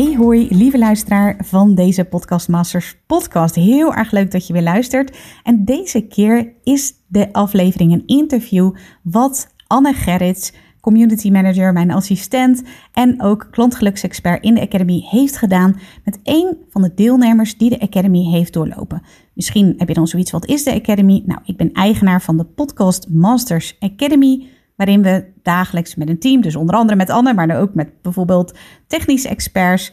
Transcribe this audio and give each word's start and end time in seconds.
Hey 0.00 0.16
hoi, 0.16 0.48
lieve 0.50 0.78
luisteraar 0.78 1.36
van 1.44 1.74
deze 1.74 2.04
Podcast 2.04 2.48
Masters 2.48 2.96
podcast. 3.06 3.54
Heel 3.54 3.94
erg 3.94 4.10
leuk 4.10 4.30
dat 4.30 4.46
je 4.46 4.52
weer 4.52 4.62
luistert. 4.62 5.18
En 5.42 5.64
deze 5.64 6.00
keer 6.00 6.52
is 6.62 6.92
de 7.06 7.32
aflevering 7.32 7.92
een 7.92 8.06
interview 8.06 8.74
wat 9.02 9.54
Anne 9.66 9.92
Gerrits 9.92 10.52
community 10.80 11.30
manager, 11.30 11.72
mijn 11.72 11.90
assistent 11.90 12.62
en 12.92 13.22
ook 13.22 13.48
klantgeluksexpert 13.50 14.42
in 14.42 14.54
de 14.54 14.60
Academy 14.60 15.06
heeft 15.08 15.36
gedaan 15.36 15.80
met 16.04 16.18
een 16.22 16.56
van 16.68 16.82
de 16.82 16.94
deelnemers 16.94 17.56
die 17.56 17.70
de 17.70 17.80
Academy 17.80 18.22
heeft 18.30 18.52
doorlopen. 18.52 19.02
Misschien 19.34 19.74
heb 19.76 19.88
je 19.88 19.94
dan 19.94 20.06
zoiets, 20.06 20.30
wat 20.30 20.46
is 20.46 20.64
de 20.64 20.74
Academy? 20.74 21.22
Nou, 21.26 21.40
ik 21.44 21.56
ben 21.56 21.72
eigenaar 21.72 22.22
van 22.22 22.36
de 22.36 22.44
Podcast 22.44 23.08
Masters 23.08 23.76
Academy, 23.80 24.46
waarin 24.80 25.02
we 25.02 25.24
dagelijks 25.42 25.94
met 25.94 26.08
een 26.08 26.18
team, 26.18 26.40
dus 26.40 26.56
onder 26.56 26.74
andere 26.74 26.96
met 26.96 27.10
Anne, 27.10 27.34
maar 27.34 27.60
ook 27.60 27.74
met 27.74 28.02
bijvoorbeeld 28.02 28.58
technische 28.86 29.28
experts, 29.28 29.92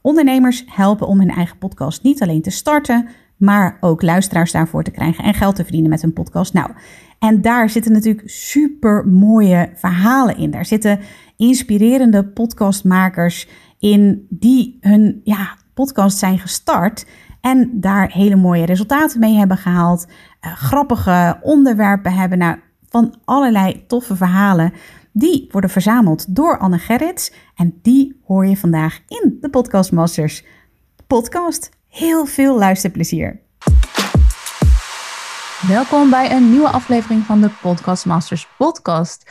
ondernemers 0.00 0.64
helpen 0.66 1.06
om 1.06 1.18
hun 1.18 1.30
eigen 1.30 1.58
podcast 1.58 2.02
niet 2.02 2.22
alleen 2.22 2.42
te 2.42 2.50
starten, 2.50 3.08
maar 3.36 3.76
ook 3.80 4.02
luisteraars 4.02 4.52
daarvoor 4.52 4.82
te 4.82 4.90
krijgen 4.90 5.24
en 5.24 5.34
geld 5.34 5.56
te 5.56 5.62
verdienen 5.62 5.90
met 5.90 6.02
hun 6.02 6.12
podcast. 6.12 6.52
Nou, 6.52 6.70
en 7.18 7.40
daar 7.40 7.70
zitten 7.70 7.92
natuurlijk 7.92 8.30
super 8.30 9.06
mooie 9.06 9.70
verhalen 9.74 10.36
in. 10.36 10.50
Daar 10.50 10.66
zitten 10.66 11.00
inspirerende 11.36 12.24
podcastmakers 12.24 13.48
in 13.78 14.26
die 14.30 14.78
hun 14.80 15.20
ja, 15.24 15.56
podcast 15.74 16.18
zijn 16.18 16.38
gestart 16.38 17.06
en 17.40 17.70
daar 17.72 18.10
hele 18.12 18.36
mooie 18.36 18.66
resultaten 18.66 19.20
mee 19.20 19.34
hebben 19.34 19.56
gehaald. 19.56 20.06
Uh, 20.06 20.52
grappige 20.52 21.38
onderwerpen 21.42 22.12
hebben. 22.12 22.38
Nou, 22.38 22.56
van 22.88 23.14
allerlei 23.24 23.84
toffe 23.86 24.16
verhalen. 24.16 24.72
Die 25.12 25.48
worden 25.50 25.70
verzameld 25.70 26.34
door 26.34 26.58
Anne 26.58 26.78
Gerrits. 26.78 27.32
En 27.54 27.78
die 27.82 28.20
hoor 28.26 28.46
je 28.46 28.56
vandaag 28.56 29.00
in 29.08 29.38
de 29.40 29.50
Podcast 29.50 29.92
Masters 29.92 30.44
podcast. 31.06 31.70
Heel 31.88 32.26
veel 32.26 32.58
luisterplezier. 32.58 33.40
Welkom 35.68 36.10
bij 36.10 36.32
een 36.32 36.50
nieuwe 36.50 36.68
aflevering 36.68 37.22
van 37.22 37.40
de 37.40 37.50
Podcast 37.62 38.06
Masters 38.06 38.48
podcast. 38.58 39.30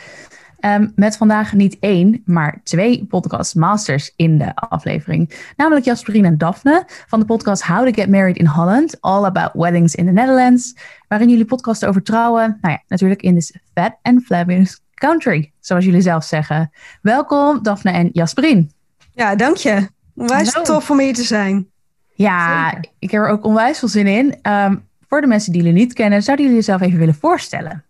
Um, 0.76 0.92
met 0.96 1.18
vandaag 1.18 1.54
niet 1.54 1.78
één, 1.80 2.22
maar 2.26 2.60
twee 2.64 3.06
podcast 3.06 3.56
masters 3.56 4.14
in 4.16 4.38
de 4.38 4.56
aflevering. 4.56 5.52
Namelijk 5.56 5.86
Jasperien 5.86 6.26
en 6.26 6.38
Daphne 6.38 6.84
van 7.08 7.20
de 7.20 7.26
podcast 7.26 7.64
How 7.64 7.86
to 7.86 7.92
Get 7.92 8.10
Married 8.10 8.38
in 8.38 8.46
Holland. 8.46 9.02
All 9.02 9.24
about 9.24 9.52
weddings 9.54 9.96
in 9.96 10.06
the 10.06 10.12
Netherlands. 10.12 10.76
Waarin 11.08 11.30
jullie 11.30 11.46
podcasten 11.46 11.88
over 11.88 12.04
trouwen. 12.04 12.58
Nou 12.62 12.74
ja, 12.74 12.84
natuurlijk 12.88 13.22
in 13.22 13.34
this 13.36 13.58
fat 13.74 13.98
and 14.02 14.24
fabulous 14.24 14.82
country, 14.94 15.52
zoals 15.60 15.86
jullie 15.86 16.02
zelf 16.02 16.24
zeggen. 16.24 16.72
Welkom 17.02 17.64
Daphne 17.64 17.92
en 17.92 18.10
Jasperien. 18.14 18.72
Ja, 19.12 19.36
dank 19.36 19.56
je. 19.56 19.88
Onwijs 20.16 20.52
tof 20.64 20.90
om 20.90 21.00
hier 21.00 21.14
te 21.14 21.24
zijn. 21.24 21.68
Ja, 22.14 22.78
ik 23.00 23.12
heb 23.12 23.22
er 23.22 23.28
ook 23.28 23.46
onwijs 23.46 23.80
veel 23.80 23.88
zin 23.88 24.08
in. 24.08 24.52
Um, 24.52 24.88
voor 25.08 25.22
de 25.22 25.28
mensen 25.28 25.52
die 25.52 25.62
jullie 25.62 25.78
niet 25.78 25.94
kennen, 25.94 26.24
zouden 26.24 26.46
jullie 26.46 26.62
jezelf 26.62 26.82
even 26.82 27.00
willen 27.00 27.16
voorstellen? 27.16 27.86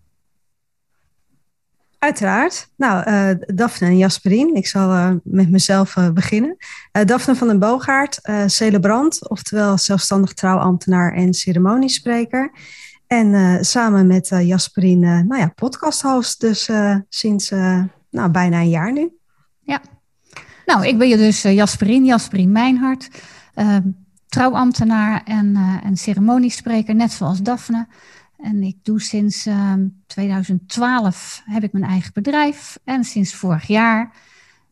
Uiteraard. 1.99 2.69
Nou, 2.75 3.09
uh, 3.09 3.29
Daphne 3.55 3.87
en 3.87 3.97
Jasperien. 3.97 4.55
Ik 4.55 4.67
zal 4.67 4.93
uh, 4.93 5.11
met 5.23 5.49
mezelf 5.49 5.95
uh, 5.95 6.09
beginnen. 6.09 6.57
Daphne 6.91 7.35
van 7.35 7.47
den 7.47 7.59
Boogaard, 7.59 8.19
celebrant, 8.45 9.29
oftewel 9.29 9.77
zelfstandig 9.77 10.33
trouwambtenaar 10.33 11.13
en 11.13 11.33
ceremoniespreker. 11.33 12.51
En 13.07 13.65
samen 13.65 14.07
met 14.07 14.27
Jasperien, 14.27 14.99
nou 14.99 15.37
ja, 15.37 15.47
podcasthost. 15.47 16.39
Dus 16.39 16.69
sinds 17.09 17.49
nou, 18.09 18.29
bijna 18.31 18.59
een 18.59 18.69
jaar 18.69 18.93
nu. 18.93 19.11
Ja. 19.61 19.81
Nou, 20.65 20.85
ik 20.85 20.97
ben 20.97 21.07
je 21.07 21.17
dus 21.17 21.41
Jasperien, 21.41 22.05
Jasperien 22.05 22.51
Mijnhart 22.51 23.09
trouwambtenaar 24.27 25.21
en, 25.25 25.55
en 25.83 25.97
ceremoniespreker, 25.97 26.95
net 26.95 27.11
zoals 27.11 27.41
Daphne. 27.41 27.87
En 28.37 28.63
ik 28.63 28.77
doe 28.83 29.01
sinds 29.01 29.47
2012 30.07 31.41
ehm, 31.45 31.53
heb 31.53 31.63
ik 31.63 31.71
mijn 31.71 31.83
eigen 31.83 32.13
bedrijf. 32.13 32.79
En 32.83 33.03
sinds 33.03 33.35
vorig 33.35 33.67
jaar 33.67 34.11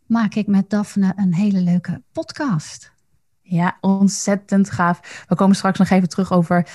maak 0.06 0.36
ik 0.36 0.48
met 0.48 0.70
Daphne 0.70 1.14
een 1.16 1.34
hele 1.34 1.62
leuke 1.62 2.02
podcast. 2.12 2.94
Ja, 3.42 3.78
ontzettend 3.82 4.72
gaaf. 4.72 5.26
We 5.28 5.36
komen 5.36 5.56
straks 5.56 5.80
nog 5.80 5.90
even 5.90 6.10
terug 6.10 6.32
over 6.32 6.68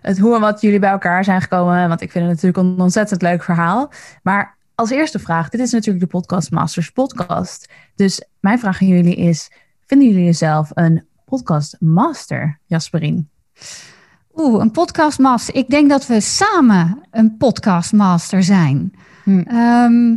het 0.00 0.18
hoe 0.18 0.34
en 0.34 0.40
wat 0.40 0.60
jullie 0.60 0.78
bij 0.78 0.90
elkaar 0.90 1.24
zijn 1.24 1.40
gekomen. 1.40 1.88
Want 1.88 2.00
ik 2.00 2.10
vind 2.10 2.24
het 2.24 2.34
natuurlijk 2.34 2.62
een 2.62 2.80
ontzettend 2.80 3.22
leuk 3.22 3.42
verhaal. 3.42 3.92
Maar 4.22 4.58
als 4.74 4.90
eerste 4.90 5.18
vraag, 5.18 5.48
dit 5.48 5.60
is 5.60 5.72
natuurlijk 5.72 6.04
de 6.04 6.10
Podcast 6.10 6.50
Masters 6.50 6.90
podcast. 6.90 7.72
Dus 7.94 8.24
mijn 8.40 8.58
vraag 8.58 8.80
aan 8.80 8.88
jullie 8.88 9.16
is, 9.16 9.50
vinden 9.86 10.08
jullie 10.08 10.24
jezelf 10.24 10.70
een 10.74 11.06
podcast 11.24 11.76
master, 11.80 12.60
Jasperien? 12.66 13.30
Oeh, 14.40 14.60
een 14.60 14.70
podcast 14.70 15.18
master. 15.18 15.54
Ik 15.54 15.68
denk 15.68 15.90
dat 15.90 16.06
we 16.06 16.20
samen 16.20 17.00
een 17.10 17.36
podcast 17.36 17.92
master 17.92 18.42
zijn. 18.42 18.92
Hm. 19.24 19.38
Ehm, 19.38 20.16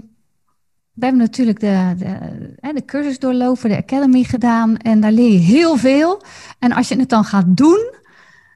we 0.93 1.05
hebben 1.05 1.21
natuurlijk 1.21 1.59
de, 1.59 1.93
de, 1.97 2.73
de 2.73 2.85
cursus 2.85 3.19
doorlopen, 3.19 3.69
de 3.69 3.77
Academy 3.77 4.23
gedaan. 4.23 4.77
En 4.77 4.99
daar 4.99 5.11
leer 5.11 5.31
je 5.31 5.37
heel 5.37 5.77
veel. 5.77 6.21
En 6.59 6.71
als 6.71 6.87
je 6.87 6.99
het 6.99 7.09
dan 7.09 7.23
gaat 7.23 7.57
doen, 7.57 7.93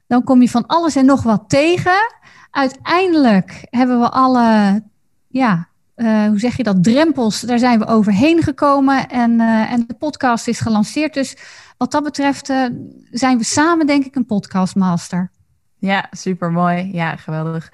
dan 0.06 0.24
kom 0.24 0.40
je 0.40 0.50
van 0.50 0.66
alles 0.66 0.96
en 0.96 1.06
nog 1.06 1.22
wat 1.22 1.44
tegen. 1.46 2.14
Uiteindelijk 2.50 3.66
hebben 3.70 4.00
we 4.00 4.10
alle, 4.10 4.82
ja, 5.28 5.68
uh, 5.96 6.26
hoe 6.26 6.38
zeg 6.38 6.56
je 6.56 6.62
dat, 6.62 6.84
drempels, 6.84 7.40
daar 7.40 7.58
zijn 7.58 7.78
we 7.78 7.86
overheen 7.86 8.42
gekomen. 8.42 9.08
En, 9.08 9.30
uh, 9.30 9.72
en 9.72 9.84
de 9.86 9.94
podcast 9.94 10.48
is 10.48 10.60
gelanceerd. 10.60 11.14
Dus 11.14 11.36
wat 11.76 11.90
dat 11.90 12.02
betreft 12.02 12.50
uh, 12.50 12.66
zijn 13.10 13.38
we 13.38 13.44
samen, 13.44 13.86
denk 13.86 14.04
ik, 14.04 14.14
een 14.14 14.26
podcastmaster. 14.26 15.34
Ja, 15.78 16.06
super 16.10 16.50
mooi. 16.50 16.90
Ja, 16.92 17.16
geweldig. 17.16 17.70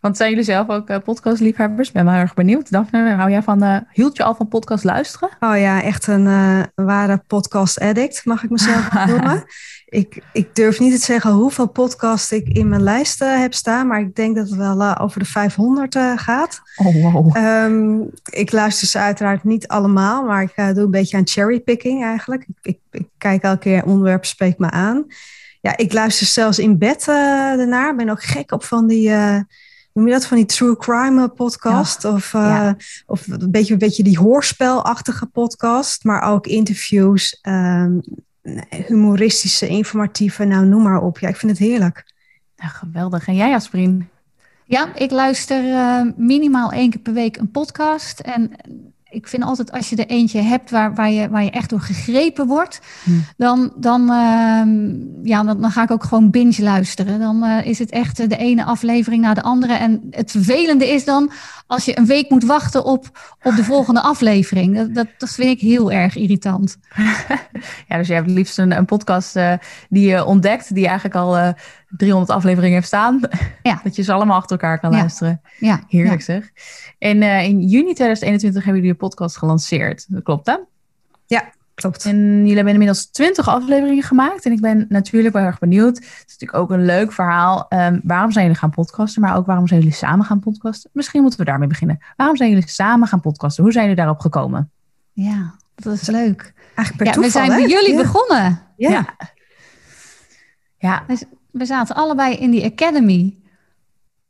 Want 0.00 0.18
zijn 0.18 0.30
jullie 0.30 0.44
zelf 0.44 0.68
ook 0.68 0.90
uh, 0.90 0.96
podcastliefhebbers? 1.04 1.92
Ben 1.92 2.04
maar 2.04 2.20
erg 2.20 2.34
benieuwd. 2.34 2.70
Daphne, 2.70 3.14
hou 3.14 3.30
jij 3.30 3.42
van, 3.42 3.64
uh, 3.64 3.76
hield 3.92 4.16
je 4.16 4.22
al 4.22 4.34
van 4.34 4.48
podcast 4.48 4.84
luisteren? 4.84 5.28
Oh 5.40 5.58
ja, 5.58 5.82
echt 5.82 6.06
een 6.06 6.26
uh, 6.26 6.62
ware 6.74 7.22
podcast 7.26 7.80
addict, 7.80 8.24
mag 8.24 8.42
ik 8.42 8.50
mezelf 8.50 8.92
noemen. 9.06 9.44
ik, 9.86 10.22
ik 10.32 10.54
durf 10.54 10.80
niet 10.80 10.92
te 10.92 11.04
zeggen 11.04 11.30
hoeveel 11.30 11.68
podcasts 11.68 12.32
ik 12.32 12.48
in 12.48 12.68
mijn 12.68 12.82
lijst 12.82 13.18
heb 13.18 13.54
staan, 13.54 13.86
maar 13.86 14.00
ik 14.00 14.14
denk 14.14 14.36
dat 14.36 14.48
het 14.48 14.56
wel 14.56 14.98
over 14.98 15.18
de 15.18 15.26
500 15.26 15.98
gaat. 16.16 16.60
Oh, 16.76 17.12
wow. 17.12 17.36
Um, 17.36 18.10
ik 18.30 18.52
luister 18.52 18.88
ze 18.88 18.98
uiteraard 18.98 19.44
niet 19.44 19.68
allemaal, 19.68 20.24
maar 20.24 20.42
ik 20.42 20.74
doe 20.74 20.84
een 20.84 20.90
beetje 20.90 21.16
aan 21.16 21.28
cherrypicking 21.28 22.04
eigenlijk. 22.04 22.46
Ik, 22.48 22.56
ik, 22.62 22.78
ik 22.90 23.08
kijk 23.18 23.42
elke 23.42 23.58
keer 23.58 23.84
onderwerp 23.84 24.24
spreekt 24.24 24.58
me 24.58 24.70
aan. 24.70 25.06
Ja, 25.66 25.76
ik 25.76 25.92
luister 25.92 26.26
zelfs 26.26 26.58
in 26.58 26.78
bed 26.78 27.04
daarnaar. 27.04 27.90
Ik 27.90 27.96
ben 27.96 28.08
ook 28.08 28.22
gek 28.22 28.52
op 28.52 28.64
van 28.64 28.86
die 28.86 29.10
noem 29.96 30.06
je 30.06 30.12
dat, 30.12 30.26
van 30.26 30.36
die 30.36 30.46
true 30.46 30.76
crime 30.76 31.28
podcast. 31.28 32.04
Of, 32.04 32.32
uh, 32.32 32.70
of 33.06 33.28
een, 33.28 33.50
beetje, 33.50 33.72
een 33.72 33.78
beetje 33.78 34.02
die 34.02 34.18
hoorspelachtige 34.18 35.26
podcast. 35.26 36.04
Maar 36.04 36.22
ook 36.22 36.46
interviews, 36.46 37.40
um, 37.42 38.00
humoristische, 38.86 39.68
informatieve, 39.68 40.44
nou 40.44 40.66
noem 40.66 40.82
maar 40.82 41.02
op. 41.02 41.18
Ja, 41.18 41.28
ik 41.28 41.36
vind 41.36 41.58
het 41.58 41.60
heerlijk. 41.60 42.12
Ja, 42.56 42.66
geweldig. 42.66 43.26
En 43.26 43.34
jij 43.34 43.54
Asprien? 43.54 44.08
Ja, 44.64 44.94
ik 44.94 45.10
luister 45.10 45.64
uh, 45.64 46.02
minimaal 46.16 46.72
één 46.72 46.90
keer 46.90 47.00
per 47.00 47.12
week 47.12 47.36
een 47.36 47.50
podcast. 47.50 48.20
En 48.20 48.50
ik 49.16 49.28
vind 49.28 49.42
altijd 49.42 49.72
als 49.72 49.88
je 49.88 49.96
er 49.96 50.06
eentje 50.06 50.40
hebt 50.40 50.70
waar, 50.70 50.94
waar, 50.94 51.10
je, 51.10 51.28
waar 51.28 51.44
je 51.44 51.50
echt 51.50 51.70
door 51.70 51.80
gegrepen 51.80 52.46
wordt, 52.46 52.80
hm. 53.04 53.10
dan, 53.36 53.72
dan, 53.76 54.02
uh, 54.02 54.62
ja, 55.22 55.42
dan, 55.42 55.60
dan, 55.60 55.70
ga 55.70 55.82
ik 55.82 55.90
ook 55.90 56.04
gewoon 56.04 56.30
binge 56.30 56.62
luisteren. 56.62 57.18
Dan 57.18 57.44
uh, 57.44 57.66
is 57.66 57.78
het 57.78 57.90
echt 57.90 58.16
de 58.16 58.36
ene 58.36 58.64
aflevering 58.64 59.22
na 59.22 59.34
de 59.34 59.42
andere. 59.42 59.72
En 59.72 60.06
het 60.10 60.30
vervelende 60.30 60.88
is 60.88 61.04
dan 61.04 61.30
als 61.66 61.84
je 61.84 61.98
een 61.98 62.06
week 62.06 62.30
moet 62.30 62.44
wachten 62.44 62.84
op, 62.84 63.34
op 63.42 63.56
de 63.56 63.64
volgende 63.64 64.00
aflevering. 64.00 64.76
Dat, 64.76 64.94
dat, 64.94 65.06
dat 65.18 65.30
vind 65.30 65.50
ik 65.50 65.60
heel 65.60 65.92
erg 65.92 66.16
irritant. 66.16 66.76
ja, 67.88 67.96
dus 67.96 68.06
je 68.06 68.14
hebt 68.14 68.30
liefst 68.30 68.58
een, 68.58 68.76
een 68.76 68.84
podcast 68.84 69.36
uh, 69.36 69.52
die 69.88 70.08
je 70.08 70.24
ontdekt, 70.24 70.74
die 70.74 70.86
eigenlijk 70.86 71.16
al 71.16 71.54
300 71.88 72.30
afleveringen 72.30 72.74
heeft 72.74 72.86
staan. 72.86 73.20
Ja. 73.62 73.80
dat 73.84 73.96
je 73.96 74.02
ze 74.02 74.12
allemaal 74.12 74.36
achter 74.36 74.50
elkaar 74.50 74.80
kan 74.80 74.90
luisteren. 74.90 75.40
Ja. 75.58 75.80
Heerlijk 75.88 76.22
zeg. 76.22 76.50
En 76.98 77.22
uh, 77.22 77.44
in 77.44 77.60
juni 77.60 77.92
2021 77.94 78.64
hebben 78.64 78.82
jullie 78.82 78.96
je 78.96 79.06
podcast 79.06 79.36
gelanceerd. 79.36 80.06
Dat 80.08 80.22
klopt 80.22 80.46
hè? 80.46 80.56
Ja, 81.26 81.44
klopt. 81.74 82.04
En 82.04 82.16
jullie 82.36 82.54
hebben 82.54 82.72
inmiddels 82.72 83.06
twintig 83.06 83.48
afleveringen 83.48 84.02
gemaakt. 84.02 84.44
En 84.44 84.52
ik 84.52 84.60
ben 84.60 84.86
natuurlijk 84.88 85.34
wel 85.34 85.42
erg 85.42 85.58
benieuwd. 85.58 85.96
Het 85.96 86.24
is 86.26 86.36
natuurlijk 86.38 86.58
ook 86.58 86.70
een 86.70 86.84
leuk 86.84 87.12
verhaal. 87.12 87.66
Um, 87.68 88.00
waarom 88.04 88.32
zijn 88.32 88.44
jullie 88.44 88.60
gaan 88.60 88.70
podcasten? 88.70 89.22
Maar 89.22 89.36
ook 89.36 89.46
waarom 89.46 89.66
zijn 89.66 89.80
jullie 89.80 89.94
samen 89.94 90.24
gaan 90.24 90.40
podcasten? 90.40 90.90
Misschien 90.92 91.20
moeten 91.20 91.38
we 91.38 91.44
daarmee 91.44 91.68
beginnen. 91.68 91.98
Waarom 92.16 92.36
zijn 92.36 92.50
jullie 92.50 92.68
samen 92.68 93.08
gaan 93.08 93.20
podcasten? 93.20 93.62
Hoe 93.62 93.72
zijn 93.72 93.84
jullie 93.84 94.00
daarop 94.00 94.20
gekomen? 94.20 94.70
Ja, 95.12 95.54
dat 95.74 95.92
is 95.92 96.06
leuk. 96.06 96.52
Eigenlijk 96.74 96.96
per 96.96 97.06
ja, 97.06 97.12
toeval, 97.12 97.22
we 97.22 97.30
zijn 97.30 97.50
hè? 97.50 97.56
bij 97.56 97.68
jullie 97.68 97.96
Ja. 97.96 98.02
begonnen. 98.02 98.62
Ja. 98.76 98.90
Ja. 98.90 99.06
Ja, 100.78 101.04
We, 101.58 101.64
zaten 101.64 101.94
allebei 101.94 102.34
in 102.34 102.50
die 102.50 102.64
academy. 102.64 103.36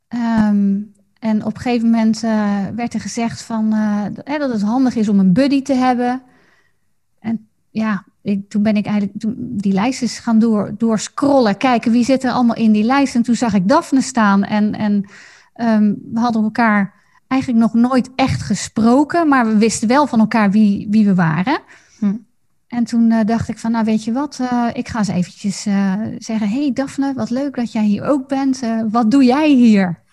Ehm, 0.07 0.75
en 1.19 1.45
op 1.45 1.55
een 1.55 1.61
gegeven 1.61 1.89
moment 1.89 2.23
eh, 2.23 2.65
werd 2.75 2.93
er 2.93 2.99
gezegd 2.99 3.41
van, 3.41 3.73
eh, 3.73 4.39
dat 4.39 4.51
het 4.51 4.61
handig 4.61 4.95
is 4.95 5.09
om 5.09 5.19
een 5.19 5.33
buddy 5.33 5.61
te 5.61 5.73
hebben. 5.73 6.21
En 7.19 7.47
ja, 7.69 8.03
ik, 8.21 8.49
toen 8.49 8.63
ben 8.63 8.75
ik 8.75 8.85
eigenlijk 8.85 9.19
toen 9.19 9.35
die 9.39 9.73
lijsten 9.73 10.07
gaan 10.07 10.39
door, 10.39 10.73
doorscrollen, 10.77 11.57
kijken 11.57 11.91
wie 11.91 12.03
zit 12.03 12.23
er 12.23 12.31
allemaal 12.31 12.55
in 12.55 12.71
die 12.71 12.83
lijst. 12.83 13.15
En 13.15 13.21
toen 13.21 13.35
zag 13.35 13.53
ik 13.53 13.67
Daphne 13.67 14.01
staan 14.01 14.43
en, 14.43 14.73
en 14.75 15.09
ehm, 15.53 15.93
we 16.13 16.19
hadden 16.19 16.43
elkaar 16.43 16.93
eigenlijk 17.27 17.61
nog 17.61 17.73
nooit 17.73 18.09
echt 18.15 18.41
gesproken, 18.41 19.27
maar 19.27 19.45
we 19.45 19.57
wisten 19.57 19.87
wel 19.87 20.07
van 20.07 20.19
elkaar 20.19 20.51
wie, 20.51 20.87
wie 20.89 21.05
we 21.05 21.15
waren. 21.15 21.59
Hm. 21.99 22.15
En 22.67 22.83
toen 22.83 23.11
eh, 23.11 23.25
dacht 23.25 23.49
ik 23.49 23.57
van, 23.57 23.71
nou 23.71 23.85
weet 23.85 24.03
je 24.03 24.11
wat, 24.11 24.37
eh, 24.39 24.67
ik 24.73 24.87
ga 24.87 24.99
eens 24.99 25.07
eventjes 25.07 25.65
eh, 25.65 25.93
zeggen, 26.17 26.49
hey 26.49 26.71
Daphne, 26.73 27.13
wat 27.13 27.29
leuk 27.29 27.55
dat 27.55 27.71
jij 27.71 27.83
hier 27.83 28.03
ook 28.03 28.27
bent. 28.27 28.59
Wat 28.91 29.11
doe 29.11 29.23
jij 29.23 29.49
hier? 29.49 30.05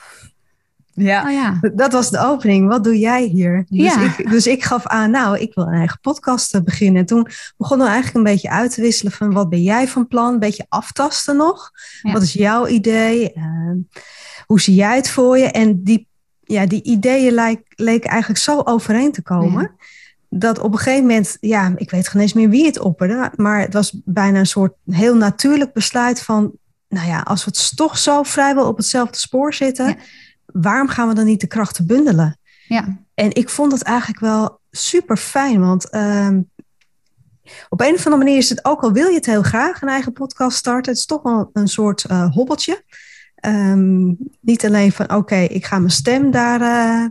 ja. 0.93 1.25
Oh 1.25 1.33
ja, 1.33 1.59
Dat 1.75 1.93
was 1.93 2.11
de 2.11 2.19
opening. 2.19 2.69
Wat 2.69 2.85
doe 2.85 2.99
jij 2.99 3.25
hier? 3.25 3.65
Dus, 3.69 3.95
Ja. 3.95 4.01
ik, 4.01 4.31
dus 4.31 4.47
ik 4.47 4.65
gaf 4.65 4.87
aan, 4.87 5.11
nou, 5.11 5.39
ik 5.39 5.55
wil 5.55 5.67
een 5.67 5.73
eigen 5.73 6.01
podcast 6.01 6.65
beginnen. 6.65 7.01
En 7.01 7.07
toen 7.07 7.27
begonnen 7.57 7.87
we 7.87 7.93
eigenlijk 7.93 8.27
een 8.27 8.33
beetje 8.33 8.51
uit 8.51 8.75
te 8.75 8.81
wisselen 8.81 9.13
van 9.13 9.33
wat 9.33 9.49
ben 9.49 9.63
jij 9.63 9.89
van 9.89 10.09
plan? 10.09 10.33
Een 10.33 10.39
beetje 10.39 10.67
aftasten 10.69 11.37
nog. 11.37 11.71
Ja. 12.03 12.13
Wat 12.13 12.23
is 12.23 12.33
jouw 12.33 12.67
idee? 12.67 13.33
Hoe 14.47 14.61
zie 14.61 14.75
jij 14.75 14.97
het 14.97 15.11
voor 15.11 15.39
je? 15.39 15.51
En 15.51 15.83
die, 15.83 16.09
ja, 16.41 16.67
die 16.67 16.83
ideeën 16.83 17.59
leken 17.69 18.11
eigenlijk 18.11 18.41
zo 18.41 18.61
overeen 18.61 19.13
te 19.13 19.23
komen. 19.23 19.77
Dat 20.39 20.59
op 20.59 20.73
een 20.73 20.79
gegeven 20.79 21.07
moment, 21.07 21.37
ja, 21.41 21.73
ik 21.77 21.91
weet 21.91 22.09
geen 22.09 22.21
eens 22.21 22.33
meer 22.33 22.49
wie 22.49 22.67
het 22.67 22.79
opperde. 22.79 23.33
Maar 23.37 23.61
het 23.61 23.73
was 23.73 24.01
bijna 24.05 24.39
een 24.39 24.47
soort 24.47 24.73
heel 24.87 25.17
natuurlijk 25.17 25.73
besluit 25.73 26.23
van, 26.23 26.53
nou 26.89 27.09
ja, 27.09 27.21
als 27.21 27.45
we 27.45 27.51
het 27.55 27.77
toch 27.77 27.99
zo 27.99 28.23
vrijwel 28.23 28.67
op 28.69 28.77
hetzelfde 28.77 29.19
spoor 29.19 29.55
zitten, 29.55 29.87
Ja. 29.87 29.97
waarom 30.47 30.89
gaan 30.89 31.09
we 31.09 31.15
dan 31.15 31.25
niet 31.25 31.41
de 31.41 31.47
krachten 31.47 31.87
bundelen? 31.87 32.39
ja, 32.69 32.99
En 33.15 33.35
ik 33.35 33.49
vond 33.49 33.73
het 33.73 33.83
eigenlijk 33.83 34.21
wel 34.21 34.61
super 34.71 35.17
fijn, 35.17 35.61
want 35.61 35.91
ehm, 35.91 36.41
op 37.69 37.81
een 37.81 37.95
of 37.95 38.05
andere 38.07 38.25
manier 38.25 38.37
is 38.37 38.49
het 38.49 38.65
ook 38.65 38.83
al 38.83 38.93
wil 38.93 39.09
je 39.09 39.15
het 39.15 39.27
heel 39.27 39.43
graag 39.43 39.83
een 39.83 39.89
eigen 39.89 40.13
podcast 40.13 40.57
starten, 40.57 40.91
het 40.91 41.01
is 41.01 41.07
toch 41.07 41.23
wel 41.23 41.51
een 41.53 41.69
soort 41.69 42.05
eh, 42.05 42.31
hobbeltje. 42.33 42.85
Ehm, 43.35 44.07
niet 44.41 44.65
alleen 44.67 44.93
van 44.93 45.13
oké, 45.15 45.37
ik 45.37 45.65
ga 45.67 45.79
mijn 45.79 45.91
stem 45.91 46.31
daar 46.31 46.61
eh, 46.61 47.07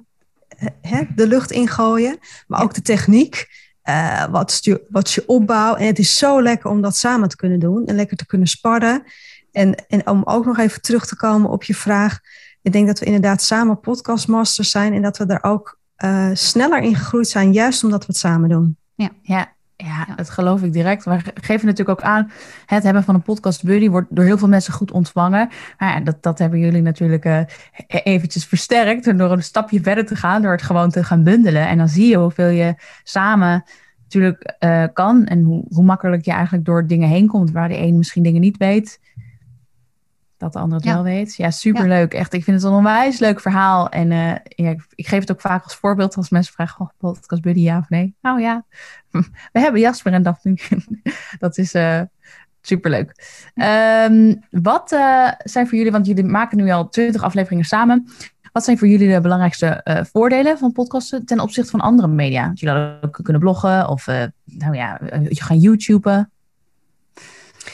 hè, 0.82 1.02
de 1.16 1.28
lucht 1.28 1.52
in 1.52 1.68
gooien, 1.68 2.18
maar 2.48 2.62
ook 2.64 2.74
de 2.74 2.82
techniek. 2.82 3.48
eh, 3.82 4.26
wat, 4.26 4.60
je, 4.62 4.86
wat 4.90 5.12
je 5.12 5.24
opbouw? 5.28 5.76
En 5.76 5.86
het 5.86 6.00
is 6.00 6.18
zo 6.18 6.42
lekker 6.42 6.70
om 6.70 6.82
dat 6.82 6.96
samen 6.96 7.30
te 7.30 7.36
kunnen 7.36 7.60
doen 7.60 7.86
en 7.86 7.96
lekker 7.96 8.18
te 8.18 8.26
kunnen 8.26 8.48
sparren. 8.48 9.04
En, 9.52 9.76
en 9.88 10.08
om 10.08 10.22
ook 10.26 10.46
nog 10.46 10.58
even 10.58 10.82
terug 10.82 11.06
te 11.06 11.16
komen 11.16 11.50
op 11.50 11.64
je 11.64 11.76
vraag. 11.76 12.20
Ik 12.62 12.72
denk 12.72 12.88
dat 12.88 13.00
we 13.00 13.06
inderdaad 13.06 13.42
samen 13.42 13.80
podcastmasters 13.80 14.70
zijn 14.70 14.94
en 14.94 15.02
dat 15.02 15.18
we 15.18 15.26
daar 15.26 15.44
ook 15.44 15.80
eh, 15.96 16.30
sneller 16.34 16.82
in 16.82 16.96
gegroeid 16.96 17.28
zijn, 17.28 17.54
juist 17.54 17.84
omdat 17.84 18.00
we 18.00 18.06
het 18.08 18.18
samen 18.18 18.50
doen. 18.50 18.78
Ja, 18.96 19.10
ja, 19.22 19.54
Ja. 19.84 20.16
dat 20.16 20.30
geloof 20.30 20.64
ik 20.64 20.74
direct. 20.74 21.04
We 21.04 21.20
geven 21.34 21.66
natuurlijk 21.68 22.00
ook 22.00 22.06
aan, 22.06 22.32
het 22.66 22.84
hebben 22.84 23.04
van 23.04 23.16
een 23.16 23.22
podcast 23.22 23.64
buddy 23.64 23.90
wordt 23.90 24.08
door 24.16 24.26
heel 24.26 24.38
veel 24.38 24.48
mensen 24.48 24.74
goed 24.74 24.92
ontvangen. 24.92 25.50
Maar 25.78 25.94
ja, 25.94 26.00
dat, 26.00 26.24
dat 26.24 26.40
hebben 26.40 26.60
jullie 26.60 26.82
natuurlijk 26.82 27.26
eh, 27.26 27.40
e- 27.88 27.98
eventjes 28.04 28.46
versterkt 28.46 29.18
door 29.18 29.32
een 29.32 29.44
stapje 29.44 29.82
verder 29.82 30.06
te 30.06 30.16
gaan, 30.16 30.42
door 30.42 30.52
het 30.52 30.62
gewoon 30.62 30.90
te 30.90 31.04
gaan 31.04 31.24
bundelen. 31.24 31.68
En 31.68 31.78
dan 31.78 31.90
zie 31.90 32.08
je 32.08 32.18
hoeveel 32.18 32.50
je 32.50 32.76
samen 33.04 33.64
natuurlijk 34.04 34.56
eh, 34.60 34.84
kan 34.94 35.26
en 35.26 35.44
hoe, 35.44 35.66
hoe 35.70 35.84
makkelijk 35.84 36.26
je 36.26 36.32
eigenlijk 36.32 36.66
door 36.66 36.88
dingen 36.88 37.10
heen 37.10 37.28
komt, 37.28 37.52
waar 37.52 37.70
de 37.70 37.78
een 37.78 37.98
misschien 37.98 38.24
dingen 38.24 38.42
niet 38.42 38.58
weet. 38.58 39.00
Dat 40.44 40.54
de 40.54 40.60
ander 40.60 40.78
het 40.78 40.88
Ja. 40.88 40.94
wel 40.94 41.04
weet. 41.04 41.36
Ja, 41.36 41.52
superleuk. 41.52 42.14
Echt, 42.14 42.34
ik 42.34 42.44
vind 42.44 42.62
het 42.62 42.66
een 42.72 42.78
onwijs 42.78 43.20
leuk 43.20 43.40
verhaal. 43.40 43.90
En 43.90 44.12
eh, 44.12 44.36
ja, 44.44 44.70
ik, 44.70 44.86
ik 44.96 45.08
geef 45.08 45.20
het 45.20 45.32
ook 45.32 45.42
vaak 45.42 45.64
als 45.64 45.76
voorbeeld 45.76 46.16
als 46.16 46.30
mensen 46.30 46.54
vragen, 46.54 46.82
oh, 46.82 46.90
podcast 46.98 47.42
buddy, 47.42 47.60
ja 47.60 47.78
of 47.78 47.90
nee? 47.90 48.16
Nou 48.22 48.42
ja, 48.42 48.66
we 49.54 49.60
hebben 49.60 49.82
Jasper 49.82 50.14
en 50.14 50.24
Daphne. 50.24 50.58
dat 51.40 51.58
is 51.58 51.74
eh 51.74 52.02
superleuk. 52.62 53.12
Ehm, 53.56 54.36
wat 54.50 54.92
eh, 54.92 55.32
zijn 55.38 55.68
voor 55.68 55.78
jullie, 55.78 55.92
want 55.92 56.06
jullie 56.06 56.24
maken 56.24 56.58
nu 56.58 56.72
al 56.72 56.90
20 56.90 57.24
afleveringen 57.24 57.66
samen. 57.66 58.08
Wat 58.52 58.64
zijn 58.64 58.78
voor 58.78 58.88
jullie 58.88 59.14
de 59.14 59.22
belangrijkste 59.22 59.86
voordelen 60.12 60.58
van 60.58 60.72
podcasten 60.72 61.26
ten 61.26 61.40
opzichte 61.40 61.72
van 61.72 61.80
andere 61.80 62.08
media? 62.08 62.48
Dat 62.48 62.60
jullie 62.60 62.76
hadden 62.76 63.04
ook 63.04 63.20
kunnen 63.24 63.42
bloggen 63.42 63.88
of 63.88 64.06
nou 64.44 64.76
ja, 64.76 65.00
je 65.30 65.44
gaan 65.44 65.58
YouTuben. 65.58 66.32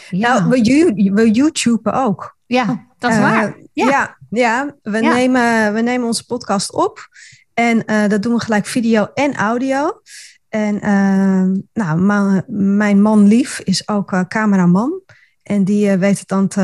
ja, 0.10 0.40
Nou, 0.40 0.50
we, 0.50 1.12
we 1.14 1.32
YouTuben 1.32 1.94
ook. 1.94 2.38
Ja 2.58 2.86
dat 2.98 3.12
is 3.12 3.18
Eh, 3.18 3.22
waar. 3.24 3.56
Ja, 3.74 3.86
Ja. 3.86 4.18
ja, 4.30 4.76
we, 4.82 5.02
Ja. 5.02 5.14
Nemen, 5.14 5.74
we 5.74 5.82
nemen 5.82 6.08
onze 6.08 6.26
podcast 6.26 6.74
op. 6.74 7.08
En 7.54 7.86
eh, 7.86 8.08
dat 8.10 8.22
doen 8.22 8.34
we 8.34 8.40
gelijk 8.40 8.66
video 8.66 9.08
en 9.14 9.36
audio. 9.36 10.02
En 10.50 10.82
eh, 10.82 11.44
nou, 11.74 12.00
ma- 12.00 12.44
mijn 12.48 13.02
man 13.02 13.28
Lief 13.28 13.60
is 13.60 13.88
ook 13.88 14.24
cameraman. 14.28 15.02
En 15.44 15.64
die 15.64 15.92
weet 15.98 16.20
het 16.20 16.28
dan 16.28 16.48
te, 16.48 16.62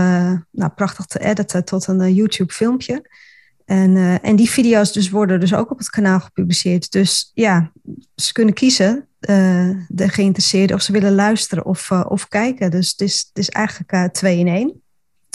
nou, 0.52 0.72
prachtig 0.76 1.06
te 1.06 1.20
editen 1.20 1.66
tot 1.66 1.88
een 1.88 2.14
YouTube 2.14 2.54
filmpje. 2.54 3.10
En, 3.66 4.22
en 4.22 4.36
die 4.36 4.50
video's 4.50 4.92
dus 4.94 5.10
worden 5.10 5.40
dus 5.40 5.54
ook 5.54 5.72
op 5.72 5.78
het 5.78 5.90
kanaal 5.90 6.20
gepubliceerd. 6.20 6.92
Dus 6.92 7.32
ja, 7.34 7.72
ze 8.16 8.34
kunnen 8.34 8.54
kiezen, 8.54 9.08
de 9.88 10.10
geïnteresseerden, 10.10 10.76
of 10.76 10.82
ze 10.82 10.92
willen 10.92 11.16
luisteren 11.16 11.66
of, 11.66 11.92
of 11.92 12.28
kijken. 12.28 12.72
Dus 12.72 12.92
het 12.92 13.02
is, 13.02 13.26
het 13.34 13.38
is 13.38 13.50
eigenlijk 13.50 14.14
twee 14.14 14.38
in 14.40 14.48
één. 14.48 14.84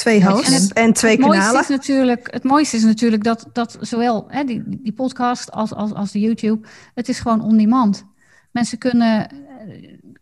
Twee 0.00 0.20
en 0.20 0.26
hosts 0.30 0.54
het- 0.54 0.72
en, 0.72 0.92
twee 0.92 1.10
het 1.10 1.20
mooiste 1.20 1.40
kanalen. 1.40 1.62
is 1.62 1.68
natuurlijk, 1.68 2.28
het 2.32 2.42
mooiste 2.44 2.76
is 2.76 2.84
natuurlijk 2.84 3.24
dat, 3.24 3.46
dat 3.52 3.76
zowel 3.80 4.24
hè, 4.28 4.44
die, 4.44 4.62
die 4.66 4.92
podcast 4.92 5.50
als, 5.50 5.74
als, 5.74 5.92
als 5.94 6.12
de 6.12 6.20
YouTube, 6.20 6.66
het 6.94 7.08
is 7.08 7.20
gewoon 7.20 7.40
on 7.42 7.56
demand. 7.56 8.04
Mensen 8.50 8.78
kunnen, 8.78 9.30
eh, 9.30 9.36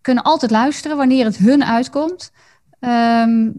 kunnen 0.01 0.23
altijd 0.25 0.51
luisteren 0.51 0.97
wanneer 0.97 1.25
het 1.25 1.37
hun 1.37 1.65
uitkomt. 1.65 2.33
Ehm, 2.81 3.51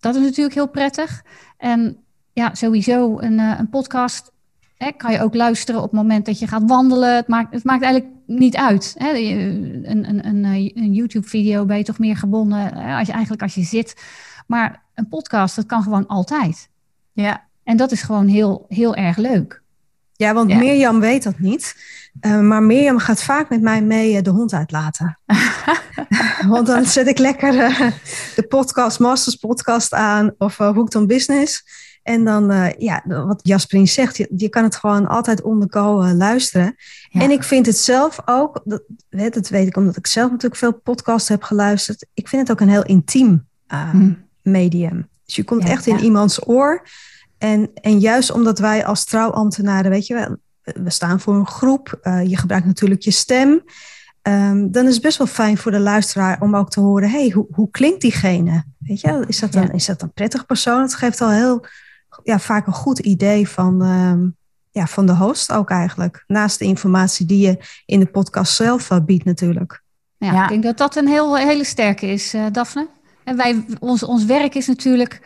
dat 0.00 0.14
is 0.14 0.22
natuurlijk 0.22 0.54
heel 0.54 0.68
prettig. 0.68 1.22
En 1.58 1.96
ja, 2.32 2.54
sowieso 2.54 3.18
een, 3.20 3.38
eh, 3.38 3.54
een 3.58 3.68
podcast 3.68 4.30
hè, 4.76 4.90
kan 4.96 5.12
je 5.12 5.20
ook 5.22 5.34
luisteren 5.34 5.80
op 5.82 5.90
het 5.90 6.00
moment 6.00 6.26
dat 6.26 6.38
je 6.38 6.46
gaat 6.46 6.62
wandelen. 6.66 7.16
Het 7.16 7.28
maakt, 7.28 7.54
het 7.54 7.64
maakt 7.64 7.82
eigenlijk 7.82 8.14
niet 8.26 8.56
uit. 8.56 8.94
Hè. 8.98 9.12
Een, 9.14 9.82
een, 10.08 10.26
een, 10.26 10.44
eh, 10.44 10.70
een 10.74 10.92
YouTube-video 10.92 11.64
ben 11.64 11.76
je 11.76 11.84
toch 11.84 11.98
meer 11.98 12.16
gebonden 12.16 12.58
hè, 12.58 12.96
als 12.98 13.06
je, 13.06 13.12
eigenlijk 13.12 13.42
als 13.42 13.54
je 13.54 13.62
zit. 13.62 13.94
Maar 14.52 14.82
een 14.94 15.08
podcast, 15.08 15.56
dat 15.56 15.66
kan 15.66 15.82
gewoon 15.82 16.06
altijd. 16.06 16.68
Ja, 17.12 17.48
En 17.64 17.76
dat 17.76 17.92
is 17.92 18.02
gewoon 18.02 18.26
heel, 18.26 18.64
heel 18.68 18.94
erg 18.94 19.16
leuk. 19.16 19.62
Ja, 20.12 20.34
want 20.34 20.50
Ja. 20.50 20.58
Mirjam 20.58 21.00
weet 21.00 21.22
dat 21.22 21.38
niet. 21.38 21.76
Eh, 22.20 22.40
maar 22.40 22.62
Mirjam 22.62 22.98
gaat 22.98 23.22
vaak 23.22 23.48
met 23.48 23.60
mij 23.60 23.82
mee 23.82 24.16
eh, 24.16 24.22
de 24.22 24.30
hond 24.30 24.52
uitlaten. 24.52 25.18
want 26.54 26.66
dan 26.66 26.84
zet 26.84 27.06
ik 27.06 27.18
lekker 27.18 27.58
eh, 27.58 27.92
de 28.36 28.46
podcast, 28.48 28.98
Masters 28.98 29.36
podcast 29.36 29.92
aan 29.92 30.34
of 30.38 30.56
Hooked 30.56 30.94
on 30.94 31.06
Business. 31.06 31.64
En 32.02 32.24
dan, 32.24 32.74
ja, 32.78 33.02
wat 33.06 33.40
Jasperin 33.42 33.88
zegt, 33.88 34.16
je, 34.16 34.32
je 34.36 34.48
kan 34.48 34.62
het 34.62 34.76
gewoon 34.76 35.06
altijd 35.06 35.42
on 35.42 35.60
the 35.60 35.78
go 35.78 36.04
luisteren. 36.04 36.74
Ja. 37.08 37.20
En 37.20 37.30
ik 37.30 37.42
vind 37.42 37.66
het 37.66 37.76
zelf 37.76 38.20
ook, 38.24 38.60
dat, 38.64 38.82
dat 39.10 39.48
weet 39.48 39.66
ik 39.66 39.76
omdat 39.76 39.96
ik 39.96 40.06
zelf 40.06 40.30
natuurlijk 40.30 40.60
veel 40.60 40.72
podcasts 40.72 41.28
heb 41.28 41.42
geluisterd. 41.42 42.06
Ik 42.14 42.28
vind 42.28 42.42
het 42.42 42.50
ook 42.50 42.60
een 42.60 42.72
heel 42.72 42.84
intiem 42.84 43.50
Hm. 43.72 44.12
Medium. 44.42 45.08
Dus 45.24 45.34
je 45.36 45.44
komt 45.44 45.62
Ja, 45.62 45.68
echt 45.68 45.86
in 45.86 45.96
ja. 45.96 46.02
iemands 46.02 46.48
oor. 46.48 46.86
En, 47.38 47.70
en 47.74 47.98
juist 48.00 48.30
omdat 48.32 48.58
wij 48.58 48.84
als 48.86 49.04
trouwambtenaren, 49.04 49.90
weet 49.90 50.06
je 50.06 50.14
wel, 50.14 50.36
we 50.62 50.90
staan 50.90 51.20
voor 51.20 51.34
een 51.34 51.46
groep. 51.46 51.98
eh, 52.02 52.26
je 52.26 52.36
gebruikt 52.36 52.66
natuurlijk 52.66 53.02
je 53.02 53.10
stem. 53.10 53.62
Ehm, 54.22 54.70
dan 54.70 54.86
is 54.86 54.94
het 54.94 55.02
best 55.02 55.18
wel 55.18 55.26
fijn 55.26 55.58
voor 55.58 55.70
de 55.72 55.78
luisteraar 55.80 56.40
om 56.40 56.56
ook 56.56 56.70
te 56.70 56.80
horen, 56.80 57.10
hey, 57.10 57.30
hoe, 57.30 57.46
hoe 57.50 57.70
klinkt 57.70 58.00
diegene? 58.00 58.64
Weet 58.78 59.00
je, 59.00 59.24
is 59.26 59.38
dat, 59.38 59.52
Ja. 59.54 59.62
een, 59.62 59.70
is 59.72 59.86
dat 59.86 60.02
een 60.02 60.12
prettig 60.12 60.46
persoon? 60.46 60.80
Het 60.82 60.94
geeft 60.94 61.20
al 61.20 61.30
heel 61.30 61.64
ja, 62.22 62.38
vaak 62.38 62.66
een 62.66 62.72
goed 62.72 62.98
idee 62.98 63.48
van, 63.48 63.82
ehm, 63.82 64.26
ja, 64.70 64.86
van 64.86 65.06
de 65.06 65.14
host 65.14 65.52
ook 65.52 65.70
eigenlijk. 65.70 66.24
Naast 66.26 66.58
de 66.58 66.64
informatie 66.64 67.26
die 67.26 67.46
je 67.46 67.58
in 67.86 68.00
de 68.00 68.06
podcast 68.06 68.54
zelf 68.54 68.90
eh, 68.90 68.98
biedt 69.04 69.24
natuurlijk. 69.24 69.82
Ja, 70.16 70.32
Ja. 70.32 70.42
Ik 70.42 70.48
denk 70.48 70.62
dat 70.62 70.78
dat 70.78 70.96
een 70.96 71.08
heel, 71.08 71.36
hele 71.36 71.64
sterke 71.64 72.06
is, 72.06 72.34
eh 72.34 72.44
Daphne. 72.52 72.88
En 73.24 73.36
wij, 73.36 73.64
ons, 73.80 74.02
ons 74.02 74.24
werk 74.24 74.54
is 74.54 74.66
natuurlijk 74.66 75.20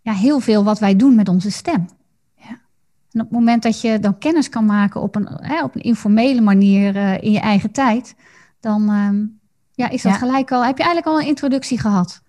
ja, 0.00 0.12
heel 0.12 0.40
veel 0.40 0.64
wat 0.64 0.78
wij 0.78 0.96
doen 0.96 1.14
met 1.14 1.28
onze 1.28 1.50
stem. 1.50 1.88
Ja. 2.36 2.48
En 3.10 3.20
op 3.20 3.26
het 3.26 3.30
moment 3.30 3.62
dat 3.62 3.80
je 3.80 3.98
dan 3.98 4.18
kennis 4.18 4.48
kan 4.48 4.66
maken 4.66 5.00
op 5.00 5.14
een, 5.16 5.28
hè, 5.30 5.62
op 5.62 5.74
een 5.74 5.82
informele 5.82 6.40
manier 6.40 6.96
eh, 6.96 7.22
in 7.22 7.32
je 7.32 7.40
eigen 7.40 7.70
tijd, 7.70 8.14
dan, 8.60 8.88
ehm, 8.88 9.24
Ja, 9.78 9.88
is 9.88 10.02
dat 10.02 10.12
Ja. 10.12 10.18
gelijk 10.18 10.52
al? 10.52 10.64
Heb 10.64 10.76
je 10.78 10.82
eigenlijk 10.84 11.14
al 11.14 11.20
een 11.20 11.26
introductie 11.28 11.78
gehad? 11.80 12.22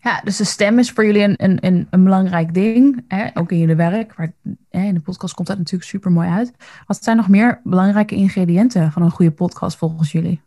Ja, 0.00 0.20
dus 0.24 0.36
de 0.36 0.44
stem 0.44 0.78
is 0.78 0.90
voor 0.90 1.04
jullie 1.04 1.22
een, 1.22 1.34
een, 1.36 1.58
een, 1.60 1.86
een 1.90 2.04
belangrijk 2.04 2.54
ding. 2.54 3.04
Hè? 3.08 3.28
Ook 3.34 3.50
in 3.52 3.58
jullie 3.58 3.74
werk. 3.74 4.16
Maar, 4.16 4.32
hè, 4.70 4.82
in 4.84 4.94
de 4.94 5.00
podcast 5.00 5.34
komt 5.34 5.48
dat 5.48 5.58
natuurlijk 5.58 5.90
super 5.90 6.10
mooi 6.12 6.28
uit. 6.28 6.52
Wat 6.86 7.04
zijn 7.04 7.16
nog 7.16 7.28
meer 7.28 7.60
belangrijke 7.64 8.14
ingrediënten 8.14 8.92
van 8.92 9.02
een 9.02 9.10
goede 9.10 9.30
podcast 9.30 9.76
volgens 9.76 10.12
jullie? 10.12 10.40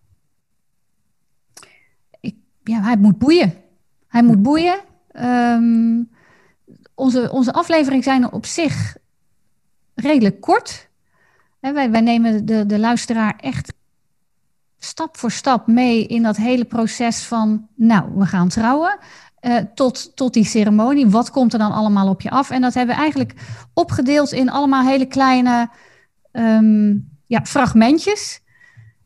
Ja, 2.63 2.81
hij 2.81 2.97
moet 2.97 3.17
boeien. 3.17 3.53
Hij 4.13 4.24
moet 4.24 4.41
boeien. 4.41 4.79
Ehm, 5.12 6.03
onze, 6.96 7.32
onze 7.32 7.53
afleveringen 7.53 8.03
zijn 8.03 8.32
op 8.32 8.46
zich 8.46 8.96
redelijk 9.96 10.41
kort. 10.41 10.89
Wij, 11.60 11.91
wij 11.91 12.01
nemen 12.01 12.46
de, 12.46 12.65
de 12.65 12.79
luisteraar 12.79 13.36
echt 13.39 13.74
stap 14.77 15.17
voor 15.17 15.32
stap 15.32 15.67
mee 15.67 16.08
in 16.08 16.24
dat 16.24 16.38
hele 16.38 16.65
proces 16.65 17.24
van, 17.24 17.67
nou, 17.75 18.12
we 18.15 18.25
gaan 18.25 18.48
trouwen. 18.50 18.98
eh, 19.39 19.58
tot, 19.58 20.15
tot 20.15 20.34
die 20.34 20.46
ceremonie. 20.46 21.10
Wat 21.10 21.32
komt 21.32 21.53
er 21.53 21.60
dan 21.60 21.72
allemaal 21.72 22.10
op 22.10 22.22
je 22.22 22.29
af? 22.29 22.50
En 22.50 22.62
dat 22.62 22.74
hebben 22.74 22.96
we 22.96 23.01
eigenlijk 23.01 23.34
opgedeeld 23.74 24.32
in 24.32 24.50
allemaal 24.50 24.84
hele 24.84 25.05
kleine 25.05 25.70
ehm, 26.32 26.96
ja, 27.25 27.41
fragmentjes. 27.43 28.41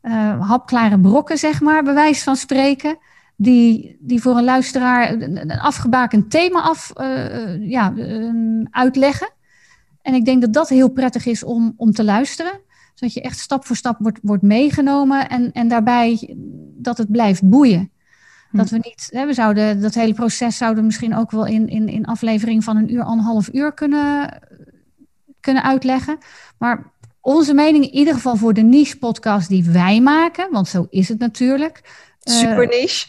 eh 0.00 0.48
hapklare 0.48 1.00
brokken, 1.00 1.38
zeg 1.38 1.60
maar, 1.60 1.82
bij 1.82 1.94
wijze 1.94 2.22
van 2.22 2.36
spreken. 2.36 2.98
Die, 3.40 3.96
die 4.00 4.20
voor 4.22 4.36
een 4.36 4.44
luisteraar 4.44 5.12
een, 5.12 5.36
een 5.40 5.58
afgebakend 5.60 6.30
thema 6.30 6.60
af, 6.62 6.90
eh, 6.94 7.68
ja, 7.68 7.94
ehm, 7.96 8.64
uitleggen. 8.70 9.30
En 10.02 10.14
ik 10.14 10.24
denk 10.24 10.40
dat 10.40 10.52
dat 10.52 10.68
heel 10.68 10.88
prettig 10.88 11.26
is 11.26 11.44
om, 11.44 11.74
om 11.76 11.92
te 11.92 12.04
luisteren. 12.04 12.60
Zodat 12.94 13.14
je 13.14 13.20
echt 13.20 13.38
stap 13.38 13.64
voor 13.66 13.76
stap 13.76 13.96
wordt, 13.98 14.18
wordt 14.22 14.42
meegenomen. 14.42 15.28
En, 15.28 15.52
en 15.52 15.68
daarbij 15.68 16.34
dat 16.76 16.98
het 16.98 17.10
blijft 17.10 17.48
boeien. 17.48 17.90
Dat 18.52 18.70
we 18.70 18.76
niet, 18.76 19.08
hè, 19.10 19.26
we 19.26 19.32
zouden 19.32 19.80
dat 19.80 19.94
hele 19.94 20.14
proces 20.14 20.56
zouden 20.56 20.80
we 20.80 20.86
misschien 20.86 21.16
ook 21.16 21.30
wel 21.30 21.46
in, 21.46 21.68
in, 21.68 21.88
in 21.88 22.04
aflevering 22.06 22.64
van 22.64 22.76
een 22.76 22.92
uur, 22.92 23.02
anderhalf 23.02 23.48
uur 23.52 23.72
kunnen, 23.72 24.38
kunnen 25.40 25.62
uitleggen. 25.62 26.18
Maar 26.58 26.92
onze 27.20 27.54
mening, 27.54 27.84
in 27.84 27.94
ieder 27.94 28.14
geval 28.14 28.36
voor 28.36 28.54
de 28.54 28.62
niche-podcast 28.62 29.48
die 29.48 29.64
wij 29.64 30.00
maken, 30.00 30.48
want 30.50 30.68
zo 30.68 30.86
is 30.90 31.08
het 31.08 31.18
natuurlijk. 31.18 31.80
eh, 32.20 32.34
Super 32.34 32.66
niche. 32.66 33.06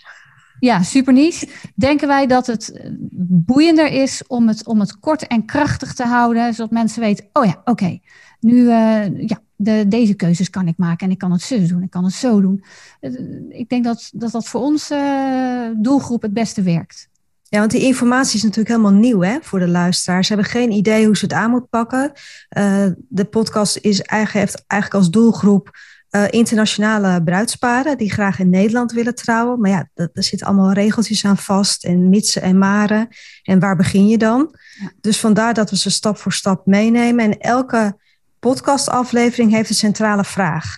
Ja, 0.59 0.83
super 0.83 1.13
niche. 1.13 1.47
Denken 1.75 2.07
wij 2.07 2.27
dat 2.27 2.47
het 2.47 2.71
eh, 2.71 2.91
boeiender 3.21 3.91
is 3.91 4.23
om 4.27 4.47
het, 4.47 4.67
om 4.67 4.79
het 4.79 4.99
kort 4.99 5.27
en 5.27 5.45
krachtig 5.45 5.93
te 5.93 6.05
houden, 6.05 6.53
zodat 6.53 6.71
mensen 6.71 7.01
weten, 7.01 7.25
oh 7.33 7.45
ja, 7.45 7.61
oké, 7.63 7.99
nu, 8.39 8.69
eh, 8.69 9.27
ja, 9.27 9.41
de, 9.55 9.85
deze 9.87 10.13
keuzes 10.13 10.49
kan 10.49 10.67
ik 10.67 10.77
maken 10.77 11.05
en 11.05 11.11
ik 11.11 11.17
kan 11.17 11.31
het 11.31 11.41
zo 11.41 11.65
doen, 11.65 11.83
ik 11.83 11.89
kan 11.89 12.03
het 12.03 12.13
zo 12.13 12.41
doen. 12.41 12.63
Eh, 12.99 13.11
ik 13.49 13.69
denk 13.69 13.83
dat 13.83 14.09
dat, 14.13 14.31
dat 14.31 14.47
voor 14.47 14.61
onze 14.61 15.75
doelgroep 15.77 16.21
het 16.21 16.33
beste 16.33 16.61
werkt. 16.61 17.09
Ja, 17.43 17.59
want 17.59 17.71
die 17.71 17.81
informatie 17.81 18.35
is 18.35 18.43
natuurlijk 18.43 18.69
helemaal 18.69 18.99
nieuw 18.99 19.21
hè, 19.21 19.37
voor 19.41 19.59
de 19.59 19.67
luisteraars. 19.67 20.27
Ze 20.27 20.33
hebben 20.33 20.51
geen 20.51 20.71
idee 20.71 21.05
hoe 21.05 21.17
ze 21.17 21.23
het 21.23 21.33
aan 21.33 21.49
moeten 21.49 21.69
pakken. 21.69 22.11
Uh, 22.57 22.85
de 23.09 23.25
podcast 23.25 23.77
is 23.77 24.01
eigenlijk, 24.01 24.45
heeft 24.45 24.63
eigenlijk 24.67 25.03
als 25.03 25.11
doelgroep 25.11 25.71
uh, 26.11 26.23
internationale 26.29 27.23
bruidsparen 27.23 27.97
die 27.97 28.11
graag 28.11 28.39
in 28.39 28.49
Nederland 28.49 28.91
willen 28.91 29.15
trouwen. 29.15 29.59
Maar 29.59 29.69
ja, 29.69 29.89
er 29.93 30.09
zitten 30.13 30.47
allemaal 30.47 30.71
regeltjes 30.71 31.25
aan 31.25 31.37
vast 31.37 31.83
en 31.83 32.09
mitsen 32.09 32.41
en 32.41 32.57
maren. 32.57 33.07
En 33.43 33.59
waar 33.59 33.75
begin 33.75 34.07
je 34.07 34.17
dan? 34.17 34.55
Ja. 34.79 34.91
Dus 35.01 35.19
vandaar 35.19 35.53
dat 35.53 35.69
we 35.69 35.77
ze 35.77 35.89
stap 35.89 36.17
voor 36.17 36.33
stap 36.33 36.65
meenemen. 36.65 37.25
En 37.25 37.37
elke 37.37 37.97
podcastaflevering 38.39 39.51
heeft 39.51 39.69
een 39.69 39.75
centrale 39.75 40.23
vraag. 40.23 40.77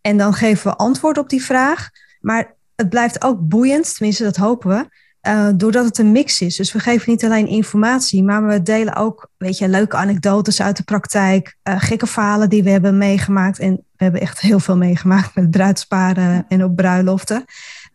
En 0.00 0.16
dan 0.16 0.34
geven 0.34 0.70
we 0.70 0.76
antwoord 0.76 1.18
op 1.18 1.28
die 1.28 1.44
vraag. 1.44 1.90
Maar 2.20 2.54
het 2.76 2.88
blijft 2.88 3.24
ook 3.24 3.48
boeiend, 3.48 3.94
tenminste 3.94 4.22
dat 4.22 4.36
hopen 4.36 4.68
we. 4.68 4.88
Uh, 5.26 5.48
doordat 5.54 5.84
het 5.84 5.98
een 5.98 6.12
mix 6.12 6.40
is. 6.40 6.56
Dus 6.56 6.72
we 6.72 6.78
geven 6.78 7.10
niet 7.10 7.24
alleen 7.24 7.46
informatie, 7.46 8.22
maar 8.22 8.46
we 8.46 8.62
delen 8.62 8.96
ook 8.96 9.30
weet 9.36 9.58
je, 9.58 9.68
leuke 9.68 9.96
anekdotes 9.96 10.62
uit 10.62 10.76
de 10.76 10.82
praktijk, 10.82 11.56
uh, 11.68 11.74
gekke 11.78 12.06
verhalen 12.06 12.48
die 12.48 12.62
we 12.62 12.70
hebben 12.70 12.98
meegemaakt. 12.98 13.58
En 13.58 13.74
we 13.74 14.04
hebben 14.04 14.20
echt 14.20 14.40
heel 14.40 14.60
veel 14.60 14.76
meegemaakt 14.76 15.34
met 15.34 15.50
bruidsparen 15.50 16.44
en 16.48 16.64
op 16.64 16.76
bruiloften. 16.76 17.44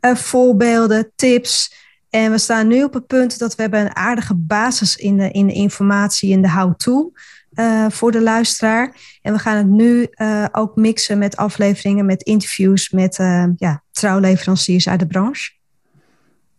Uh, 0.02 0.16
voorbeelden, 0.16 1.12
tips. 1.16 1.74
En 2.10 2.32
we 2.32 2.38
staan 2.38 2.68
nu 2.68 2.84
op 2.84 2.94
het 2.94 3.08
punt 3.08 3.40
dat 3.40 3.56
we 3.56 3.62
hebben 3.62 3.80
een 3.80 3.96
aardige 3.96 4.36
basis 4.36 4.96
in 4.96 5.18
de, 5.18 5.32
in 5.32 5.48
de 5.48 5.54
informatie, 5.54 6.32
in 6.32 6.42
de 6.42 6.52
how-to 6.52 7.12
voor 7.90 8.12
de 8.12 8.22
luisteraar. 8.22 8.96
En 9.22 9.34
we 9.34 9.40
gaan 9.40 9.58
het 9.58 9.68
nu 9.68 10.08
ook 10.52 10.76
mixen 10.76 11.18
met 11.18 11.38
afleveringen, 11.38 12.06
met 12.06 12.24
interviews 12.24 12.90
met 12.90 13.16
ja, 13.58 13.84
trouwleveranciers 13.92 14.90
uit 14.90 15.00
de 15.00 15.08
branche. 15.08 15.61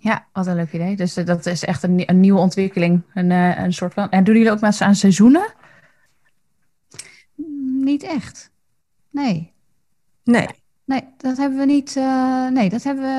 Ja, 0.03 0.27
wat 0.33 0.47
een 0.47 0.55
leuk 0.55 0.73
idee. 0.73 0.97
Dus 0.97 1.15
dat 1.15 1.47
is 1.47 1.65
echt 1.65 1.83
een, 1.83 2.03
een 2.07 2.21
nieuwe 2.21 2.41
ontwikkeling. 2.41 3.03
Een, 3.15 3.31
uh, 3.31 3.59
een 3.59 3.73
soort 3.73 3.95
van. 3.95 4.11
En 4.11 4.25
doen 4.25 4.35
jullie 4.35 4.51
ook 4.51 4.61
met 4.61 4.81
aan 4.81 4.95
seizoenen? 4.95 5.55
Niet 7.83 8.03
echt. 8.03 8.51
Nee. 9.11 9.53
Nee. 10.25 10.49
Nee, 10.85 11.05
dat 11.17 11.37
hebben 11.37 11.59
we 11.59 11.65
niet. 11.65 11.97
Uh, 11.97 12.49
nee, 12.49 12.69
dat 12.69 12.83
hebben 12.83 13.05
we. 13.05 13.11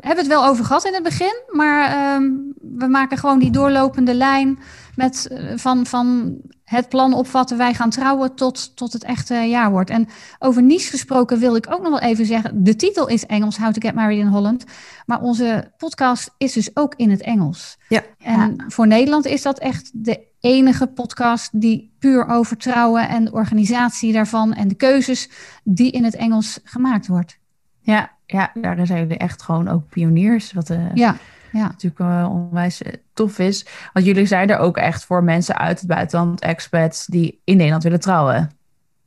Hebben 0.00 0.24
het 0.24 0.26
wel 0.26 0.44
over 0.44 0.64
gehad 0.64 0.84
in 0.84 0.94
het 0.94 1.02
begin. 1.02 1.42
Maar 1.50 2.14
um, 2.14 2.52
we 2.60 2.86
maken 2.86 3.18
gewoon 3.18 3.38
die 3.38 3.50
doorlopende 3.50 4.14
lijn 4.14 4.58
met 4.94 5.28
uh, 5.32 5.56
van, 5.56 5.86
van 5.86 6.36
het 6.68 6.88
plan 6.88 7.14
opvatten, 7.14 7.56
wij 7.56 7.74
gaan 7.74 7.90
trouwen 7.90 8.34
tot, 8.34 8.76
tot 8.76 8.92
het 8.92 9.04
echte 9.04 9.34
jaar 9.34 9.70
wordt. 9.70 9.90
En 9.90 10.08
over 10.38 10.62
niche 10.62 10.90
gesproken 10.90 11.38
wil 11.38 11.56
ik 11.56 11.66
ook 11.70 11.82
nog 11.82 11.90
wel 11.90 12.10
even 12.10 12.26
zeggen, 12.26 12.64
de 12.64 12.76
titel 12.76 13.08
is 13.08 13.26
Engels, 13.26 13.58
How 13.58 13.72
to 13.72 13.80
Get 13.80 13.94
Married 13.94 14.18
in 14.18 14.26
Holland. 14.26 14.64
Maar 15.06 15.20
onze 15.20 15.72
podcast 15.76 16.34
is 16.38 16.52
dus 16.52 16.76
ook 16.76 16.94
in 16.94 17.10
het 17.10 17.22
Engels. 17.22 17.78
Ja. 17.88 18.02
En 18.18 18.54
ja. 18.56 18.64
voor 18.68 18.86
Nederland 18.86 19.26
is 19.26 19.42
dat 19.42 19.58
echt 19.58 19.90
de 19.94 20.26
enige 20.40 20.86
podcast 20.86 21.60
die 21.60 21.96
puur 21.98 22.26
over 22.26 22.56
trouwen 22.56 23.08
en 23.08 23.24
de 23.24 23.32
organisatie 23.32 24.12
daarvan 24.12 24.54
en 24.54 24.68
de 24.68 24.74
keuzes 24.74 25.30
die 25.64 25.90
in 25.90 26.04
het 26.04 26.14
Engels 26.16 26.60
gemaakt 26.64 27.06
wordt. 27.06 27.38
Ja, 27.80 28.12
ja 28.26 28.52
daar 28.54 28.86
zijn 28.86 29.00
jullie 29.00 29.18
echt 29.18 29.42
gewoon 29.42 29.68
ook 29.68 29.88
pioniers. 29.88 30.52
Wat, 30.52 30.70
uh, 30.70 30.94
ja. 30.94 31.16
Ja. 31.52 31.66
natuurlijk 31.66 32.00
uh, 32.00 32.28
onwijs 32.30 32.82
tof 33.14 33.38
is. 33.38 33.66
Want 33.92 34.06
jullie 34.06 34.26
zijn 34.26 34.50
er 34.50 34.58
ook 34.58 34.76
echt 34.76 35.04
voor 35.04 35.24
mensen 35.24 35.56
uit 35.56 35.78
het 35.78 35.88
buitenland, 35.88 36.40
expats 36.40 37.06
die 37.06 37.40
in 37.44 37.56
Nederland 37.56 37.82
willen 37.82 38.00
trouwen. 38.00 38.50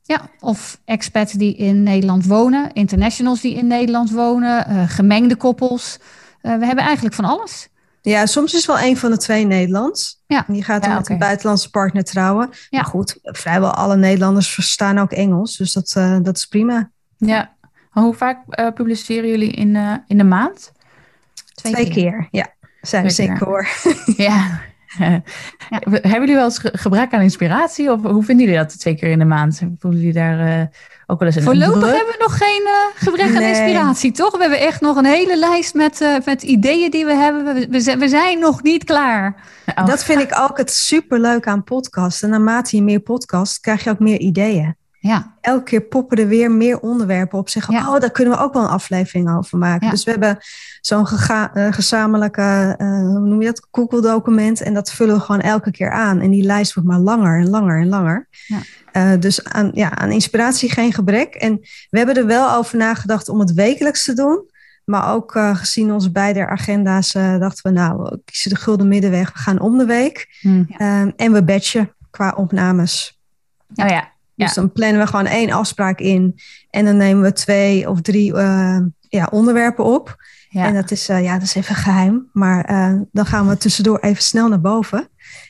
Ja, 0.02 0.20
of 0.40 0.80
expats 0.84 1.32
die 1.32 1.56
in 1.56 1.82
Nederland 1.82 2.26
wonen, 2.26 2.72
internationals 2.72 3.40
die 3.40 3.54
in 3.54 3.66
Nederland 3.66 4.10
wonen, 4.10 4.70
uh, 4.70 4.82
gemengde 4.86 5.36
koppels. 5.36 5.98
Uh, 6.42 6.58
we 6.58 6.66
hebben 6.66 6.84
eigenlijk 6.84 7.14
van 7.14 7.24
alles. 7.24 7.68
Ja, 8.00 8.26
soms 8.26 8.54
is 8.54 8.66
wel 8.66 8.80
een 8.80 8.96
van 8.96 9.10
de 9.10 9.16
twee 9.16 9.46
Nederlands. 9.46 10.22
Ja. 10.26 10.44
Die 10.46 10.64
gaat 10.64 10.82
dan 10.82 10.90
Ja, 10.90 10.96
met 10.96 11.08
een 11.08 11.18
buitenlandse 11.18 11.70
partner 11.70 12.04
trouwen. 12.04 12.48
Ja. 12.50 12.80
Maar 12.80 12.90
goed, 12.90 13.18
vrijwel 13.22 13.70
alle 13.70 13.96
Nederlanders 13.96 14.48
verstaan 14.48 14.98
ook 14.98 15.12
Engels. 15.12 15.56
Dus 15.56 15.72
dat, 15.72 15.94
uh, 15.98 16.18
dat 16.22 16.36
is 16.36 16.46
prima. 16.46 16.90
Ja. 17.16 17.54
Hoe 17.90 18.14
vaak 18.14 18.38
uh, 18.46 18.68
publiceren 18.74 19.28
jullie 19.28 19.50
in, 19.50 19.74
uh, 19.74 19.94
in 20.06 20.18
de 20.18 20.24
maand? 20.24 20.72
Twee, 21.54 21.72
Twee 21.72 21.90
keer. 21.90 22.28
ja. 22.30 22.46
Zijn 22.80 23.10
zeker 23.10 23.38
keer. 23.38 23.46
hoor. 23.46 23.66
ja. 24.26 24.60
Hebben 25.90 26.20
jullie 26.20 26.34
wel 26.34 26.44
eens 26.44 26.58
ge- 26.58 26.78
gebrek 26.78 27.12
aan 27.12 27.20
inspiratie? 27.20 27.92
Of 27.92 28.02
hoe 28.02 28.22
vinden 28.24 28.46
jullie 28.46 28.60
dat 28.60 28.78
twee 28.78 28.94
keer 28.94 29.10
in 29.10 29.18
de 29.18 29.24
maand? 29.24 29.62
Voelen 29.78 30.00
jullie 30.00 30.14
daar 30.14 30.58
uh, 30.60 30.66
ook 31.06 31.18
wel 31.18 31.28
eens 31.28 31.36
een 31.36 31.42
Voorlopig 31.42 31.80
druk? 31.80 31.96
hebben 31.96 32.12
we 32.14 32.18
nog 32.18 32.36
geen 32.36 32.62
uh, 32.64 33.02
gebrek 33.06 33.36
aan 33.36 33.42
inspiratie, 33.42 34.12
toch? 34.12 34.32
We 34.32 34.40
hebben 34.40 34.60
echt 34.60 34.80
nog 34.80 34.96
een 34.96 35.04
hele 35.04 35.38
lijst 35.38 35.74
met, 35.74 36.00
uh, 36.00 36.16
met 36.24 36.42
ideeën 36.42 36.90
die 36.90 37.04
we 37.04 37.14
hebben. 37.14 37.54
We, 37.54 37.66
we, 37.70 37.80
zijn, 37.80 37.98
we 37.98 38.08
zijn 38.08 38.38
nog 38.38 38.62
niet 38.62 38.84
klaar. 38.84 39.34
Oh, 39.74 39.86
Dat 39.86 40.04
vind 40.04 40.20
ik 40.20 40.38
ook 40.38 40.58
het 40.58 40.70
superleuk 40.70 41.46
aan 41.46 41.64
podcasten. 41.64 42.30
Naarmate 42.30 42.76
je 42.76 42.82
meer 42.82 43.00
podcast, 43.00 43.60
krijg 43.60 43.84
je 43.84 43.90
ook 43.90 43.98
meer 43.98 44.18
ideeën. 44.18 44.76
Ja, 45.02 45.34
Elke 45.40 45.62
keer 45.64 45.80
poppen 45.80 46.18
er 46.18 46.28
weer 46.28 46.50
meer 46.50 46.80
onderwerpen 46.80 47.38
op. 47.38 47.48
Zeggen, 47.48 47.74
Ja. 47.74 47.94
oh, 47.94 48.00
daar 48.00 48.10
kunnen 48.10 48.34
we 48.34 48.40
ook 48.40 48.52
wel 48.52 48.62
een 48.62 48.68
aflevering 48.68 49.36
over 49.36 49.58
maken. 49.58 49.84
Ja. 49.86 49.90
Dus 49.92 50.04
we 50.04 50.10
hebben 50.10 50.38
zo'n 50.80 51.06
eh, 51.06 51.72
gezamenlijke, 51.72 52.74
eh, 52.78 52.86
hoe 52.88 53.18
noem 53.20 53.40
je 53.40 53.46
dat, 53.46 53.66
Google-document. 53.70 54.60
En 54.62 54.74
dat 54.74 54.92
vullen 54.92 55.14
we 55.14 55.20
gewoon 55.20 55.40
elke 55.40 55.70
keer 55.70 55.90
aan. 55.90 56.20
En 56.20 56.30
die 56.30 56.42
lijst 56.42 56.74
wordt 56.74 56.88
maar 56.88 56.98
langer 56.98 57.38
en 57.40 57.50
langer 57.50 57.80
en 57.80 57.88
langer. 57.88 58.28
Ja. 58.46 58.58
Eh, 58.92 59.20
dus 59.20 59.44
aan, 59.44 59.70
ja, 59.74 59.96
aan 59.96 60.10
inspiratie 60.10 60.70
geen 60.70 60.92
gebrek. 60.92 61.34
En 61.34 61.58
we 61.90 61.98
hebben 61.98 62.16
er 62.16 62.26
wel 62.26 62.52
over 62.52 62.78
nagedacht 62.78 63.28
om 63.28 63.40
het 63.40 63.52
wekelijks 63.52 64.04
te 64.04 64.14
doen. 64.14 64.50
Maar 64.84 65.12
ook 65.12 65.32
gezien 65.52 65.92
onze 65.92 66.10
beide 66.12 66.46
agenda's 66.46 67.12
dachten 67.12 67.72
we, 67.72 67.78
nou, 67.78 68.02
we 68.02 68.20
kiezen 68.24 68.50
de 68.50 68.56
gulden 68.56 68.88
middenweg. 68.88 69.32
We 69.32 69.38
gaan 69.38 69.60
om 69.60 69.78
de 69.78 69.84
week. 69.86 70.36
hm. 70.40 70.64
Ehm, 70.76 71.10
en 71.16 71.32
we 71.32 71.44
batchen 71.44 71.92
qua 72.10 72.32
opnames. 72.36 73.20
Oh 73.74 73.88
ja. 73.88 74.11
Dus 74.34 74.54
dan 74.54 74.72
plannen 74.72 75.00
we 75.00 75.06
gewoon 75.06 75.26
één 75.26 75.50
afspraak 75.50 75.98
in. 76.00 76.40
En 76.70 76.84
dan 76.84 76.96
nemen 76.96 77.22
we 77.22 77.32
twee 77.32 77.88
of 77.88 78.00
drie 78.00 78.34
eh, 78.34 78.78
ja, 79.08 79.28
onderwerpen 79.30 79.84
op. 79.84 80.16
Ja. 80.48 80.66
En 80.66 80.74
dat 80.74 80.90
is, 80.90 81.08
eh, 81.08 81.22
ja, 81.22 81.32
dat 81.32 81.42
is 81.42 81.54
even 81.54 81.74
geheim. 81.74 82.28
Maar 82.32 82.64
eh, 82.64 82.94
dan 83.12 83.26
gaan 83.26 83.48
we 83.48 83.56
tussendoor 83.56 83.98
even 83.98 84.22
snel 84.22 84.48
naar 84.48 84.60
boven. 84.60 85.08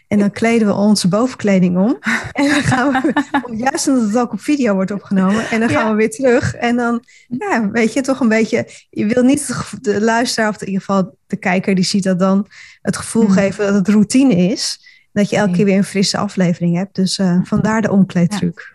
En 0.08 0.18
dan 0.18 0.30
kleden 0.30 0.66
we 0.66 0.74
onze 0.74 1.08
bovenkleding 1.08 1.78
om. 1.78 1.98
En 2.32 2.48
dan 2.48 2.62
gaan 2.62 2.92
we, 2.92 3.12
juist 3.56 3.88
omdat 3.88 4.06
het 4.06 4.18
ook 4.18 4.32
op 4.32 4.40
video 4.40 4.74
wordt 4.74 4.90
opgenomen. 4.90 5.50
En 5.50 5.60
dan 5.60 5.68
gaan 5.68 5.90
we 5.90 5.96
weer 5.96 6.10
terug. 6.10 6.54
En 6.54 6.76
dan, 6.76 7.04
ja, 7.28 7.70
weet 7.70 7.92
je, 7.92 8.00
toch 8.00 8.20
een 8.20 8.28
beetje... 8.28 8.68
Je 8.90 9.06
wil 9.06 9.22
niet 9.22 9.54
de 9.80 10.00
luisteraar, 10.00 10.48
of 10.48 10.60
in 10.60 10.66
ieder 10.66 10.82
geval 10.82 11.16
de 11.26 11.36
kijker, 11.36 11.74
die 11.74 11.84
ziet 11.84 12.02
dat 12.02 12.18
dan 12.18 12.46
het 12.82 12.96
gevoel 12.96 13.24
hmm. 13.24 13.32
geven 13.32 13.66
dat 13.66 13.74
het 13.74 13.88
routine 13.88 14.34
is. 14.34 14.80
Dat 15.12 15.30
je 15.30 15.36
elke 15.36 15.52
keer 15.52 15.64
weer 15.64 15.76
een 15.76 15.84
frisse 15.84 16.18
aflevering 16.18 16.76
hebt. 16.76 16.94
Dus 16.94 17.18
uh, 17.18 17.40
vandaar 17.42 17.82
de 17.82 17.90
omkleedtruc. 17.90 18.74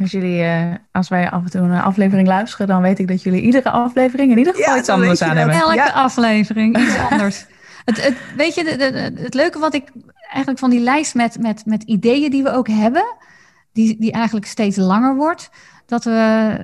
Als, 0.00 0.10
jullie, 0.10 0.42
uh, 0.42 0.74
als 0.92 1.08
wij 1.08 1.30
af 1.30 1.44
en 1.44 1.50
toe 1.50 1.60
een 1.60 1.80
aflevering 1.80 2.28
luisteren, 2.28 2.66
dan 2.66 2.82
weet 2.82 2.98
ik 2.98 3.08
dat 3.08 3.22
jullie 3.22 3.42
iedere 3.42 3.70
aflevering 3.70 4.30
in 4.30 4.38
ieder 4.38 4.54
geval 4.54 4.76
iets 4.76 4.88
anders 4.88 5.22
aan 5.22 5.36
hebben. 5.36 5.56
Elke 5.56 5.92
aflevering 5.92 6.78
iets 6.78 6.98
anders. 7.10 7.46
Het, 7.84 8.04
het, 8.04 8.14
weet 8.36 8.54
je, 8.54 8.64
het 9.14 9.34
leuke 9.34 9.58
wat 9.58 9.74
ik 9.74 9.90
eigenlijk 10.28 10.58
van 10.58 10.70
die 10.70 10.80
lijst 10.80 11.14
met, 11.14 11.38
met, 11.38 11.66
met 11.66 11.82
ideeën 11.82 12.30
die 12.30 12.42
we 12.42 12.50
ook 12.50 12.68
hebben, 12.68 13.04
die, 13.72 13.96
die 13.98 14.12
eigenlijk 14.12 14.46
steeds 14.46 14.76
langer 14.76 15.16
wordt, 15.16 15.50
dat 15.86 16.04
we 16.04 16.58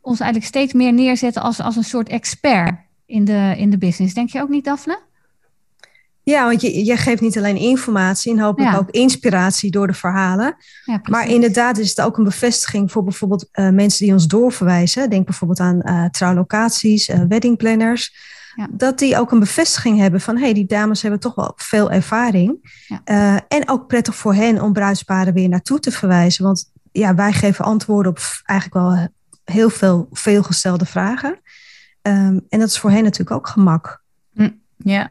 ons 0.00 0.20
eigenlijk 0.20 0.50
steeds 0.50 0.72
meer 0.72 0.92
neerzetten 0.92 1.42
als, 1.42 1.60
als 1.60 1.76
een 1.76 1.84
soort 1.84 2.08
expert 2.08 2.74
in 3.06 3.24
de, 3.24 3.54
in 3.56 3.70
de 3.70 3.78
business. 3.78 4.14
Denk 4.14 4.30
je 4.30 4.40
ook 4.40 4.48
niet, 4.48 4.64
Daphne? 4.64 4.98
Ja, 6.30 6.44
want 6.44 6.60
je, 6.60 6.84
je 6.84 6.96
geeft 6.96 7.20
niet 7.20 7.38
alleen 7.38 7.56
informatie 7.56 8.32
en 8.32 8.38
hopelijk 8.38 8.76
ook 8.76 8.90
inspiratie 8.90 9.70
door 9.70 9.86
de 9.86 9.92
verhalen. 9.92 10.56
Ja, 10.84 11.00
maar 11.02 11.28
inderdaad 11.28 11.78
is 11.78 11.88
het 11.88 12.00
ook 12.00 12.18
een 12.18 12.24
bevestiging 12.24 12.92
voor 12.92 13.04
bijvoorbeeld 13.04 13.48
uh, 13.52 13.68
mensen 13.68 14.04
die 14.04 14.14
ons 14.14 14.26
doorverwijzen. 14.26 15.10
Denk 15.10 15.24
bijvoorbeeld 15.24 15.60
aan 15.60 15.80
uh, 15.84 16.04
trouwlocaties, 16.04 17.08
uh, 17.08 17.20
weddingplanners. 17.28 18.14
Ja. 18.54 18.66
Dat 18.70 18.98
die 18.98 19.18
ook 19.18 19.32
een 19.32 19.38
bevestiging 19.38 19.98
hebben 19.98 20.20
van 20.20 20.36
hé, 20.36 20.42
hey, 20.42 20.54
die 20.54 20.66
dames 20.66 21.02
hebben 21.02 21.20
toch 21.20 21.34
wel 21.34 21.52
veel 21.56 21.90
ervaring. 21.90 22.74
En 23.48 23.68
ook 23.68 23.86
prettig 23.86 24.14
voor 24.14 24.34
hen 24.34 24.62
om 24.62 24.72
bruidsparen 24.72 25.34
weer 25.34 25.48
naartoe 25.48 25.80
te 25.80 25.90
verwijzen. 25.90 26.44
Want 26.44 26.72
ja, 26.92 27.14
wij 27.14 27.32
geven 27.32 27.64
antwoorden 27.64 28.12
op 28.12 28.18
eigenlijk 28.44 28.86
wel 28.86 29.08
heel 29.44 29.70
veel 29.70 30.08
veelgestelde 30.12 30.86
vragen. 30.86 31.40
Um, 32.02 32.46
en 32.48 32.58
dat 32.58 32.68
is 32.68 32.78
voor 32.78 32.90
hen 32.90 33.02
natuurlijk 33.02 33.36
ook 33.36 33.48
gemak. 33.48 34.02
Hm, 34.34 34.50
ja, 34.76 35.10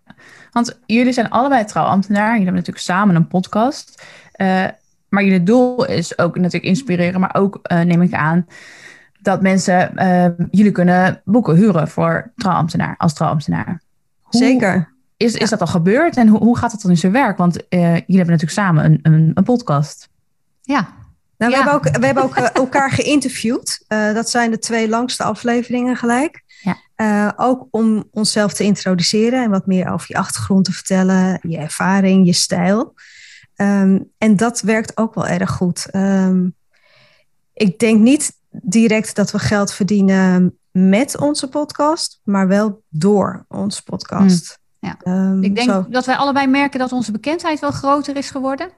want 0.52 0.80
jullie 0.86 1.14
zijn 1.14 1.30
allebei 1.30 1.66
trouwambtenaar. 1.66 2.28
Jullie 2.28 2.44
hebben 2.44 2.54
natuurlijk 2.54 2.86
samen 2.86 3.16
een 3.16 3.28
podcast. 3.28 4.04
Uh, 4.36 4.66
maar 5.10 5.24
jullie 5.24 5.44
doel 5.44 5.86
is 5.86 6.18
ook 6.18 6.36
natuurlijk 6.36 6.64
inspireren, 6.64 7.20
maar 7.20 7.36
ook 7.36 7.60
uh, 7.72 7.82
neem 7.82 8.02
ik 8.02 8.14
aan 8.14 8.48
dat 9.22 9.42
mensen 9.42 9.92
uh, 9.96 10.26
jullie 10.52 10.72
kunnen 10.72 11.22
boeken, 11.26 11.56
huren 11.56 11.88
voor 11.88 12.32
trouwambtenaar, 12.36 12.96
als 12.98 13.14
trouwambtenaar. 13.14 13.82
Hoe 14.22 14.42
Zeker. 14.42 14.94
Is, 15.18 15.34
is 15.34 15.50
dat 15.50 15.62
al 15.62 15.68
gebeurd 15.68 16.16
en 16.18 16.28
hoe, 16.28 16.40
hoe 16.40 16.58
gaat 16.58 16.72
dat 16.72 16.82
dan 16.82 16.92
in 16.92 16.98
zijn 16.98 17.12
werk? 17.12 17.38
Want 17.38 17.54
jullie 17.70 18.04
hebben 18.06 18.16
natuurlijk 18.16 18.52
samen 18.52 18.86
een, 18.86 19.00
een, 19.02 19.32
een 19.34 19.44
podcast. 19.44 20.10
Ja, 20.62 20.88
nou, 21.40 21.52
we, 21.52 21.58
hebben 21.58 21.74
ook, 21.74 21.98
we 21.98 22.06
hebben 22.06 22.24
ook 22.24 22.36
elkaar 22.36 22.92
geïnterviewd. 22.92 23.86
Uh, 23.88 24.14
dat 24.14 24.30
zijn 24.30 24.52
de 24.52 24.60
twee 24.60 24.90
langste 24.90 25.24
afleveringen 25.24 25.96
gelijk. 25.96 26.44
Uh, 27.02 27.30
ook 27.36 27.68
om 27.72 28.04
onszelf 28.12 28.54
te 28.54 28.64
introduceren 28.64 29.44
en 29.44 29.50
wat 29.50 29.68
meer 29.68 29.92
over 29.92 30.06
je 30.10 30.18
achtergrond 30.18 30.66
te 30.66 30.72
vertellen, 30.72 31.40
je 31.42 31.58
ervaring, 31.58 32.26
je 32.26 32.34
stijl. 32.34 32.94
Um, 33.56 34.12
en 34.18 34.36
dat 34.36 34.62
werkt 34.62 34.98
ook 34.98 35.14
wel 35.14 35.28
erg 35.28 35.52
goed. 35.52 35.88
Um, 35.96 36.56
ik 37.54 37.80
denk 37.80 38.00
niet 38.00 38.32
direct 38.50 39.16
dat 39.16 39.32
we 39.32 39.40
geld 39.40 39.74
verdienen 39.74 40.58
met 40.72 41.18
onze 41.18 41.50
podcast, 41.50 42.20
maar 42.24 42.48
wel 42.48 42.84
door 42.90 43.46
onze 43.48 43.84
podcast. 43.84 44.60
Hmm. 44.80 44.90
Ja. 44.90 45.12
Um, 45.14 45.44
ik 45.44 45.56
denk 45.56 45.92
dat 45.92 46.06
wij 46.06 46.16
allebei 46.16 46.48
merken 46.48 46.80
dat 46.80 46.92
onze 46.92 47.12
bekendheid 47.12 47.60
wel 47.60 47.72
groter 47.72 48.16
is 48.16 48.30
geworden. 48.30 48.70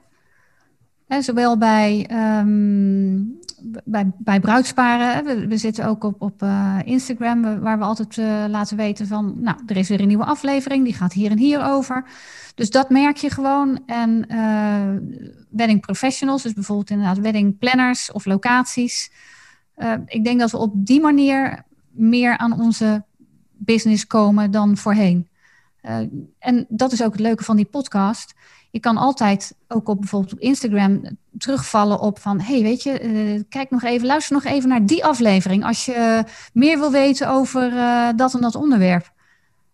He, 1.06 1.22
zowel 1.22 1.58
bij, 1.58 2.10
um, 2.40 3.38
bij, 3.84 4.10
bij 4.18 4.40
bruidsparen. 4.40 5.24
We, 5.24 5.46
we, 5.46 5.56
zitten 5.56 5.86
ook 5.86 6.04
op, 6.04 6.22
op 6.22 6.42
uh, 6.42 6.78
Instagram, 6.84 7.60
waar 7.60 7.78
we 7.78 7.84
altijd 7.84 8.16
uh, 8.16 8.44
laten 8.48 8.76
weten 8.76 9.06
van... 9.06 9.34
nou, 9.40 9.56
er 9.66 9.76
is 9.76 9.88
weer 9.88 10.00
een 10.00 10.08
nieuwe 10.08 10.24
aflevering, 10.24 10.84
die 10.84 10.94
gaat 10.94 11.12
hier 11.12 11.30
en 11.30 11.38
hier 11.38 11.64
over. 11.64 12.04
Dus 12.54 12.70
dat 12.70 12.90
merk 12.90 13.16
je 13.16 13.30
gewoon. 13.30 13.82
En 13.86 14.24
uh, 14.28 15.26
wedding 15.50 15.80
professionals, 15.80 16.42
dus 16.42 16.52
bijvoorbeeld 16.52 16.90
inderdaad 16.90 17.18
wedding 17.18 17.58
planners 17.58 18.12
of 18.12 18.24
locaties. 18.24 19.12
ik 20.06 20.24
denk 20.24 20.40
dat 20.40 20.50
we 20.50 20.58
op 20.58 20.72
die 20.74 21.00
manier 21.00 21.64
meer 21.90 22.38
aan 22.38 22.60
onze 22.60 23.04
business 23.50 24.06
komen 24.06 24.50
dan 24.50 24.76
voorheen. 24.76 25.28
en 26.38 26.66
dat 26.68 26.92
is 26.92 27.02
ook 27.02 27.12
het 27.12 27.20
leuke 27.20 27.44
van 27.44 27.56
die 27.56 27.64
podcast 27.64 28.34
je 28.72 28.80
kan 28.80 28.96
altijd 28.96 29.54
ook 29.68 29.88
op 29.88 30.00
bijvoorbeeld 30.00 30.32
op 30.32 30.38
Instagram 30.38 31.02
terugvallen 31.38 32.00
op 32.00 32.18
van, 32.18 32.40
hey, 32.40 32.62
weet 32.62 32.82
je, 32.82 33.02
uh, 33.02 33.42
kijk 33.48 33.70
nog 33.70 33.82
even, 33.82 34.06
luister 34.06 34.34
nog 34.34 34.44
even 34.44 34.68
naar 34.68 34.86
die 34.86 35.04
aflevering 35.04 35.64
als 35.64 35.84
je 35.84 36.24
meer 36.52 36.78
wil 36.78 36.90
weten 36.90 37.28
over 37.28 37.72
uh, 37.72 38.08
dat 38.16 38.34
en 38.34 38.40
dat 38.40 38.54
onderwerp. 38.54 39.12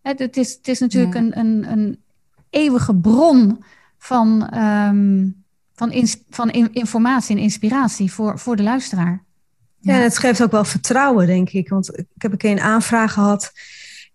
Het, 0.03 0.19
het, 0.19 0.37
is, 0.37 0.53
het 0.53 0.69
is 0.69 0.79
natuurlijk 0.79 1.15
ja. 1.15 1.21
een, 1.21 1.39
een, 1.39 1.71
een 1.71 2.03
eeuwige 2.51 2.95
bron 2.95 3.65
van, 3.99 4.59
um, 4.59 5.45
van, 5.75 5.93
van 6.31 6.51
in, 6.51 6.73
informatie 6.73 7.37
en 7.37 7.43
inspiratie 7.43 8.13
voor, 8.13 8.39
voor 8.39 8.57
de 8.57 8.63
luisteraar. 8.63 9.25
Ja, 9.81 9.97
ja, 9.97 10.03
het 10.03 10.19
geeft 10.19 10.43
ook 10.43 10.51
wel 10.51 10.65
vertrouwen, 10.65 11.27
denk 11.27 11.51
ik. 11.51 11.69
Want 11.69 11.99
ik 11.99 12.07
heb 12.23 12.33
een 12.33 12.39
keer 12.39 12.51
een 12.51 12.61
aanvraag 12.61 13.13
gehad 13.13 13.53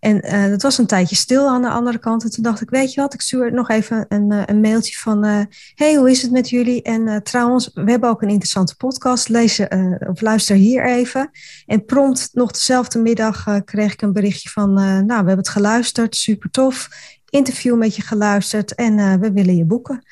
en 0.04 0.26
uh, 0.26 0.50
dat 0.50 0.62
was 0.62 0.78
een 0.78 0.86
tijdje 0.86 1.16
stil 1.16 1.48
aan 1.48 1.62
de 1.62 1.68
andere 1.68 1.98
kant. 1.98 2.24
En 2.24 2.30
toen 2.30 2.42
dacht 2.42 2.60
ik, 2.60 2.70
weet 2.70 2.92
je 2.94 3.00
wat, 3.00 3.14
ik 3.14 3.20
stuur 3.20 3.52
nog 3.52 3.68
even 3.68 4.06
een, 4.08 4.32
uh, 4.32 4.42
een 4.46 4.60
mailtje 4.60 4.98
van... 4.98 5.26
Uh, 5.26 5.40
hey, 5.74 5.94
hoe 5.94 6.10
is 6.10 6.22
het 6.22 6.30
met 6.30 6.48
jullie? 6.48 6.82
En 6.82 7.22
trouwens, 7.22 7.70
we 7.74 7.90
hebben 7.90 8.08
ook 8.08 8.22
een 8.22 8.28
interessante 8.28 8.76
podcast. 8.76 9.28
Lees 9.28 9.60
of 10.08 10.20
luister 10.20 10.56
hier 10.56 10.84
even. 10.84 11.30
En 11.66 11.84
prompt 11.84 12.30
nog 12.32 12.50
dezelfde 12.50 12.98
middag 12.98 13.64
kreeg 13.64 13.92
ik 13.92 14.02
een 14.02 14.12
berichtje 14.12 14.48
van... 14.48 14.72
nou, 14.72 15.06
we 15.06 15.14
hebben 15.14 15.36
het 15.36 15.48
geluisterd, 15.48 16.16
super 16.16 16.50
tof. 16.50 16.88
Interview 17.30 17.78
met 17.78 17.96
je 17.96 18.02
geluisterd 18.02 18.74
en 18.74 19.20
we 19.20 19.32
willen 19.32 19.56
je 19.56 19.64
boeken. 19.64 20.04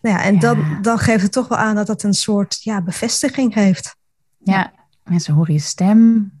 Nou 0.00 0.16
ja, 0.16 0.22
en 0.24 0.34
ja. 0.34 0.40
Dan, 0.40 0.78
dan 0.82 0.98
geeft 0.98 1.22
het 1.22 1.32
toch 1.32 1.48
wel 1.48 1.58
aan 1.58 1.74
dat 1.74 1.88
het 1.88 2.02
een 2.02 2.14
soort 2.14 2.62
ja, 2.62 2.82
bevestiging 2.82 3.54
heeft. 3.54 3.96
Ja, 4.38 4.72
mensen 5.04 5.34
horen 5.34 5.52
je 5.52 5.60
stem 5.60 6.32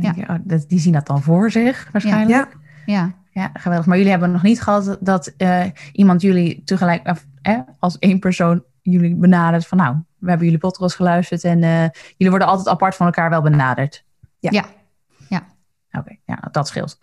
ja. 0.00 0.14
oh, 0.26 0.58
die 0.68 0.78
zien 0.78 0.92
dat 0.92 1.06
dan 1.06 1.22
voor 1.22 1.50
zich 1.50 1.88
waarschijnlijk. 1.92 2.48
Ja. 2.86 2.94
ja. 2.94 3.16
Ja, 3.30 3.50
geweldig. 3.54 3.86
Maar 3.86 3.96
jullie 3.96 4.10
hebben 4.10 4.32
nog 4.32 4.42
niet 4.42 4.62
gehad 4.62 4.96
dat 5.00 5.32
uh, 5.38 5.64
iemand 5.92 6.22
jullie 6.22 6.62
tegelijk, 6.64 7.14
eh, 7.42 7.58
als 7.78 7.98
één 7.98 8.18
persoon 8.18 8.64
jullie 8.82 9.14
benadert 9.14 9.66
van 9.66 9.78
nou, 9.78 9.96
we 10.18 10.28
hebben 10.28 10.46
jullie 10.46 10.60
podcast 10.60 10.96
geluisterd 10.96 11.44
en 11.44 11.62
uh, 11.62 11.80
jullie 12.16 12.30
worden 12.30 12.48
altijd 12.48 12.68
apart 12.68 12.94
van 12.94 13.06
elkaar 13.06 13.30
wel 13.30 13.42
benaderd. 13.42 14.04
Ja. 14.38 14.50
Ja. 14.52 14.64
ja. 15.28 15.46
Oké, 15.88 15.98
okay, 15.98 16.20
ja, 16.24 16.48
dat 16.50 16.68
scheelt. 16.68 16.98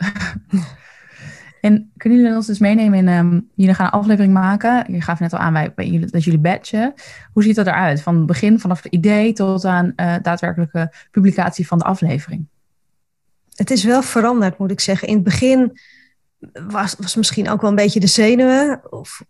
en 1.60 1.92
kunnen 1.96 2.18
jullie 2.18 2.34
ons 2.34 2.46
dus 2.46 2.58
meenemen 2.58 2.98
in, 2.98 3.08
um, 3.08 3.50
jullie 3.54 3.74
gaan 3.74 3.86
een 3.86 3.92
aflevering 3.92 4.32
maken. 4.32 4.92
Je 4.92 5.00
gaf 5.00 5.20
net 5.20 5.32
al 5.32 5.38
aan 5.38 5.52
bij, 5.52 5.72
bij 5.74 5.86
jullie, 5.86 6.10
dat 6.10 6.24
jullie 6.24 6.40
batchen. 6.40 6.94
Hoe 7.32 7.42
ziet 7.42 7.56
dat 7.56 7.66
eruit? 7.66 8.02
Van 8.02 8.16
het 8.16 8.26
begin, 8.26 8.60
vanaf 8.60 8.82
het 8.82 8.92
idee 8.92 9.32
tot 9.32 9.64
aan 9.64 9.92
uh, 9.96 10.14
daadwerkelijke 10.22 10.92
publicatie 11.10 11.66
van 11.66 11.78
de 11.78 11.84
aflevering? 11.84 12.48
Het 13.56 13.70
is 13.70 13.84
wel 13.84 14.02
veranderd, 14.02 14.58
moet 14.58 14.70
ik 14.70 14.80
zeggen. 14.80 15.08
In 15.08 15.14
het 15.14 15.24
begin 15.24 15.78
was, 16.68 16.94
was 16.98 17.14
misschien 17.14 17.48
ook 17.48 17.60
wel 17.60 17.70
een 17.70 17.76
beetje 17.76 18.00
de 18.00 18.06
zenuwen. 18.06 18.80
Of, 18.90 19.22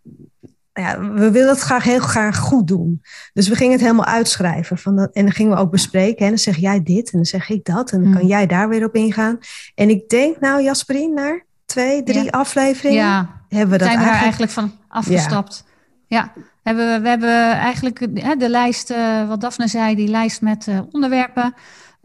ja, 0.72 1.00
we 1.00 1.30
willen 1.30 1.48
het 1.48 1.60
graag 1.60 1.84
heel 1.84 2.00
graag 2.00 2.38
goed 2.38 2.68
doen. 2.68 3.02
Dus 3.32 3.48
we 3.48 3.54
gingen 3.54 3.72
het 3.72 3.80
helemaal 3.80 4.04
uitschrijven. 4.04 4.78
Van 4.78 4.96
dat, 4.96 5.12
en 5.12 5.22
dan 5.22 5.32
gingen 5.32 5.52
we 5.56 5.62
ook 5.62 5.70
bespreken. 5.70 6.24
En 6.24 6.28
dan 6.28 6.38
zeg 6.38 6.56
jij 6.56 6.82
dit 6.82 7.10
en 7.10 7.16
dan 7.16 7.24
zeg 7.24 7.48
ik 7.48 7.64
dat. 7.64 7.90
En 7.90 8.02
dan 8.02 8.12
kan 8.12 8.20
hmm. 8.20 8.30
jij 8.30 8.46
daar 8.46 8.68
weer 8.68 8.84
op 8.84 8.94
ingaan. 8.94 9.38
En 9.74 9.90
ik 9.90 10.08
denk, 10.08 10.40
nou 10.40 10.62
Jasperien, 10.62 11.14
naar 11.14 11.44
twee, 11.64 12.02
drie 12.02 12.32
afleveringen 12.32 12.98
ja. 12.98 13.42
hebben 13.48 13.70
we 13.70 13.78
dat 13.78 13.88
zijn 13.88 13.98
we 13.98 14.04
eigenlijk... 14.04 14.22
eigenlijk 14.22 14.52
van 14.52 14.72
afgestapt. 14.88 15.64
Ja. 16.06 16.32
ja. 16.34 16.42
Hebben 16.62 16.92
we, 16.92 17.00
we 17.00 17.08
hebben 17.08 17.52
eigenlijk 17.52 17.98
de 18.40 18.48
lijst, 18.48 18.90
uh, 18.90 19.28
wat 19.28 19.40
Daphne 19.40 19.68
zei, 19.68 19.94
die 19.94 20.08
lijst 20.08 20.40
met 20.40 20.66
uh, 20.66 20.80
onderwerpen. 20.90 21.54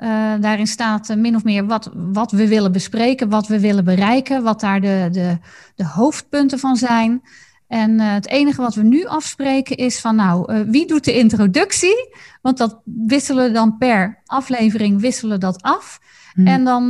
Uh, 0.02 0.34
daarin 0.40 0.68
staat 0.68 1.10
uh, 1.10 1.18
min 1.18 1.36
of 1.36 1.44
meer 1.44 1.66
wat, 1.66 1.92
wat 1.94 2.32
we 2.32 2.48
willen 2.48 2.72
bespreken, 2.72 3.30
wat 3.30 3.48
we 3.48 3.60
willen 3.60 3.84
bereiken, 3.84 4.44
wat 4.44 4.60
daar 4.60 4.82
de, 4.82 5.08
de, 5.12 5.38
de 5.76 5.86
hoofdpunten 5.86 6.60
van 6.60 6.76
zijn. 6.76 7.22
En 7.68 7.92
uh, 7.92 8.14
het 8.14 8.28
enige 8.28 8.62
wat 8.62 8.76
we 8.76 8.84
nu 8.84 9.06
afspreken 9.06 9.78
is 9.78 10.00
van 10.00 10.16
nou, 10.16 10.66
wie 10.68 10.88
doet 10.88 11.04
de 11.04 11.18
introductie? 11.18 12.16
Want 12.42 12.58
dat 12.58 12.82
wisselen 12.84 13.44
we 13.44 13.52
dan 13.52 13.78
per 13.78 14.22
aflevering 14.26 15.02
wisselen 15.02 15.40
dat 15.40 15.62
af. 15.62 16.00
Hmm. 16.34 16.48
En 16.48 16.64
dan 16.64 16.88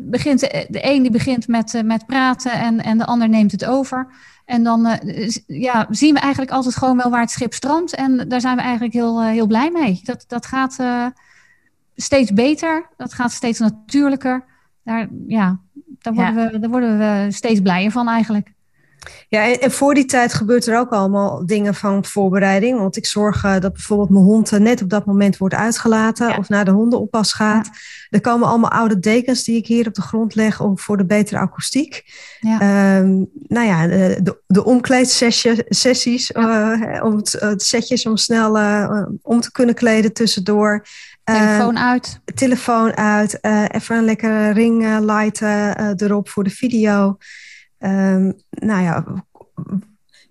begint 0.00 0.40
de, 0.40 0.66
de 0.68 0.90
een 0.90 1.02
die 1.02 1.10
begint 1.10 1.48
met, 1.48 1.82
met 1.84 2.06
praten 2.06 2.52
en, 2.52 2.82
en 2.82 2.98
de 2.98 3.06
ander 3.06 3.28
neemt 3.28 3.52
het 3.52 3.64
over. 3.64 4.06
En 4.44 4.62
dan 4.62 4.98
ja, 5.46 5.86
zien 5.90 6.14
we 6.14 6.20
eigenlijk 6.20 6.52
altijd 6.52 6.76
gewoon 6.76 6.96
wel 6.96 7.10
waar 7.10 7.20
het 7.20 7.30
schip 7.30 7.54
strandt. 7.54 7.94
En 7.94 8.28
daar 8.28 8.40
zijn 8.40 8.56
we 8.56 8.62
eigenlijk 8.62 8.92
heel, 8.92 9.22
heel 9.22 9.46
blij 9.46 9.70
mee. 9.70 10.00
Dat, 10.02 10.24
dat 10.26 10.46
gaat 10.46 10.76
steeds 12.00 12.32
beter. 12.32 12.88
Dat 12.96 13.12
gaat 13.12 13.32
steeds 13.32 13.58
natuurlijker. 13.58 14.44
Daar, 14.82 15.08
ja, 15.26 15.60
daar, 15.98 16.14
worden 16.14 16.34
we, 16.34 16.58
daar 16.58 16.70
worden 16.70 16.98
we 16.98 17.26
steeds 17.30 17.60
blijer 17.60 17.90
van 17.90 18.08
eigenlijk. 18.08 18.56
Ja, 19.28 19.58
en, 19.58 19.70
voor 19.70 19.94
die 19.94 20.04
tijd 20.04 20.34
gebeurt 20.34 20.66
er 20.66 20.78
ook 20.78 20.90
allemaal 20.90 21.46
dingen 21.46 21.74
van 21.74 22.04
voorbereiding. 22.04 22.78
Want 22.78 22.96
ik 22.96 23.06
zorg 23.06 23.44
uh, 23.44 23.60
dat 23.60 23.72
bijvoorbeeld 23.72 24.10
mijn 24.10 24.24
hond 24.24 24.52
uh, 24.52 24.58
net 24.60 24.82
op 24.82 24.90
dat 24.90 25.06
moment 25.06 25.36
wordt 25.36 25.54
uitgelaten 25.54 26.38
of 26.38 26.48
naar 26.48 26.64
de 26.64 26.70
hondenoppas 26.70 27.32
gaat. 27.32 27.66
Ja. 27.66 27.72
Er 28.10 28.20
komen 28.20 28.48
allemaal 28.48 28.70
oude 28.70 28.98
dekens 28.98 29.44
die 29.44 29.56
ik 29.56 29.66
hier 29.66 29.86
op 29.86 29.94
de 29.94 30.02
grond 30.02 30.34
leg 30.34 30.60
om, 30.60 30.78
voor 30.78 30.96
de 30.96 31.06
betere 31.06 31.38
akoestiek. 31.38 32.04
Ja. 32.40 32.98
Um, 32.98 33.28
nou 33.32 33.66
ja, 33.66 33.86
de, 33.86 34.40
de, 34.46 34.64
omkleedsessies, 34.64 36.30
uh, 36.30 37.00
om 37.02 37.16
het, 37.16 37.32
het, 37.32 37.62
setjes 37.62 38.06
om 38.06 38.16
snel 38.16 38.50
om 39.22 39.40
te 39.40 39.52
kunnen 39.52 39.74
kleden 39.74 40.12
tussendoor. 40.12 40.86
Telefoon 41.34 41.78
uit. 41.78 42.20
Telefoon 42.34 42.96
uit. 42.96 43.44
even 43.72 43.96
een 43.96 44.04
lekkere 44.04 44.50
ring 44.50 44.98
lighten 45.00 45.96
erop 45.96 46.28
voor 46.28 46.44
de 46.44 46.50
video. 46.50 47.16
Um, 47.78 48.34
nou 48.50 48.82
ja, 48.82 49.04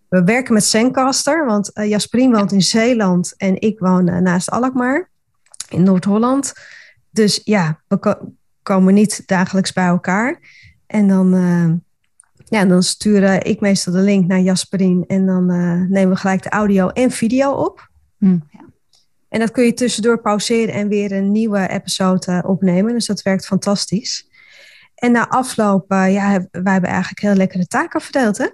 we 0.09 0.23
werken 0.23 0.53
met 0.53 0.63
Zencaster, 0.63 1.45
want 1.45 1.71
uh, 1.73 1.89
Jasperien 1.89 2.31
woont 2.31 2.51
in 2.51 2.61
Zeeland 2.61 3.33
en 3.37 3.61
ik 3.61 3.79
woon 3.79 4.09
uh, 4.09 4.17
naast 4.17 4.49
Alkmaar 4.49 5.09
in 5.69 5.83
Noord-Holland. 5.83 6.53
Dus 7.11 7.41
ja, 7.43 7.81
we 7.87 7.97
ko 7.97 8.15
komen 8.63 8.93
niet 8.93 9.27
dagelijks 9.27 9.73
bij 9.73 9.87
elkaar. 9.87 10.39
En 10.87 11.07
dan, 11.07 11.35
uh, 11.35 11.73
ja, 12.45 12.65
dan 12.65 12.83
sturen 12.83 13.45
ik 13.45 13.59
meestal 13.59 13.93
de 13.93 13.99
link 13.99 14.27
naar 14.27 14.39
Jasperien 14.39 15.03
en 15.07 15.25
dan 15.25 15.45
nemen 15.89 16.09
we 16.09 16.15
gelijk 16.15 16.43
de 16.43 16.49
audio 16.49 16.87
en 16.87 17.11
video 17.11 17.51
op. 17.51 17.89
Hm. 18.17 18.37
Ja. 18.49 18.66
En 19.29 19.39
dat 19.39 19.51
kun 19.51 19.63
je 19.63 19.73
tussendoor 19.73 20.21
pauzeren 20.21 20.73
en 20.73 20.87
weer 20.87 21.11
een 21.11 21.31
nieuwe 21.31 21.67
episode 21.69 22.43
opnemen. 22.45 22.93
Dus 22.93 23.05
dat 23.05 23.21
werkt 23.21 23.45
fantastisch. 23.45 24.27
En 24.95 25.11
na 25.11 25.29
afloop, 25.29 25.91
uh, 25.91 26.13
ja, 26.13 26.47
wij 26.51 26.71
hebben 26.73 26.89
eigenlijk 26.89 27.19
heel 27.19 27.35
lekkere 27.35 27.67
taken 27.67 28.01
verdeeld, 28.01 28.37
hè? 28.37 28.47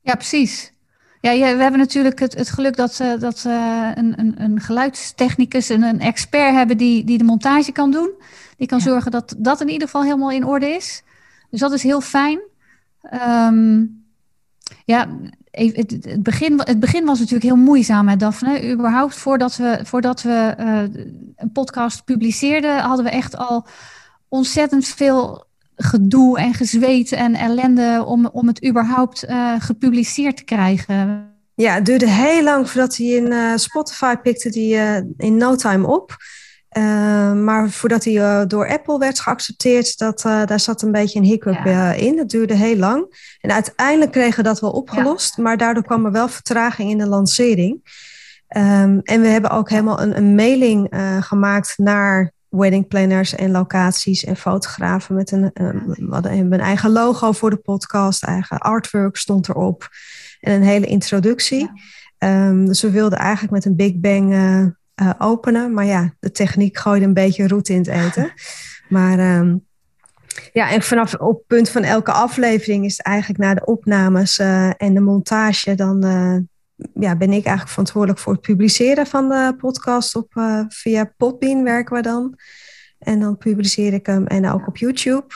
Ja, 0.00 0.14
precies. 0.14 0.72
Ja, 1.20 1.32
we 1.32 1.62
hebben 1.62 1.78
natuurlijk 1.80 2.18
het, 2.18 2.34
het 2.34 2.50
geluk 2.50 2.76
dat, 2.76 2.98
uh, 3.02 3.20
dat 3.20 3.44
uh, 3.46 3.90
een, 3.94 4.20
een, 4.20 4.34
een 4.42 4.60
geluidstechnicus 4.60 5.70
en 5.70 5.82
een 5.82 6.00
expert 6.00 6.54
hebben 6.54 6.76
die, 6.76 7.04
die 7.04 7.18
de 7.18 7.24
montage 7.24 7.72
kan 7.72 7.90
doen. 7.90 8.10
Die 8.56 8.66
kan 8.66 8.80
zorgen 8.80 9.10
dat 9.10 9.34
dat 9.38 9.60
in 9.60 9.68
ieder 9.68 9.88
geval 9.88 10.02
helemaal 10.02 10.30
in 10.30 10.44
orde 10.44 10.68
is. 10.68 11.02
Dus 11.50 11.60
dat 11.60 11.72
is 11.72 11.82
heel 11.82 12.00
fijn. 12.00 12.40
Um, 13.12 14.04
ja, 14.84 15.08
het, 15.56 16.22
begin, 16.22 16.60
het 16.64 16.80
begin 16.80 17.04
was 17.04 17.18
natuurlijk 17.18 17.44
heel 17.44 17.64
moeizaam 17.64 18.04
met 18.04 18.20
Daphne. 18.20 18.72
Überhaupt 18.72 19.14
voordat 19.14 19.56
we, 19.56 19.80
voordat 19.82 20.22
we 20.22 20.54
een 21.36 21.52
podcast 21.52 22.04
publiceerden, 22.04 22.78
hadden 22.78 23.04
we 23.04 23.10
echt 23.10 23.36
al 23.36 23.66
ontzettend 24.28 24.86
veel 24.86 25.44
gedoe 25.76 26.38
en 26.38 26.54
gezweet 26.54 27.12
en 27.12 27.34
ellende 27.34 28.04
om, 28.06 28.26
om 28.26 28.46
het 28.46 28.66
überhaupt 28.66 29.24
uh, 29.24 29.54
gepubliceerd 29.58 30.36
te 30.36 30.44
krijgen. 30.44 31.30
Ja, 31.54 31.74
het 31.74 31.86
duurde 31.86 32.08
heel 32.08 32.42
lang 32.42 32.70
voordat 32.70 32.96
hij 32.96 33.06
in 33.06 33.26
uh, 33.26 33.56
Spotify 33.56 34.14
pikte 34.14 34.50
die 34.50 34.76
in 35.16 35.36
no 35.36 35.54
time 35.54 35.86
op. 35.86 36.16
maar 37.44 37.70
voordat 37.70 38.04
hij 38.04 38.46
door 38.46 38.68
Apple 38.68 38.98
werd 38.98 39.20
geaccepteerd, 39.20 39.98
dat, 39.98 40.20
daar 40.22 40.60
zat 40.60 40.82
een 40.82 40.92
beetje 40.92 41.18
een 41.18 41.24
hiccup 41.24 41.64
ja. 41.64 41.92
in. 41.92 42.16
Dat 42.16 42.28
duurde 42.28 42.54
heel 42.54 42.76
lang. 42.76 43.34
En 43.40 43.52
uiteindelijk 43.52 44.12
kregen 44.12 44.36
we 44.36 44.42
dat 44.42 44.60
wel 44.60 44.70
opgelost, 44.70 45.36
ja. 45.36 45.42
maar 45.42 45.56
daardoor 45.56 45.84
kwam 45.84 46.04
er 46.04 46.12
wel 46.12 46.28
vertraging 46.28 46.90
in 46.90 46.98
de 46.98 47.06
lancering. 47.06 48.04
Um, 48.56 49.00
en 49.02 49.20
we 49.20 49.26
hebben 49.26 49.50
ook 49.50 49.70
helemaal 49.70 50.00
een, 50.00 50.16
een 50.16 50.34
mailing 50.34 50.88
gemaakt 51.20 51.74
naar 51.78 52.32
weddingplanners 52.48 53.34
en 53.34 53.50
locaties 53.50 54.24
en 54.24 54.36
fotografen 54.36 55.14
met 55.14 55.30
een, 55.30 55.50
we 55.54 56.06
hadden 56.10 56.32
een 56.32 56.60
eigen 56.60 56.90
logo 56.90 57.32
voor 57.32 57.50
de 57.50 57.56
podcast, 57.56 58.22
eigen 58.22 58.58
artwork 58.58 59.16
stond 59.16 59.48
erop 59.48 59.88
en 60.40 60.52
een 60.52 60.62
hele 60.62 60.86
introductie. 60.86 61.70
Ja. 62.18 62.48
Um, 62.48 62.66
dus 62.66 62.82
we 62.82 62.90
wilden 62.90 63.18
eigenlijk 63.18 63.52
met 63.52 63.64
een 63.64 63.76
Big 63.76 63.94
Bang 63.94 64.34
uh, 65.02 65.06
uh, 65.06 65.12
openen, 65.18 65.74
maar 65.74 65.84
ja, 65.84 66.14
de 66.20 66.30
techniek 66.30 66.78
gooide 66.78 67.06
een 67.06 67.14
beetje 67.14 67.48
roet 67.48 67.68
in 67.68 67.78
het 67.78 67.86
eten. 67.86 68.32
maar 68.88 69.38
um, 69.38 69.64
ja, 70.52 70.70
en 70.70 70.82
vanaf 70.82 71.14
op 71.14 71.36
het 71.36 71.46
punt 71.46 71.68
van 71.68 71.82
elke 71.82 72.12
aflevering 72.12 72.84
is 72.84 72.96
het 72.96 73.06
eigenlijk 73.06 73.40
na 73.40 73.54
de 73.54 73.64
opnames 73.64 74.38
uh, 74.38 74.70
en 74.76 74.94
de 74.94 75.00
montage 75.00 75.74
dan 75.74 76.00
ja, 76.94 77.16
ben 77.16 77.28
ik 77.28 77.44
eigenlijk 77.44 77.68
verantwoordelijk 77.68 78.20
voor 78.20 78.32
het 78.32 78.42
publiceren 78.42 79.06
van 79.06 79.28
de 79.28 79.54
podcast. 79.58 80.16
Op, 80.16 80.32
via 80.68 81.12
Podbean 81.16 81.62
werken 81.64 81.96
we 81.96 82.02
dan. 82.02 82.38
En 82.98 83.20
dan 83.20 83.36
publiceer 83.36 83.92
ik 83.92 84.06
hem 84.06 84.26
en 84.26 84.50
ook 84.50 84.66
op 84.66 84.76
YouTube. 84.76 85.26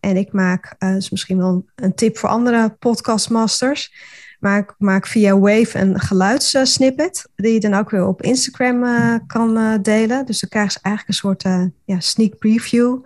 En 0.00 0.16
ik 0.16 0.32
maak, 0.32 0.74
is 0.78 1.10
misschien 1.10 1.38
wel 1.38 1.64
een 1.74 1.94
tip 1.94 2.18
voor 2.18 2.28
andere 2.28 2.76
podcastmasters. 2.78 3.92
Maar 4.40 4.58
ik 4.58 4.74
maak 4.78 5.06
via 5.06 5.38
Wave 5.38 5.78
een 5.78 6.00
geluidssnippet. 6.00 7.28
Die 7.36 7.52
je 7.52 7.60
dan 7.60 7.74
ook 7.74 7.90
weer 7.90 8.06
op 8.06 8.22
Instagram 8.22 8.82
kan 9.26 9.78
delen. 9.82 10.26
Dus 10.26 10.40
dan 10.40 10.48
krijgen 10.48 10.72
ze 10.72 10.78
eigenlijk 10.82 11.08
een 11.08 11.22
soort 11.22 11.72
ja, 11.84 12.00
sneak 12.00 12.38
preview 12.38 12.98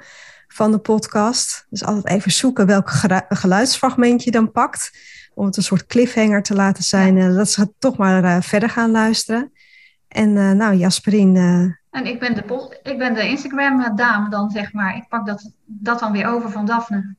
van 0.49 0.71
de 0.71 0.79
podcast. 0.79 1.67
Dus 1.71 1.85
altijd 1.85 2.09
even 2.09 2.33
zoeken 2.33 2.67
welk 2.67 2.91
geluidsfragment 3.29 4.25
je 4.25 4.31
dan 4.31 4.53
pakt 4.53 4.91
om 5.35 5.47
het 5.47 5.57
een 5.57 5.63
soort 5.63 5.87
cliffhanger 5.87 6.43
te 6.43 6.55
laten 6.55 6.85
zijn. 6.85 7.17
Uh, 7.17 7.37
dat 7.37 7.51
ze 7.51 7.73
toch 7.79 7.97
maar 7.97 8.43
verder 8.43 8.71
gaan 8.71 8.91
luisteren. 8.91 9.53
En 10.09 10.33
nou, 10.57 10.75
Jasperien. 10.75 11.37
En 11.91 12.07
ik 12.07 12.21
ben 12.21 12.35
de, 12.35 12.79
ik 12.83 12.99
ben 12.99 13.15
de 13.15 13.29
Instagram-dame 13.29 14.31
dan, 14.31 14.51
zeg 14.51 14.73
maar. 14.73 14.97
Ik 14.97 15.09
pak 15.09 15.27
dat, 15.27 15.53
dat 15.65 15.99
dan 15.99 16.13
weer 16.13 16.27
over 16.27 16.51
van 16.51 16.67
Daphne. 16.67 17.17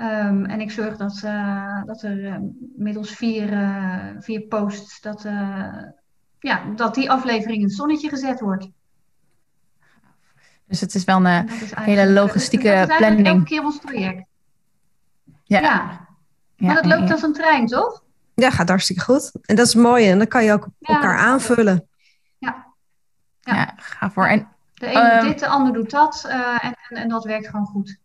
Um, 0.00 0.44
en 0.44 0.60
ik 0.60 0.70
zorg 0.70 0.96
dat, 0.96 1.20
dat 1.86 2.02
er 2.02 2.40
middels 2.76 3.10
vier, 3.10 3.48
vier 4.18 4.40
posts, 4.40 5.00
dat, 5.00 5.22
ja, 6.38 6.64
dat 6.76 6.94
die 6.94 7.10
aflevering 7.10 7.58
in 7.58 7.64
het 7.64 7.74
zonnetje 7.74 8.08
gezet 8.08 8.40
wordt. 8.40 8.68
Dus 10.66 10.80
het 10.80 10.94
is 10.94 11.04
wel 11.04 11.26
een 11.26 11.48
hele 11.74 12.10
logistieke 12.10 12.68
dat 12.68 12.88
is 12.88 12.96
planning. 12.96 13.26
elke 13.26 13.42
keer 13.42 13.64
ons 13.64 13.78
project. 13.78 14.24
ja. 15.44 15.60
ja. 15.60 16.08
Maar 16.56 16.74
dat 16.74 16.86
loopt 16.86 17.10
als 17.10 17.22
een 17.22 17.32
trein, 17.32 17.66
toch? 17.66 18.02
Ja, 18.34 18.50
gaat 18.50 18.68
hartstikke 18.68 19.02
goed. 19.02 19.32
En 19.42 19.56
dat 19.56 19.66
is 19.66 19.74
mooi. 19.74 20.10
En 20.10 20.18
dan 20.18 20.26
kan 20.26 20.44
je 20.44 20.52
ook 20.52 20.68
elkaar 20.80 21.18
aanvullen. 21.18 21.88
Ja. 22.38 22.66
Ja, 23.40 23.54
ja 23.54 23.72
ga 23.76 24.10
voor. 24.10 24.26
En, 24.26 24.48
de 24.74 24.86
ene 24.86 25.18
doet 25.20 25.28
dit, 25.28 25.38
de 25.38 25.46
ander 25.46 25.72
doet 25.72 25.90
dat. 25.90 26.24
Uh, 26.26 26.64
en, 26.64 26.76
en, 26.88 26.96
en, 26.96 27.08
dat 27.08 27.24
werkt 27.24 27.48
gewoon 27.48 27.66
goed. 27.66 27.98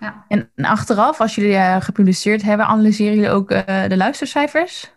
Ja. 0.00 0.24
En, 0.28 0.50
achteraf, 0.56 1.20
als 1.20 1.34
jullie 1.34 1.52
uh, 1.52 1.80
gepubliceerd 1.80 2.42
hebben, 2.42 2.66
analyseren 2.66 3.14
jullie 3.14 3.30
ook 3.30 3.50
uh, 3.50 3.84
de 3.88 3.96
luistercijfers? 3.96 4.94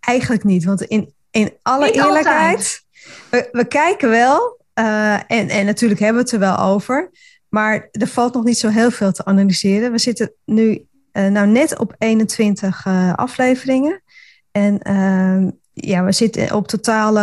Eigenlijk 0.00 0.44
niet. 0.44 0.64
Want 0.64 0.82
in, 0.82 1.14
in 1.30 1.52
alle 1.62 1.84
niet 1.84 1.94
eerlijkheid, 1.94 2.84
we, 3.30 3.48
we, 3.52 3.64
kijken 3.64 4.08
wel. 4.08 4.60
en, 4.74 5.48
en 5.48 5.64
natuurlijk 5.64 6.00
hebben 6.00 6.24
we 6.24 6.30
het 6.30 6.32
er 6.32 6.48
wel 6.48 6.58
over. 6.58 7.10
Maar 7.48 7.88
er 7.92 8.06
valt 8.06 8.34
nog 8.34 8.44
niet 8.44 8.58
zo 8.58 8.68
heel 8.68 8.90
veel 8.90 9.12
te 9.12 9.24
analyseren. 9.24 9.92
We 9.92 9.98
zitten 9.98 10.32
nu 10.44 10.86
uh, 11.12 11.26
nou, 11.26 11.46
net 11.46 11.78
op 11.78 11.94
21 11.98 12.86
uh, 12.86 13.08
eh, 13.08 13.14
afleveringen. 13.14 14.02
En 14.50 14.80
uh, 14.90 15.50
ja, 15.72 16.04
we 16.04 16.12
zitten 16.12 16.54
op 16.54 16.68
totaal 16.68 17.14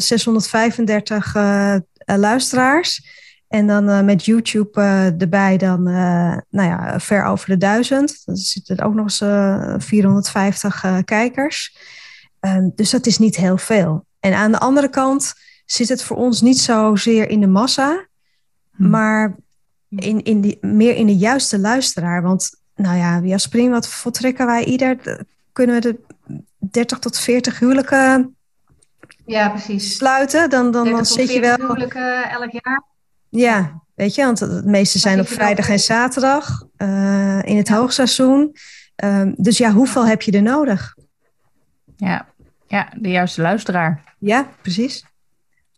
635 0.00 1.34
luisteraars. 2.04 3.18
En 3.50 3.66
dan 3.66 4.04
met 4.04 4.24
YouTube 4.24 4.80
erbij 5.18 5.56
dan, 5.56 5.82
nou 5.82 6.68
ja, 6.68 7.00
ver 7.00 7.24
over 7.24 7.48
de 7.48 7.56
duizend. 7.56 8.22
Dan 8.24 8.36
zitten 8.36 8.76
er 8.76 8.84
ook 8.84 8.94
nog 8.94 9.04
eens 9.04 9.84
450 9.84 11.04
kijkers. 11.04 11.76
Ehm, 12.40 12.68
dus 12.74 12.90
dat 12.90 13.06
is 13.06 13.18
niet 13.18 13.36
heel 13.36 13.56
veel. 13.56 14.06
En 14.20 14.34
aan 14.34 14.52
de 14.52 14.58
andere 14.58 14.88
kant 14.88 15.34
zit 15.64 15.88
het 15.88 16.02
voor 16.02 16.16
ons 16.16 16.40
niet 16.40 16.58
zozeer 16.58 17.28
in 17.28 17.40
de 17.40 17.46
massa, 17.46 18.06
hmm. 18.76 18.90
maar 18.90 19.36
in, 19.88 20.22
in 20.22 20.40
die, 20.40 20.58
meer 20.60 20.96
in 20.96 21.06
de 21.06 21.16
juiste 21.16 21.58
luisteraar. 21.58 22.22
Want 22.22 22.50
nou 22.74 22.96
ja, 22.96 23.20
via 23.20 23.38
Spring, 23.38 23.70
wat 23.70 23.88
voltrekken 23.88 24.46
wij 24.46 24.64
ieder? 24.64 25.24
Kunnen 25.52 25.74
we 25.74 25.80
de 25.80 26.00
30 26.70 26.98
tot 26.98 27.18
40 27.18 27.58
huwelijken 27.58 28.36
ja, 29.24 29.48
precies. 29.48 29.96
sluiten? 29.96 30.50
Dan, 30.50 30.70
dan, 30.70 30.90
dan 30.90 31.06
zit 31.06 31.32
je 31.32 31.40
wel. 31.40 31.56
huwelijken 31.56 32.30
elk 32.30 32.50
jaar. 32.50 32.88
Ja, 33.30 33.82
weet 33.94 34.14
je, 34.14 34.24
want 34.24 34.38
de 34.38 34.62
meeste 34.64 34.98
zijn 34.98 35.20
op 35.20 35.28
vrijdag 35.28 35.68
en 35.68 35.78
zaterdag 35.78 36.66
uh, 36.76 37.42
in 37.42 37.56
het 37.56 37.68
ja. 37.68 37.76
hoogseizoen. 37.76 38.56
Um, 39.04 39.34
dus 39.36 39.58
ja, 39.58 39.72
hoeveel 39.72 40.06
heb 40.06 40.22
je 40.22 40.32
er 40.32 40.42
nodig? 40.42 40.96
Ja, 41.96 42.26
ja 42.66 42.92
de 42.96 43.08
juiste 43.08 43.42
luisteraar. 43.42 44.14
Ja, 44.18 44.48
precies. 44.62 45.04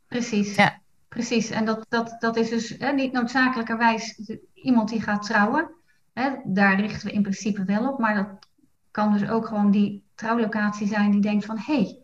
Precies. 0.09 0.55
Ja. 0.55 0.81
Precies. 1.09 1.51
En 1.51 1.65
dat, 1.65 1.87
dat, 1.89 2.17
dat 2.19 2.37
is 2.37 2.49
dus 2.49 2.75
hè, 2.79 2.93
niet 2.93 3.13
noodzakelijkerwijs 3.13 4.21
iemand 4.55 4.89
die 4.89 5.03
gaat 5.03 5.23
trouwen. 5.23 5.71
Hè, 6.13 6.31
daar 6.45 6.81
richten 6.81 7.07
we 7.07 7.13
in 7.15 7.23
principe 7.23 7.65
wel 7.65 7.89
op, 7.89 7.99
maar 7.99 8.15
dat 8.15 8.49
kan 8.91 9.13
dus 9.13 9.29
ook 9.29 9.47
gewoon 9.47 9.71
die 9.71 10.05
trouwlocatie 10.15 10.87
zijn 10.87 11.11
die 11.11 11.21
denkt 11.21 11.45
van 11.45 11.59
hé, 11.59 11.75
hey, 11.75 12.02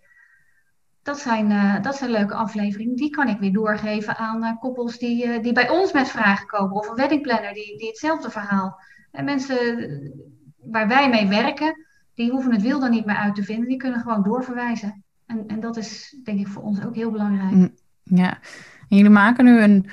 dat, 1.09 1.19
zijn, 1.19 1.51
uh, 1.51 1.83
dat 1.83 1.97
zijn 1.97 2.11
leuke 2.11 2.35
afleveringen, 2.35 2.97
die 2.97 3.11
kan 3.11 3.29
ik 3.29 3.39
weer 3.39 3.53
doorgeven 3.53 4.17
aan 4.17 4.45
uh, 4.45 4.51
koppels 4.61 4.99
die, 4.99 5.27
uh, 5.27 5.43
die 5.43 5.53
bij 5.53 5.69
ons 5.69 5.93
met 5.93 6.09
vragen 6.09 6.47
komen. 6.47 6.77
Of 6.77 6.89
een 6.89 6.95
weddingplanner 6.95 7.53
die, 7.53 7.79
die 7.79 7.89
hetzelfde 7.89 8.31
verhaal. 8.31 8.81
En 9.11 9.25
mensen 9.25 9.57
waar 10.57 10.89
wij 10.89 11.09
mee 11.09 11.29
werken, 11.29 11.87
die 12.15 12.31
hoeven 12.31 12.53
het 12.53 12.63
wiel 12.63 12.81
dan 12.81 12.91
niet 12.91 13.05
meer 13.05 13.17
uit 13.17 13.35
te 13.35 13.43
vinden. 13.43 13.69
Die 13.69 13.77
kunnen 13.77 14.01
gewoon 14.01 14.23
doorverwijzen. 14.23 15.05
En, 15.27 15.45
en 15.47 15.61
dat 15.61 15.77
is 15.77 16.21
denk 16.25 16.41
ik 16.41 16.49
voor 16.49 16.63
ons 16.63 16.85
ook 16.85 16.95
heel 16.95 17.11
belangrijk. 17.11 17.55
Mm, 17.55 17.75
ja, 18.03 18.39
en 18.89 18.97
jullie 18.97 19.11
maken 19.11 19.45
nu 19.45 19.61
een 19.61 19.87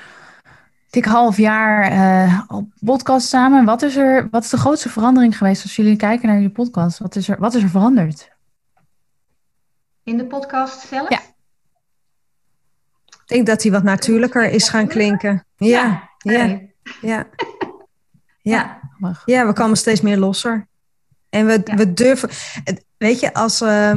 dik 0.90 1.06
half 1.06 1.38
jaar 1.38 2.46
op 2.48 2.70
podcast 2.80 3.28
samen. 3.28 3.66
Wat 3.66 3.82
is, 3.82 3.96
er, 3.96 4.28
wat 4.32 4.44
is 4.44 4.50
de 4.50 4.58
grootste 4.58 4.90
verandering 4.90 5.38
geweest 5.38 5.64
als 5.64 5.76
jullie 5.76 5.96
kijken 5.96 6.28
naar 6.28 6.36
jullie 6.36 6.52
podcast? 6.52 7.00
Wat 7.00 7.16
is 7.16 7.30
er, 7.30 7.40
wat 7.40 7.54
is 7.54 7.64
er 7.64 7.70
veranderd? 7.70 8.35
In 10.06 10.18
de 10.18 10.26
podcast 10.26 10.88
zelf? 10.88 11.10
Ja. 11.10 11.20
Ik 13.06 13.24
denk 13.26 13.46
dat 13.46 13.64
hij 13.64 13.72
wat 13.72 13.84
natuurlijker 13.84 14.50
is 14.50 14.70
gaan 14.70 14.88
klinken. 14.88 15.46
Ja, 15.56 16.10
ja, 16.18 16.60
ja. 17.02 17.28
Ja, 18.42 18.80
ja. 19.26 19.46
we 19.48 19.54
komen 19.54 19.78
steeds 19.78 20.02
meer 20.02 20.18
losser. 20.18 20.68
En 21.30 21.46
we, 21.46 21.62
we 21.76 21.94
durven, 21.94 22.30
weet 22.98 23.20
je, 23.20 23.34
als, 23.34 23.62
uh, 23.62 23.94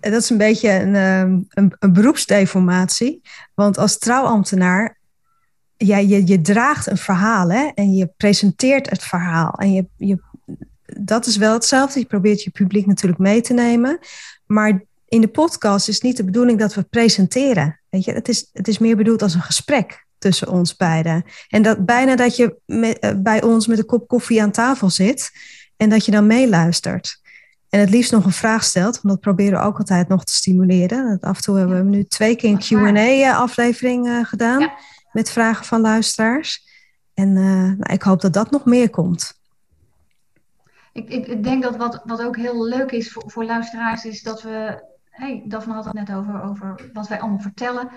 dat 0.00 0.12
is 0.12 0.30
een 0.30 0.36
beetje 0.36 0.70
een, 0.70 0.94
ehm, 0.94 1.38
een, 1.48 1.76
een, 1.78 1.92
beroepsdeformatie. 1.92 3.22
Want 3.54 3.78
als 3.78 3.98
trouwambtenaar, 3.98 4.98
ja, 5.76 5.96
je, 5.96 6.26
je 6.26 6.40
draagt 6.40 6.86
een 6.86 6.96
verhaal 6.96 7.50
hè, 7.50 7.70
en 7.74 7.94
je 7.94 8.12
presenteert 8.16 8.90
het 8.90 9.02
verhaal. 9.02 9.52
En 9.52 9.72
je, 9.72 9.86
je, 9.96 10.22
dat 10.86 11.26
is 11.26 11.36
wel 11.36 11.52
hetzelfde. 11.52 12.00
Je 12.00 12.06
probeert 12.06 12.42
je 12.42 12.50
publiek 12.50 12.86
natuurlijk 12.86 13.20
mee 13.20 13.40
te 13.40 13.52
nemen. 13.52 13.98
Maar 14.46 14.88
in 15.10 15.20
de 15.20 15.28
podcast 15.28 15.88
is 15.88 16.00
niet 16.00 16.16
de 16.16 16.24
bedoeling 16.24 16.58
dat 16.58 16.74
we 16.74 16.82
presenteren. 16.82 17.80
Weet 17.88 18.04
je, 18.04 18.12
het 18.12 18.28
is, 18.28 18.48
het 18.52 18.68
is 18.68 18.78
meer 18.78 18.96
bedoeld 18.96 19.22
als 19.22 19.34
een 19.34 19.42
gesprek 19.42 20.06
tussen 20.18 20.48
ons 20.48 20.76
beiden. 20.76 21.24
En 21.48 21.62
dat 21.62 21.84
bijna 21.84 22.16
dat 22.16 22.36
je 22.36 22.56
met, 22.66 22.98
eh, 22.98 23.10
bij 23.16 23.42
ons 23.42 23.66
met 23.66 23.78
een 23.78 23.86
kop 23.86 24.08
koffie 24.08 24.42
aan 24.42 24.50
tafel 24.50 24.90
zit 24.90 25.30
en 25.76 25.88
dat 25.88 26.04
je 26.04 26.10
dan 26.10 26.26
meeluistert. 26.26 27.20
En 27.68 27.80
het 27.80 27.90
liefst 27.90 28.12
nog 28.12 28.24
een 28.24 28.32
vraag 28.32 28.64
stelt, 28.64 28.94
want 28.94 29.08
dat 29.14 29.20
proberen 29.20 29.58
we 29.58 29.66
ook 29.66 29.78
altijd 29.78 30.08
nog 30.08 30.24
te 30.24 30.34
stimuleren. 30.34 31.18
Af 31.20 31.36
en 31.36 31.42
toe 31.42 31.58
hebben 31.58 31.76
we 31.76 31.90
nu 31.90 32.04
twee 32.04 32.36
keer 32.36 32.50
een 32.50 33.22
QA-aflevering 33.22 34.06
uh, 34.06 34.24
gedaan 34.24 34.72
met 35.12 35.30
vragen 35.30 35.64
van 35.64 35.80
luisteraars. 35.80 36.68
En 37.14 37.28
uh, 37.28 37.44
nou, 37.44 37.92
ik 37.92 38.02
hoop 38.02 38.20
dat 38.20 38.32
dat 38.32 38.50
nog 38.50 38.64
meer 38.64 38.90
komt. 38.90 39.38
Ik, 40.92 41.08
ik, 41.08 41.26
ik, 41.26 41.44
denk 41.44 41.62
dat 41.62 41.76
wat, 41.76 42.02
wat 42.04 42.22
ook 42.22 42.36
heel 42.36 42.64
leuk 42.64 42.90
is 42.90 43.12
voor, 43.12 43.22
voor 43.26 43.44
luisteraars, 43.44 44.04
is 44.04 44.22
dat 44.22 44.42
we. 44.42 44.88
Hey, 45.20 45.42
Daphne 45.46 45.72
had 45.72 45.84
het 45.84 45.94
net 45.94 46.12
over, 46.12 46.42
over 46.42 46.90
wat 46.92 47.08
wij 47.08 47.20
allemaal 47.20 47.40
vertellen. 47.40 47.88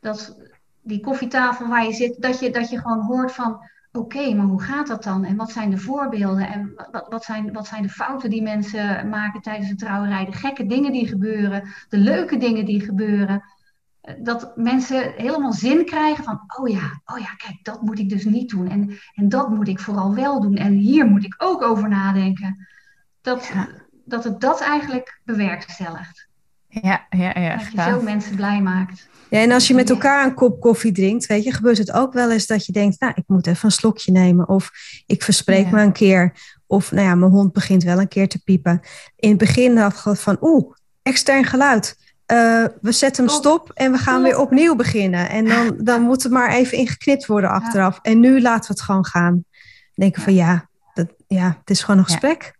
Dat 0.00 0.36
die 0.82 1.00
koffietafel 1.00 1.68
waar 1.68 1.84
je 1.84 1.92
zit, 1.92 2.22
dat 2.22 2.40
je, 2.40 2.50
dat 2.50 2.70
je 2.70 2.78
gewoon 2.78 3.00
hoort 3.00 3.32
van 3.32 3.68
oké, 3.92 4.34
maar 4.34 4.46
hoe 4.46 4.62
gaat 4.62 4.86
dat 4.86 5.02
dan? 5.02 5.24
En 5.24 5.36
wat 5.36 5.50
zijn 5.50 5.70
de 5.70 5.78
voorbeelden? 5.78 6.48
En 6.48 6.72
wat, 6.90 7.06
wat, 7.08 7.24
zijn, 7.24 7.52
wat 7.52 7.66
zijn 7.66 7.82
de 7.82 7.88
fouten 7.88 8.30
die 8.30 8.42
mensen 8.42 9.08
maken 9.08 9.40
tijdens 9.40 9.68
de 9.68 9.74
trouwerij? 9.74 10.24
De 10.24 10.32
gekke 10.32 10.66
dingen 10.66 10.92
die 10.92 11.06
gebeuren, 11.06 11.68
de 11.88 11.98
leuke 11.98 12.36
dingen 12.36 12.64
die 12.64 12.80
gebeuren. 12.80 13.42
Dat 14.18 14.56
mensen 14.56 15.12
helemaal 15.16 15.52
zin 15.52 15.84
krijgen 15.84 16.24
van, 16.24 16.40
oh 16.58 16.68
ja, 16.68 17.00
oh 17.04 17.18
ja, 17.18 17.34
kijk, 17.36 17.58
dat 17.62 17.82
moet 17.82 17.98
ik 17.98 18.08
dus 18.08 18.24
niet 18.24 18.50
doen. 18.50 18.68
En, 18.68 18.98
en 19.14 19.28
dat 19.28 19.48
moet 19.48 19.68
ik 19.68 19.80
vooral 19.80 20.14
wel 20.14 20.40
doen. 20.40 20.56
En 20.56 20.72
hier 20.72 21.06
moet 21.06 21.24
ik 21.24 21.34
ook 21.38 21.62
over 21.62 21.88
nadenken. 21.88 22.66
Dat, 23.20 23.52
dat 24.04 24.24
het 24.24 24.40
dat 24.40 24.60
eigenlijk 24.60 25.20
bewerkstelligt. 25.24 26.30
Ja, 26.80 27.06
ja, 27.10 27.38
ja. 27.40 27.56
Dat 27.56 27.72
je 27.72 27.82
zo 27.82 28.02
mensen 28.02 28.36
blij 28.36 28.60
maakt. 28.60 29.08
Ja, 29.28 29.40
en 29.40 29.52
als 29.52 29.68
je 29.68 29.74
met 29.74 29.90
elkaar 29.90 30.24
een 30.24 30.34
kop 30.34 30.60
koffie 30.60 30.92
drinkt, 30.92 31.26
weet 31.26 31.44
je, 31.44 31.52
gebeurt 31.52 31.78
het 31.78 31.92
ook 31.92 32.12
wel 32.12 32.30
eens 32.30 32.46
dat 32.46 32.66
je 32.66 32.72
denkt, 32.72 33.00
nou, 33.00 33.12
ik 33.16 33.24
moet 33.26 33.46
even 33.46 33.64
een 33.64 33.70
slokje 33.70 34.12
nemen. 34.12 34.48
Of 34.48 34.70
ik 35.06 35.22
verspreek 35.22 35.70
me 35.70 35.82
een 35.82 35.92
keer. 35.92 36.32
Of 36.66 36.92
nou 36.92 37.06
ja, 37.06 37.14
mijn 37.14 37.30
hond 37.30 37.52
begint 37.52 37.82
wel 37.82 38.00
een 38.00 38.08
keer 38.08 38.28
te 38.28 38.42
piepen. 38.42 38.80
In 39.16 39.28
het 39.28 39.38
begin 39.38 39.74
dacht 39.74 40.06
ik 40.06 40.16
van, 40.16 40.36
oeh, 40.40 40.74
extern 41.02 41.44
geluid. 41.44 41.96
Uh, 42.26 42.64
we 42.80 42.92
zetten 42.92 43.24
hem 43.24 43.34
stop 43.34 43.70
en 43.74 43.92
we 43.92 43.98
gaan 43.98 44.22
weer 44.22 44.38
opnieuw 44.38 44.74
beginnen. 44.74 45.28
En 45.28 45.44
dan, 45.44 45.78
dan 45.78 46.02
moet 46.02 46.22
het 46.22 46.32
maar 46.32 46.50
even 46.50 46.78
ingeknipt 46.78 47.26
worden 47.26 47.50
achteraf. 47.50 47.98
En 48.02 48.20
nu 48.20 48.40
laten 48.40 48.66
we 48.66 48.72
het 48.72 48.82
gewoon 48.82 49.06
gaan. 49.06 49.44
Denken 49.94 50.22
van 50.22 50.34
ja, 50.34 50.68
dat, 50.94 51.06
ja, 51.26 51.56
het 51.60 51.70
is 51.70 51.82
gewoon 51.82 51.98
een 51.98 52.06
gesprek. 52.06 52.54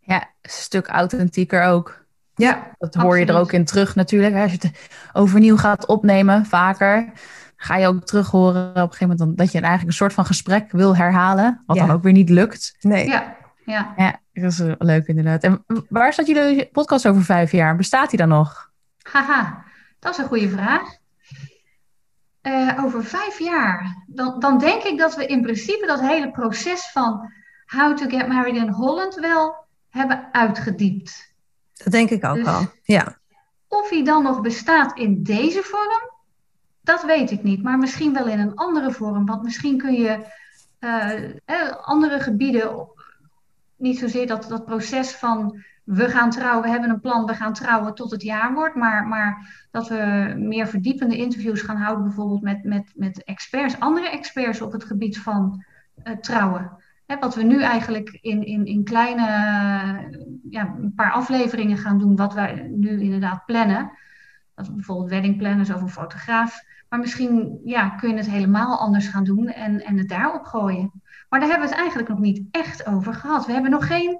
Ja, 0.00 0.30
een 0.42 0.50
stuk 0.50 0.86
authentieker 0.86 1.62
ook. 1.62 2.03
Ja, 2.34 2.70
dat 2.78 2.94
hoor 2.94 3.18
je 3.18 3.26
er 3.26 3.36
ook 3.36 3.52
in 3.52 3.64
terug 3.64 3.94
natuurlijk. 3.94 4.34
Als 4.34 4.52
je 4.52 4.58
het 4.60 4.90
overnieuw 5.12 5.56
gaat 5.56 5.86
opnemen, 5.86 6.46
vaker, 6.46 7.12
ga 7.56 7.76
je 7.76 7.86
ook 7.86 8.04
terug 8.04 8.30
horen 8.30 8.68
op 8.68 8.74
een 8.74 8.82
gegeven 8.82 9.08
moment 9.08 9.18
dan, 9.18 9.34
dat 9.34 9.52
je 9.52 9.60
eigenlijk 9.60 9.88
een 9.88 9.96
soort 9.96 10.12
van 10.12 10.24
gesprek 10.24 10.72
wil 10.72 10.96
herhalen, 10.96 11.62
wat 11.66 11.76
dan 11.76 11.90
ook 11.90 12.02
weer 12.02 12.12
niet 12.12 12.28
lukt. 12.28 12.76
Nee. 12.80 13.06
Ja, 13.06 13.36
ja. 13.64 13.94
ja 13.96 14.20
dat 14.32 14.52
is 14.52 14.62
leuk 14.78 15.06
inderdaad. 15.06 15.42
En 15.42 15.64
waar 15.88 16.12
staat 16.12 16.26
jullie 16.26 16.68
podcast 16.72 17.06
over 17.06 17.22
vijf 17.22 17.52
jaar? 17.52 17.76
Bestaat 17.76 18.10
die 18.10 18.18
dan 18.18 18.28
nog? 18.28 18.70
Haha, 19.02 19.64
dat 19.98 20.12
is 20.12 20.18
een 20.18 20.28
goede 20.28 20.48
vraag. 20.48 21.02
Uh, 22.42 22.84
over 22.84 23.04
vijf 23.04 23.38
jaar, 23.38 24.04
dan, 24.06 24.40
dan 24.40 24.58
denk 24.58 24.82
ik 24.82 24.98
dat 24.98 25.16
we 25.16 25.26
in 25.26 25.42
principe 25.42 25.86
dat 25.86 26.00
hele 26.00 26.30
proces 26.30 26.90
van 26.90 27.32
How 27.66 27.96
to 27.96 28.08
Get 28.08 28.28
Married 28.28 28.56
in 28.56 28.68
Holland 28.68 29.14
wel 29.14 29.66
hebben 29.88 30.28
uitgediept. 30.32 31.33
Dat 31.74 31.92
denk 31.92 32.10
ik 32.10 32.24
ook 32.24 32.34
dus 32.34 32.44
wel, 32.44 32.66
ja. 32.82 33.18
Of 33.68 33.90
hij 33.90 34.04
dan 34.04 34.22
nog 34.22 34.40
bestaat 34.40 34.98
in 34.98 35.22
deze 35.22 35.62
vorm, 35.62 36.10
dat 36.80 37.04
weet 37.04 37.30
ik 37.30 37.42
niet. 37.42 37.62
Maar 37.62 37.78
misschien 37.78 38.12
wel 38.12 38.26
in 38.26 38.38
een 38.38 38.54
andere 38.54 38.92
vorm. 38.92 39.26
Want 39.26 39.42
misschien 39.42 39.78
kun 39.78 39.92
je 39.92 40.26
uh, 40.80 41.70
andere 41.80 42.20
gebieden, 42.20 42.88
niet 43.76 43.98
zozeer 43.98 44.26
dat, 44.26 44.48
dat 44.48 44.64
proces 44.64 45.12
van 45.12 45.62
we 45.84 46.08
gaan 46.08 46.30
trouwen, 46.30 46.62
we 46.62 46.70
hebben 46.70 46.90
een 46.90 47.00
plan, 47.00 47.26
we 47.26 47.34
gaan 47.34 47.52
trouwen 47.52 47.94
tot 47.94 48.10
het 48.10 48.22
jaar 48.22 48.54
wordt. 48.54 48.74
Maar, 48.74 49.06
maar 49.06 49.66
dat 49.70 49.88
we 49.88 50.34
meer 50.36 50.66
verdiepende 50.66 51.16
interviews 51.16 51.60
gaan 51.60 51.76
houden, 51.76 52.04
bijvoorbeeld 52.04 52.42
met, 52.42 52.64
met, 52.64 52.92
met 52.94 53.24
experts, 53.24 53.80
andere 53.80 54.10
experts 54.10 54.60
op 54.60 54.72
het 54.72 54.84
gebied 54.84 55.18
van 55.18 55.64
uh, 56.04 56.16
trouwen. 56.16 56.83
Wat 57.20 57.34
we 57.34 57.42
nu 57.42 57.62
eigenlijk 57.62 58.18
in, 58.20 58.46
in, 58.46 58.66
in 58.66 58.84
kleine, 58.84 59.22
ja, 60.50 60.74
een 60.80 60.92
paar 60.96 61.12
afleveringen 61.12 61.78
gaan 61.78 61.98
doen, 61.98 62.16
wat 62.16 62.34
wij 62.34 62.68
nu 62.70 63.00
inderdaad 63.00 63.44
plannen. 63.46 63.90
Dat 64.54 64.66
we 64.66 64.72
bijvoorbeeld 64.72 65.10
weddingplanners 65.10 65.70
of 65.70 65.80
een 65.80 65.88
fotograaf. 65.88 66.62
Maar 66.88 66.98
misschien 66.98 67.60
ja, 67.64 67.88
kun 67.88 68.10
je 68.10 68.16
het 68.16 68.30
helemaal 68.30 68.78
anders 68.78 69.06
gaan 69.06 69.24
doen 69.24 69.46
en, 69.46 69.84
en 69.84 69.98
het 69.98 70.08
daarop 70.08 70.44
gooien. 70.44 70.92
Maar 71.28 71.40
daar 71.40 71.48
hebben 71.48 71.68
we 71.68 71.72
het 71.74 71.82
eigenlijk 71.82 72.08
nog 72.08 72.18
niet 72.18 72.42
echt 72.50 72.86
over 72.86 73.14
gehad. 73.14 73.46
We 73.46 73.52
hebben 73.52 73.70
nog 73.70 73.86
geen, 73.86 74.10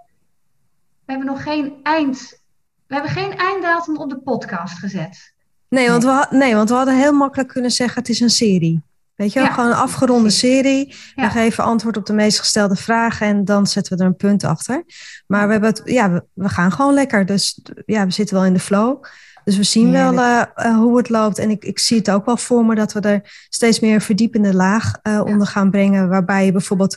we 1.04 1.12
hebben 1.12 1.26
nog 1.26 1.42
geen 1.42 1.74
eind. 1.82 2.42
We 2.86 2.94
hebben 2.94 3.12
geen 3.12 3.36
einddatum 3.36 3.96
op 3.96 4.10
de 4.10 4.18
podcast 4.18 4.78
gezet. 4.78 5.34
Nee 5.68 5.90
want, 5.90 6.04
We, 6.04 6.26
nee, 6.30 6.54
want 6.54 6.68
we 6.68 6.74
hadden 6.74 6.96
heel 6.96 7.12
makkelijk 7.12 7.48
kunnen 7.48 7.70
zeggen: 7.70 7.98
het 7.98 8.08
is 8.08 8.20
een 8.20 8.30
serie. 8.30 8.82
Weet 9.14 9.32
je 9.32 9.40
wel, 9.40 9.48
gewoon 9.50 9.70
een 9.70 9.76
afgeronde 9.76 10.30
serie. 10.30 10.94
We 11.14 11.30
geven 11.30 11.64
antwoord 11.64 11.96
op 11.96 12.06
de 12.06 12.12
meest 12.12 12.38
gestelde 12.38 12.76
vragen 12.76 13.26
en 13.26 13.44
dan 13.44 13.66
zetten 13.66 13.96
we 13.96 14.02
er 14.02 14.08
een 14.08 14.16
punt 14.16 14.44
achter. 14.44 14.84
Maar 15.26 15.46
we, 15.46 15.52
hebben 15.52 15.70
het, 15.70 15.82
ja, 15.84 16.24
we, 16.32 16.48
gaan 16.48 16.72
gewoon 16.72 16.94
lekker. 16.94 17.26
Dus 17.26 17.60
ja, 17.86 18.04
we 18.04 18.12
zitten 18.12 18.36
wel 18.36 18.44
in 18.44 18.52
de 18.52 18.60
flow. 18.60 19.04
Dus 19.44 19.56
we 19.56 19.62
zien 19.62 19.90
wel 19.90 20.12
uh, 20.12 20.42
hoe 20.56 20.96
het 20.96 21.08
loopt. 21.08 21.38
En 21.38 21.50
ik, 21.50 21.64
ik 21.64 21.78
zie 21.78 21.98
het 21.98 22.10
ook 22.10 22.24
wel 22.24 22.36
voor 22.36 22.64
me 22.64 22.74
dat 22.74 22.92
we 22.92 23.00
er 23.00 23.46
steeds 23.48 23.80
meer 23.80 23.94
een 23.94 24.00
verdiepende 24.00 24.54
laag 24.54 24.92
uh, 25.02 25.20
onder 25.24 25.46
gaan 25.46 25.70
brengen. 25.70 26.08
Waarbij 26.08 26.44
je 26.44 26.52
bijvoorbeeld 26.52 26.96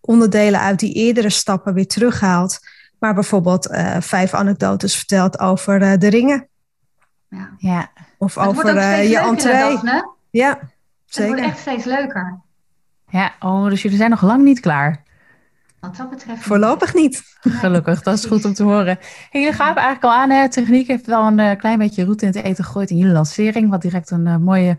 onderdelen 0.00 0.60
uit 0.60 0.78
die 0.78 0.94
eerdere 0.94 1.30
stappen 1.30 1.74
weer 1.74 1.86
terughaalt. 1.86 2.58
Maar 2.98 3.14
bijvoorbeeld 3.14 3.70
uh, 3.70 3.96
vijf 4.00 4.34
anekdotes 4.34 4.96
vertelt 4.96 5.38
over 5.38 5.98
de 5.98 6.08
ringen. 6.08 6.48
Ja. 7.28 7.54
ja. 7.58 7.90
Of 8.18 8.38
over 8.38 9.02
je 9.02 9.18
entree. 9.18 9.78
Ja. 10.30 10.58
Het 11.16 11.26
wordt 11.26 11.40
echt 11.40 11.58
steeds 11.58 11.84
leuker. 11.84 12.40
Ja, 13.08 13.34
oh, 13.40 13.68
dus 13.68 13.82
jullie 13.82 13.96
zijn 13.96 14.10
nog 14.10 14.22
lang 14.22 14.42
niet 14.42 14.60
klaar. 14.60 15.02
Wat 15.80 15.96
dat 15.96 16.10
betreft. 16.10 16.42
Voorlopig 16.42 16.94
niet. 16.94 17.22
Gelukkig, 17.40 18.02
dat 18.02 18.14
is 18.14 18.24
goed 18.24 18.44
om 18.44 18.52
te 18.52 18.62
horen. 18.62 18.98
Hey, 19.30 19.40
jullie 19.40 19.56
gaven 19.56 19.82
eigenlijk 19.82 20.04
al 20.04 20.20
aan, 20.20 20.30
hè? 20.30 20.48
techniek 20.48 20.86
heeft 20.86 21.06
wel 21.06 21.26
een 21.26 21.38
uh, 21.38 21.50
klein 21.56 21.78
beetje 21.78 22.04
route 22.04 22.26
in 22.26 22.32
het 22.32 22.44
eten 22.44 22.64
gegooid 22.64 22.90
in 22.90 22.96
jullie 22.96 23.12
lancering. 23.12 23.70
Wat 23.70 23.82
direct 23.82 24.10
een 24.10 24.26
uh, 24.26 24.36
mooie 24.36 24.78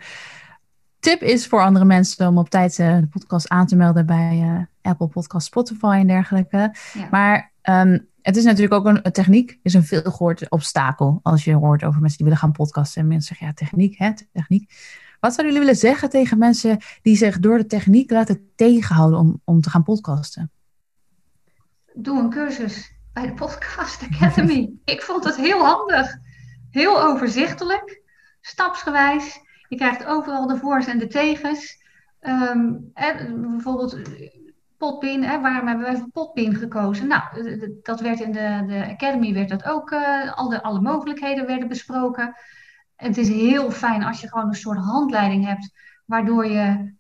tip 1.00 1.22
is 1.22 1.48
voor 1.48 1.62
andere 1.62 1.86
mensen 1.86 2.28
om 2.28 2.38
op 2.38 2.50
tijd 2.50 2.78
uh, 2.78 2.98
de 2.98 3.08
podcast 3.08 3.50
aan 3.50 3.66
te 3.66 3.76
melden 3.76 4.06
bij 4.06 4.68
Apple 4.82 5.08
Podcast, 5.08 5.48
Spotify 5.48 5.98
en 6.00 6.08
dergelijke. 6.08 6.76
Ja. 6.94 7.08
Maar 7.12 7.52
um, 7.64 8.10
het 8.22 8.38
is 8.38 8.44
natuurlijk 8.44 8.74
ook 8.74 8.86
een, 8.86 9.00
een, 9.04 9.12
techniek, 9.12 9.60
is 9.64 9.74
een 9.74 9.84
veelgehoord 9.84 10.50
obstakel. 10.50 11.20
Als 11.24 11.44
je 11.44 11.54
hoort 11.54 11.84
over 11.84 12.00
mensen 12.00 12.18
die 12.18 12.28
willen 12.28 12.42
gaan 12.42 12.52
podcasten 12.52 13.02
en 13.02 13.08
mensen 13.08 13.28
zeggen 13.28 13.48
ja, 13.48 13.54
techniek, 13.54 13.98
hè, 13.98 14.12
techniek. 14.34 14.74
Wat 15.22 15.34
zouden 15.34 15.54
jullie 15.54 15.68
willen 15.68 15.82
zeggen 15.82 16.10
tegen 16.10 16.38
mensen 16.38 16.78
die 17.02 17.16
zich 17.16 17.40
door 17.40 17.58
de 17.58 17.66
techniek 17.66 18.12
laten 18.12 18.52
tegenhouden 18.56 19.20
om, 19.20 19.42
om 19.44 19.62
te 19.62 19.70
gaan 19.70 19.84
podcasten? 19.84 20.52
Doe 21.94 22.20
een 22.20 22.30
cursus 22.30 22.94
bij 23.14 23.26
de 23.26 23.34
Podcast 23.34 24.04
Academy. 24.12 24.74
Ik 24.86 25.02
vond 25.02 25.24
het 25.24 25.36
heel 25.36 25.66
handig. 25.66 26.18
Heel 26.70 27.02
overzichtelijk, 27.02 28.02
stapsgewijs. 28.42 29.40
Je 29.68 29.76
krijgt 29.76 30.06
overal 30.06 30.48
de 30.48 30.58
voor's 30.58 30.88
en 30.88 31.00
de 31.00 31.08
tegens. 31.08 31.84
Um, 32.22 32.92
bijvoorbeeld 32.94 33.98
Potpin, 34.78 35.24
hè, 35.24 35.42
waarom 35.42 35.68
hebben 35.68 35.86
wij 35.86 35.98
voor 35.98 36.10
Potpin 36.12 36.56
gekozen? 36.56 37.08
Nou, 37.08 37.24
dat 37.84 38.00
werd 38.00 38.20
in 38.20 38.32
de, 38.32 38.64
de 38.68 38.88
Academy 38.92 39.34
werd 39.34 39.50
dat 39.50 39.66
ook, 39.66 39.92
uh, 39.92 40.34
al 40.34 40.50
de, 40.50 40.64
alle 40.64 40.82
mogelijkheden 40.82 41.46
werden 41.46 41.68
besproken. 41.68 42.36
Het 43.02 43.18
is 43.18 43.28
heel 43.28 43.72
fijn 43.72 44.04
als 44.04 44.22
je 44.22 44.28
gewoon 44.28 44.48
een 44.48 44.54
soort 44.54 44.78
handleiding 44.78 45.46
hebt, 45.46 45.72
waardoor 46.06 46.46
je 46.46 46.94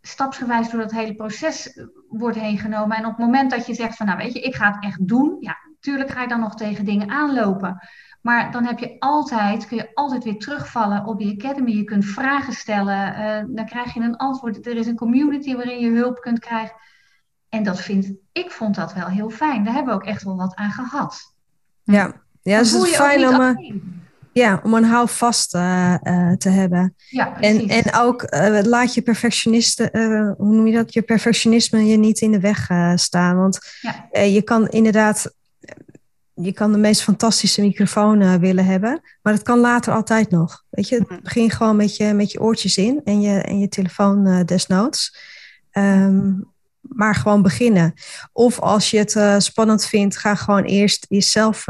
stapsgewijs 0.00 0.70
door 0.70 0.80
dat 0.80 0.92
hele 0.92 1.14
proces 1.14 1.80
wordt 2.08 2.38
heen 2.38 2.58
genomen. 2.58 2.96
En 2.96 3.04
op 3.04 3.10
het 3.10 3.26
moment 3.26 3.50
dat 3.50 3.66
je 3.66 3.74
zegt 3.74 3.96
van, 3.96 4.06
nou 4.06 4.18
weet 4.18 4.32
je, 4.32 4.40
ik 4.40 4.54
ga 4.54 4.72
het 4.72 4.84
echt 4.84 5.08
doen, 5.08 5.36
ja, 5.40 5.56
natuurlijk 5.74 6.10
ga 6.10 6.22
je 6.22 6.28
dan 6.28 6.40
nog 6.40 6.54
tegen 6.54 6.84
dingen 6.84 7.10
aanlopen. 7.10 7.88
Maar 8.20 8.52
dan 8.52 8.64
heb 8.64 8.78
je 8.78 8.96
altijd, 8.98 9.66
kun 9.66 9.76
je 9.76 9.90
altijd 9.94 10.24
weer 10.24 10.38
terugvallen 10.38 11.04
op 11.04 11.18
die 11.18 11.34
academy. 11.42 11.70
Je 11.70 11.84
kunt 11.84 12.04
vragen 12.04 12.52
stellen, 12.52 13.08
uh, 13.18 13.54
dan 13.56 13.66
krijg 13.66 13.94
je 13.94 14.00
een 14.00 14.16
antwoord. 14.16 14.66
Er 14.66 14.76
is 14.76 14.86
een 14.86 14.96
community 14.96 15.54
waarin 15.54 15.78
je 15.78 15.90
hulp 15.90 16.20
kunt 16.20 16.38
krijgen. 16.38 16.76
En 17.48 17.62
dat 17.62 17.80
vind 17.80 18.12
ik 18.32 18.50
vond 18.50 18.74
dat 18.74 18.94
wel 18.94 19.06
heel 19.06 19.30
fijn. 19.30 19.64
Daar 19.64 19.74
hebben 19.74 19.94
we 19.94 20.00
ook 20.00 20.06
echt 20.06 20.22
wel 20.22 20.36
wat 20.36 20.54
aan 20.54 20.70
gehad. 20.70 21.34
Ja, 21.82 22.12
ja 22.42 22.58
dus 22.58 22.72
het 22.72 22.82
is 22.82 22.96
fijn 22.96 23.28
om, 23.28 23.40
uh, 23.40 23.74
ja, 24.34 24.60
om 24.62 24.74
een 24.74 24.84
houvast 24.84 25.54
uh, 25.54 25.94
te 26.38 26.48
hebben. 26.48 26.94
Ja, 27.08 27.40
en, 27.40 27.68
en 27.68 27.94
ook 27.94 28.26
laat 28.64 28.94
je 28.94 29.02
perfectionisten, 29.02 29.90
hoe 30.38 30.54
noem 30.54 30.66
je 30.66 30.74
dat? 30.74 30.92
Je 30.94 31.02
perfectionisme 31.02 31.84
je 31.84 31.96
niet 31.96 32.20
in 32.20 32.32
de 32.32 32.40
weg 32.40 32.70
staan. 32.94 33.36
Want 33.36 33.58
ja. 33.80 34.20
je 34.20 34.42
kan 34.42 34.68
inderdaad 34.68 35.32
je 36.34 36.52
kan 36.52 36.72
de 36.72 36.78
meest 36.78 37.02
fantastische 37.02 37.60
microfoon 37.60 38.20
uh, 38.20 38.34
willen 38.34 38.64
hebben, 38.64 39.00
maar 39.22 39.32
dat 39.32 39.42
kan 39.42 39.58
later 39.58 39.92
altijd 39.92 40.30
nog. 40.30 40.64
Weet 40.70 40.88
je, 40.88 41.00
mhm. 41.08 41.22
begin 41.22 41.50
gewoon 41.50 41.76
met 41.76 41.96
je, 41.96 42.12
met 42.12 42.32
je 42.32 42.40
oortjes 42.40 42.76
in 42.76 43.00
en 43.04 43.20
je, 43.20 43.40
en 43.40 43.58
je 43.58 43.68
telefoon 43.68 44.26
uh, 44.26 44.44
desnoods. 44.44 45.16
Um, 45.72 46.52
maar 46.80 47.14
gewoon 47.14 47.42
beginnen. 47.42 47.94
Of 48.32 48.60
als 48.60 48.90
je 48.90 48.98
het 48.98 49.14
uh, 49.14 49.38
spannend 49.38 49.86
vindt, 49.86 50.16
ga 50.16 50.34
gewoon 50.34 50.62
eerst 50.62 51.06
jezelf 51.08 51.66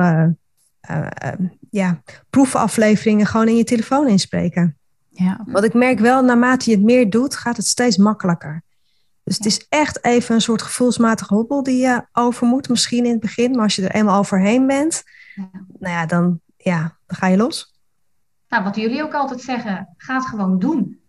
ja, 1.74 2.02
proefafleveringen 2.30 3.26
gewoon 3.26 3.48
in 3.48 3.56
je 3.56 3.64
telefoon 3.64 4.08
inspreken. 4.08 4.78
Ja. 5.08 5.40
Want 5.46 5.64
ik 5.64 5.74
merk 5.74 5.98
wel, 5.98 6.22
naarmate 6.22 6.70
je 6.70 6.76
het 6.76 6.84
meer 6.84 7.10
doet, 7.10 7.36
gaat 7.36 7.56
het 7.56 7.66
steeds 7.66 7.96
makkelijker. 7.96 8.62
Dus 9.22 9.36
het 9.36 9.46
is 9.46 9.66
echt 9.68 10.04
even 10.04 10.34
een 10.34 10.40
soort 10.40 10.62
gevoelsmatige 10.62 11.34
hobbel 11.34 11.62
die 11.62 11.80
je 11.80 12.06
over 12.12 12.46
moet, 12.46 12.68
misschien 12.68 13.04
in 13.04 13.10
het 13.10 13.20
begin. 13.20 13.50
Maar 13.50 13.62
als 13.62 13.76
je 13.76 13.82
er 13.82 13.94
eenmaal 13.94 14.18
overheen 14.18 14.66
bent, 14.66 15.02
ja. 15.34 15.48
nou 15.78 15.94
ja, 15.94 16.06
dan, 16.06 16.40
ja, 16.56 16.80
dan 17.06 17.16
ga 17.16 17.26
je 17.26 17.36
los. 17.36 17.78
Nou, 18.48 18.64
wat 18.64 18.76
jullie 18.76 19.02
ook 19.02 19.14
altijd 19.14 19.40
zeggen, 19.40 19.88
ga 19.96 20.14
het 20.14 20.26
gewoon 20.26 20.58
doen. 20.58 21.00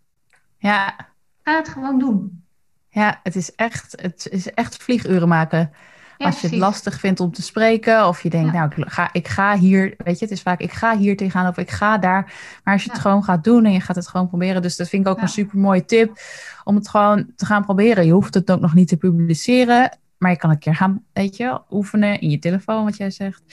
Ja. 0.58 0.96
Ga 1.44 1.56
het 1.56 1.70
gewoon 1.70 2.00
doen. 2.00 2.44
Ja, 2.90 3.20
het 3.24 3.36
is 3.36 3.56
echt, 3.56 4.02
het 4.02 4.28
is 4.30 4.54
echt 4.54 4.78
vlieguren 4.78 5.28
maken. 5.28 5.72
Als 6.18 6.42
je 6.42 6.48
het 6.48 6.56
lastig 6.56 7.00
vindt 7.00 7.20
om 7.20 7.32
te 7.32 7.42
spreken, 7.42 8.08
of 8.08 8.24
je 8.24 8.30
denkt, 8.30 8.54
nou, 8.54 8.72
ik 8.76 8.86
ga, 8.88 9.10
ik 9.12 9.28
ga 9.28 9.58
hier, 9.58 9.94
weet 9.98 10.20
je, 10.20 10.26
het 10.26 10.34
is 10.34 10.42
vaak, 10.42 10.60
ik 10.60 10.72
ga 10.72 10.98
hier 10.98 11.18
tegenaan 11.18 11.48
of 11.48 11.58
ik 11.58 11.72
ga 11.72 11.98
daar. 11.98 12.34
Maar 12.64 12.74
als 12.74 12.84
je 12.84 12.92
het 12.92 13.00
gewoon 13.00 13.24
gaat 13.24 13.44
doen 13.44 13.66
en 13.66 13.72
je 13.72 13.80
gaat 13.80 13.96
het 13.96 14.08
gewoon 14.08 14.28
proberen, 14.28 14.62
dus 14.62 14.76
dat 14.76 14.90
vind 14.90 15.06
ik 15.06 15.12
ook 15.12 15.22
een 15.22 15.28
super 15.28 15.60
mooie 15.60 15.86
tip 15.86 16.20
om 16.64 16.76
het 16.76 16.90
gewoon 16.90 17.32
te 17.36 17.46
gaan 17.46 17.64
proberen. 17.64 18.06
Je 18.06 18.12
hoeft 18.12 18.34
het 18.34 18.52
ook 18.52 18.60
nog 18.60 18.74
niet 18.74 18.88
te 18.88 18.98
publiceren, 18.98 19.98
maar 20.18 20.32
je 20.32 20.38
kan 20.38 20.50
een 20.50 20.60
keer 20.60 20.76
gaan, 20.76 21.04
weet 21.14 21.38
je, 21.38 21.62
oefenen 21.70 22.20
in 22.22 22.30
je 22.30 22.40
telefoon, 22.40 22.84
wat 22.84 22.98
jij 22.98 23.12
zegt. 23.12 23.44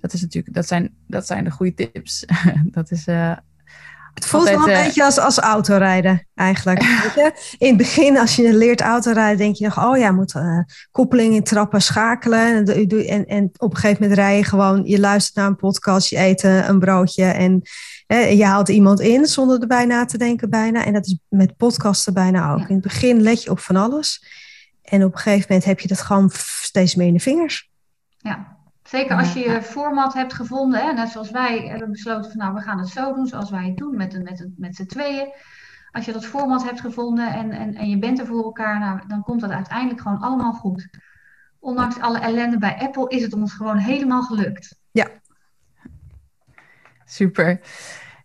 Dat 0.00 0.12
is 0.12 0.20
natuurlijk, 0.20 0.54
dat 0.54 0.66
zijn, 0.66 0.94
dat 1.06 1.26
zijn 1.26 1.44
de 1.44 1.50
goede 1.50 1.74
tips. 1.74 2.24
dat 2.76 2.90
is. 2.90 3.06
Uh, 3.06 3.36
het 4.16 4.26
voelt 4.26 4.48
wel 4.48 4.62
een 4.62 4.68
uh, 4.68 4.84
beetje 4.84 5.04
als, 5.04 5.18
als 5.18 5.38
autorijden, 5.38 6.26
eigenlijk. 6.34 6.82
In 7.58 7.68
het 7.68 7.76
begin, 7.76 8.18
als 8.18 8.36
je 8.36 8.54
leert 8.54 8.80
autorijden, 8.80 9.38
denk 9.38 9.56
je 9.56 9.64
nog, 9.64 9.84
oh 9.84 9.98
ja, 9.98 10.10
moet 10.10 10.34
uh, 10.34 10.58
koppeling 10.90 11.34
in 11.34 11.42
trappen 11.42 11.82
schakelen. 11.82 12.66
En, 12.66 12.88
en, 13.06 13.26
en 13.26 13.50
op 13.56 13.70
een 13.70 13.76
gegeven 13.76 14.02
moment 14.02 14.18
rij 14.18 14.36
je 14.36 14.44
gewoon, 14.44 14.84
je 14.84 15.00
luistert 15.00 15.36
naar 15.36 15.46
een 15.46 15.56
podcast, 15.56 16.08
je 16.08 16.18
eet 16.18 16.42
een 16.42 16.78
broodje 16.78 17.24
en 17.24 17.62
je 18.36 18.44
haalt 18.44 18.68
iemand 18.68 19.00
in 19.00 19.26
zonder 19.26 19.60
erbij 19.60 19.84
na 19.84 20.04
te 20.04 20.18
denken 20.18 20.50
bijna. 20.50 20.84
En 20.84 20.92
dat 20.92 21.06
is 21.06 21.18
met 21.28 21.56
podcasten 21.56 22.14
bijna 22.14 22.52
ook. 22.52 22.68
In 22.68 22.74
het 22.74 22.82
begin 22.82 23.22
let 23.22 23.42
je 23.42 23.50
op 23.50 23.58
van 23.58 23.76
alles. 23.76 24.24
En 24.82 25.04
op 25.04 25.12
een 25.12 25.18
gegeven 25.18 25.46
moment 25.48 25.64
heb 25.66 25.80
je 25.80 25.88
dat 25.88 26.00
gewoon 26.00 26.30
steeds 26.60 26.94
meer 26.94 27.06
in 27.06 27.12
de 27.12 27.20
vingers. 27.20 27.70
Ja, 28.18 28.55
zeker 28.86 29.16
als 29.16 29.32
je 29.32 29.40
je 29.40 29.62
format 29.62 30.14
hebt 30.14 30.32
gevonden. 30.32 30.80
Hè, 30.80 30.92
net 30.92 31.08
zoals 31.08 31.30
wij 31.30 31.58
hebben 31.58 31.90
besloten 31.90 32.30
van 32.30 32.40
nou, 32.40 32.54
we 32.54 32.60
gaan 32.60 32.78
het 32.78 32.88
zo 32.88 33.14
doen 33.14 33.26
zoals 33.26 33.50
wij 33.50 33.66
het 33.66 33.76
doen 33.76 33.96
met, 33.96 34.22
met, 34.22 34.48
met 34.56 34.76
z'n 34.76 34.86
tweeën. 34.86 35.32
Als 35.92 36.04
je 36.04 36.12
dat 36.12 36.26
format 36.26 36.64
hebt 36.64 36.80
gevonden 36.80 37.32
en, 37.32 37.50
en, 37.50 37.74
en 37.74 37.88
je 37.88 37.98
bent 37.98 38.18
er 38.18 38.26
voor 38.26 38.44
elkaar, 38.44 38.78
nou, 38.78 39.00
dan 39.06 39.22
komt 39.22 39.40
dat 39.40 39.50
uiteindelijk 39.50 40.00
gewoon 40.00 40.20
allemaal 40.20 40.52
goed. 40.52 40.88
Ondanks 41.58 42.00
alle 42.00 42.18
ellende 42.18 42.58
bij 42.58 42.76
Apple 42.78 43.08
is 43.08 43.22
het 43.22 43.32
ons 43.32 43.52
gewoon 43.52 43.76
helemaal 43.76 44.22
gelukt. 44.22 44.78
Ja, 44.90 45.08
Super. 47.08 47.60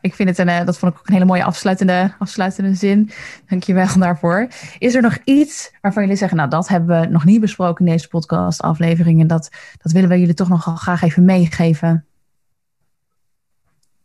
Ik 0.01 0.15
vind 0.15 0.29
het 0.29 0.37
een, 0.37 0.49
eh, 0.49 0.65
dat 0.65 0.77
vond 0.77 0.93
ik 0.93 0.99
ook 0.99 1.07
een 1.07 1.13
hele 1.13 1.25
mooie 1.25 1.43
afsluitende, 1.43 2.13
afsluitende 2.19 2.75
zin. 2.75 3.09
Dankjewel 3.47 3.99
daarvoor. 3.99 4.47
Is 4.77 4.95
er 4.95 5.01
nog 5.01 5.17
iets 5.23 5.73
waarvan 5.81 6.01
jullie 6.01 6.17
zeggen, 6.17 6.37
nou 6.37 6.49
dat 6.49 6.67
hebben 6.67 6.99
we 6.99 7.07
nog 7.07 7.25
niet 7.25 7.41
besproken 7.41 7.85
in 7.85 7.91
deze 7.91 8.07
podcast 8.07 8.61
aflevering 8.61 9.21
en 9.21 9.27
dat, 9.27 9.49
dat 9.77 9.91
willen 9.91 10.09
we 10.09 10.19
jullie 10.19 10.33
toch 10.33 10.49
nog 10.49 10.81
graag 10.81 11.01
even 11.01 11.25
meegeven? 11.25 12.05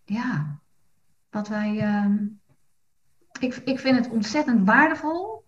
Ja, 0.05 0.59
wat 1.31 1.49
wij, 1.49 1.75
uh, 1.75 2.11
ik, 3.39 3.61
ik 3.65 3.79
vind 3.79 3.97
het 3.97 4.09
ontzettend 4.09 4.67
waardevol. 4.67 5.45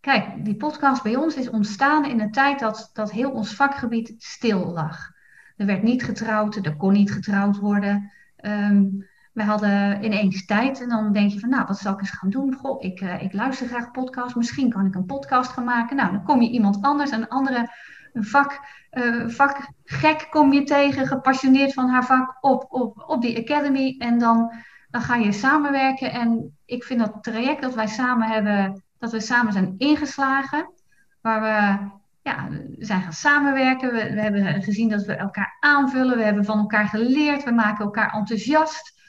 Kijk, 0.00 0.44
die 0.44 0.56
podcast 0.56 1.02
bij 1.02 1.16
ons 1.16 1.36
is 1.36 1.50
ontstaan 1.50 2.04
in 2.04 2.20
een 2.20 2.30
tijd 2.30 2.58
dat, 2.58 2.90
dat 2.92 3.10
heel 3.10 3.30
ons 3.30 3.54
vakgebied 3.54 4.14
stil 4.18 4.72
lag. 4.72 5.10
Er 5.56 5.66
werd 5.66 5.82
niet 5.82 6.04
getrouwd, 6.04 6.56
er 6.56 6.76
kon 6.76 6.92
niet 6.92 7.12
getrouwd 7.12 7.58
worden. 7.58 8.10
Um, 8.40 9.10
we 9.32 9.42
hadden 9.42 10.04
ineens 10.04 10.46
tijd 10.46 10.80
en 10.80 10.88
dan 10.88 11.12
denk 11.12 11.30
je 11.30 11.38
van, 11.38 11.48
nou, 11.48 11.66
wat 11.66 11.78
zal 11.78 11.92
ik 11.92 12.00
eens 12.00 12.10
gaan 12.10 12.30
doen? 12.30 12.54
Goh, 12.54 12.82
ik, 12.82 13.00
uh, 13.00 13.22
ik 13.22 13.32
luister 13.32 13.66
graag 13.66 13.90
podcasts, 13.90 14.34
misschien 14.34 14.70
kan 14.70 14.86
ik 14.86 14.94
een 14.94 15.06
podcast 15.06 15.50
gaan 15.50 15.64
maken. 15.64 15.96
Nou, 15.96 16.10
dan 16.10 16.24
kom 16.24 16.42
je 16.42 16.50
iemand 16.50 16.82
anders, 16.82 17.10
een 17.10 17.28
andere 17.28 17.70
een 18.12 18.24
vak, 18.24 18.60
uh, 18.90 19.28
vakgek 19.28 20.26
kom 20.30 20.52
je 20.52 20.62
tegen, 20.62 21.06
gepassioneerd 21.06 21.72
van 21.72 21.88
haar 21.88 22.04
vak 22.04 22.36
op, 22.40 22.66
op, 22.68 23.04
op 23.06 23.22
die 23.22 23.38
academy. 23.38 23.96
En 23.98 24.18
dan, 24.18 24.52
dan 24.90 25.00
ga 25.00 25.14
je 25.14 25.32
samenwerken. 25.32 26.12
En 26.12 26.56
ik 26.64 26.84
vind 26.84 27.00
dat 27.00 27.18
traject 27.20 27.62
dat 27.62 27.74
wij 27.74 27.86
samen 27.86 28.28
hebben, 28.28 28.82
dat 28.98 29.12
we 29.12 29.20
samen 29.20 29.52
zijn 29.52 29.74
ingeslagen, 29.78 30.72
waar 31.20 31.40
we 31.40 31.90
ja, 32.22 32.48
zijn 32.78 33.02
gaan 33.02 33.12
samenwerken. 33.12 33.92
We, 33.92 34.12
we, 34.14 34.20
hebben 34.20 34.62
gezien 34.62 34.88
dat 34.88 35.04
we 35.04 35.14
elkaar 35.14 35.56
aanvullen. 35.60 36.16
We 36.16 36.24
hebben 36.24 36.44
van 36.44 36.58
elkaar 36.58 36.88
geleerd. 36.88 37.44
We 37.44 37.52
maken 37.52 37.84
elkaar 37.84 38.12
enthousiast. 38.12 39.00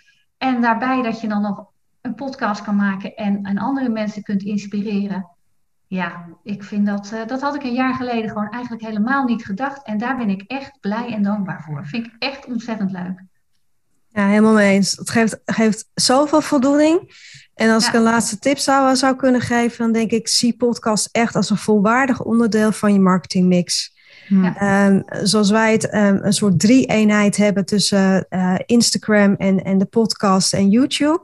En 0.43 0.61
daarbij 0.61 1.01
dat 1.01 1.21
je 1.21 1.27
dan 1.27 1.41
nog 1.41 1.65
een 2.01 2.15
podcast 2.15 2.63
kan 2.63 2.75
maken 2.75 3.15
en, 3.15 3.43
en 3.43 3.57
andere 3.57 3.89
mensen 3.89 4.23
kunt 4.23 4.43
inspireren. 4.43 5.29
Ja, 5.87 6.25
ik 6.43 6.63
vind 6.63 6.85
dat, 6.85 7.11
uh, 7.13 7.27
dat 7.27 7.41
had 7.41 7.55
ik 7.55 7.63
een 7.63 7.73
jaar 7.73 7.95
geleden 7.95 8.29
gewoon 8.29 8.49
eigenlijk 8.49 8.83
helemaal 8.83 9.23
niet 9.23 9.45
gedacht. 9.45 9.85
En 9.85 9.97
daar 9.97 10.17
ben 10.17 10.29
ik 10.29 10.43
echt 10.47 10.79
blij 10.79 11.13
en 11.13 11.23
dankbaar 11.23 11.63
voor. 11.63 11.85
Vind 11.85 12.05
ik 12.05 12.13
echt 12.19 12.45
ontzettend 12.45 12.91
leuk. 12.91 13.23
Ja, 14.07 14.27
helemaal 14.27 14.53
mee 14.53 14.73
eens. 14.73 14.91
Het 14.91 15.09
geeft, 15.09 15.39
geeft 15.45 15.89
zoveel 15.93 16.41
voldoening. 16.41 17.11
En 17.55 17.69
als 17.69 17.87
ik 17.87 17.93
een 17.93 18.01
laatste 18.01 18.39
tip 18.39 18.57
zou, 18.57 18.95
zou 18.95 19.15
kunnen 19.15 19.41
geven, 19.41 19.77
dan 19.77 19.91
denk 19.91 20.11
ik, 20.11 20.27
zie 20.27 20.57
podcast 20.57 21.09
echt 21.11 21.35
als 21.35 21.49
een 21.49 21.57
volwaardig 21.57 22.23
onderdeel 22.23 22.71
van 22.71 22.93
je 22.93 22.99
marketingmix. 22.99 23.93
Ja. 24.27 24.85
Um, 24.87 25.03
zoals 25.23 25.49
wij 25.49 25.71
het 25.71 25.93
um, 25.93 26.19
een 26.21 26.33
soort 26.33 26.59
drie-eenheid 26.59 27.37
hebben 27.37 27.65
tussen 27.65 28.25
uh, 28.29 28.55
Instagram 28.65 29.35
en, 29.35 29.63
en 29.63 29.77
de 29.77 29.85
podcast 29.85 30.53
en 30.53 30.69
YouTube. 30.69 31.23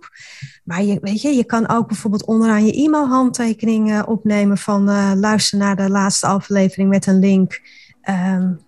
Maar 0.63 0.83
je, 0.83 0.97
weet 1.01 1.21
je, 1.21 1.29
je 1.29 1.43
kan 1.43 1.69
ook 1.69 1.87
bijvoorbeeld 1.87 2.25
onderaan 2.25 2.65
je 2.65 2.73
e-mail 2.73 3.31
uh, 3.69 4.01
opnemen 4.05 4.57
van 4.57 4.89
uh, 4.89 5.11
luister 5.15 5.57
naar 5.57 5.75
de 5.75 5.89
laatste 5.89 6.27
aflevering 6.27 6.89
met 6.89 7.05
een 7.05 7.19
link. 7.19 7.61
Um, 8.09 8.59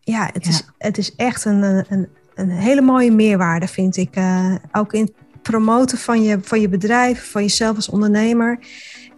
ja, 0.00 0.30
het, 0.32 0.44
ja. 0.44 0.50
Is, 0.50 0.70
het 0.78 0.98
is 0.98 1.14
echt 1.14 1.44
een, 1.44 1.62
een, 1.62 2.08
een 2.34 2.50
hele 2.50 2.80
mooie 2.80 3.12
meerwaarde, 3.12 3.68
vind 3.68 3.96
ik. 3.96 4.16
Uh, 4.16 4.54
ook 4.72 4.92
in 4.92 5.14
promoten 5.42 5.98
van 5.98 6.22
je, 6.22 6.38
van 6.42 6.60
je 6.60 6.68
bedrijf, 6.68 7.30
van 7.30 7.42
jezelf 7.42 7.76
als 7.76 7.88
ondernemer. 7.88 8.58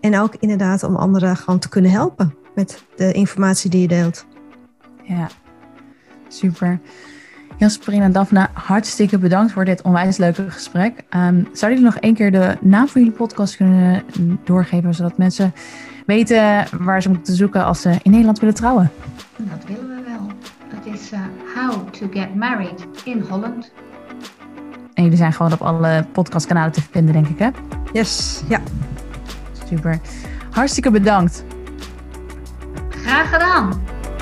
En 0.00 0.18
ook 0.18 0.34
inderdaad 0.38 0.82
om 0.82 0.96
anderen 0.96 1.36
gewoon 1.36 1.60
te 1.60 1.68
kunnen 1.68 1.90
helpen 1.90 2.34
met 2.54 2.84
de 2.96 3.12
informatie 3.12 3.70
die 3.70 3.80
je 3.80 3.88
deelt. 3.88 4.26
Ja, 5.02 5.26
super. 6.28 6.80
Jasper 7.56 7.94
en 7.94 8.12
Daphne, 8.12 8.48
hartstikke 8.52 9.18
bedankt 9.18 9.52
voor 9.52 9.64
dit 9.64 9.82
onwijs 9.82 10.16
leuke 10.16 10.50
gesprek. 10.50 11.02
Um, 11.10 11.48
zouden 11.52 11.80
jullie 11.80 11.82
nog 11.82 11.96
één 11.96 12.14
keer 12.14 12.32
de 12.32 12.56
naam 12.60 12.88
van 12.88 13.00
jullie 13.00 13.16
podcast 13.16 13.56
kunnen 13.56 14.02
doorgeven, 14.44 14.94
zodat 14.94 15.18
mensen 15.18 15.54
weten 16.06 16.66
waar 16.78 17.02
ze 17.02 17.08
moeten 17.08 17.34
zoeken 17.34 17.64
als 17.64 17.80
ze 17.80 17.98
in 18.02 18.10
Nederland 18.10 18.38
willen 18.38 18.54
trouwen? 18.54 18.90
Dat 19.36 19.64
willen 19.66 19.88
we 19.88 20.02
wel. 20.06 20.26
Dat 20.70 20.94
is 20.94 21.12
uh, 21.12 21.20
How 21.54 21.88
to 21.88 22.06
Get 22.10 22.34
Married 22.34 22.86
in 23.04 23.24
Holland. 23.28 23.72
En 24.94 25.02
jullie 25.02 25.18
zijn 25.18 25.32
gewoon 25.32 25.52
op 25.52 25.60
alle 25.60 26.06
podcastkanalen 26.12 26.72
te 26.72 26.82
vinden, 26.90 27.12
denk 27.12 27.28
ik, 27.28 27.38
hè? 27.38 27.48
Yes, 27.92 28.42
ja. 28.48 28.60
Super. 29.68 30.00
Hartstikke 30.50 30.90
bedankt. 30.90 31.44
Graag 32.88 33.30
gedaan. 33.30 33.82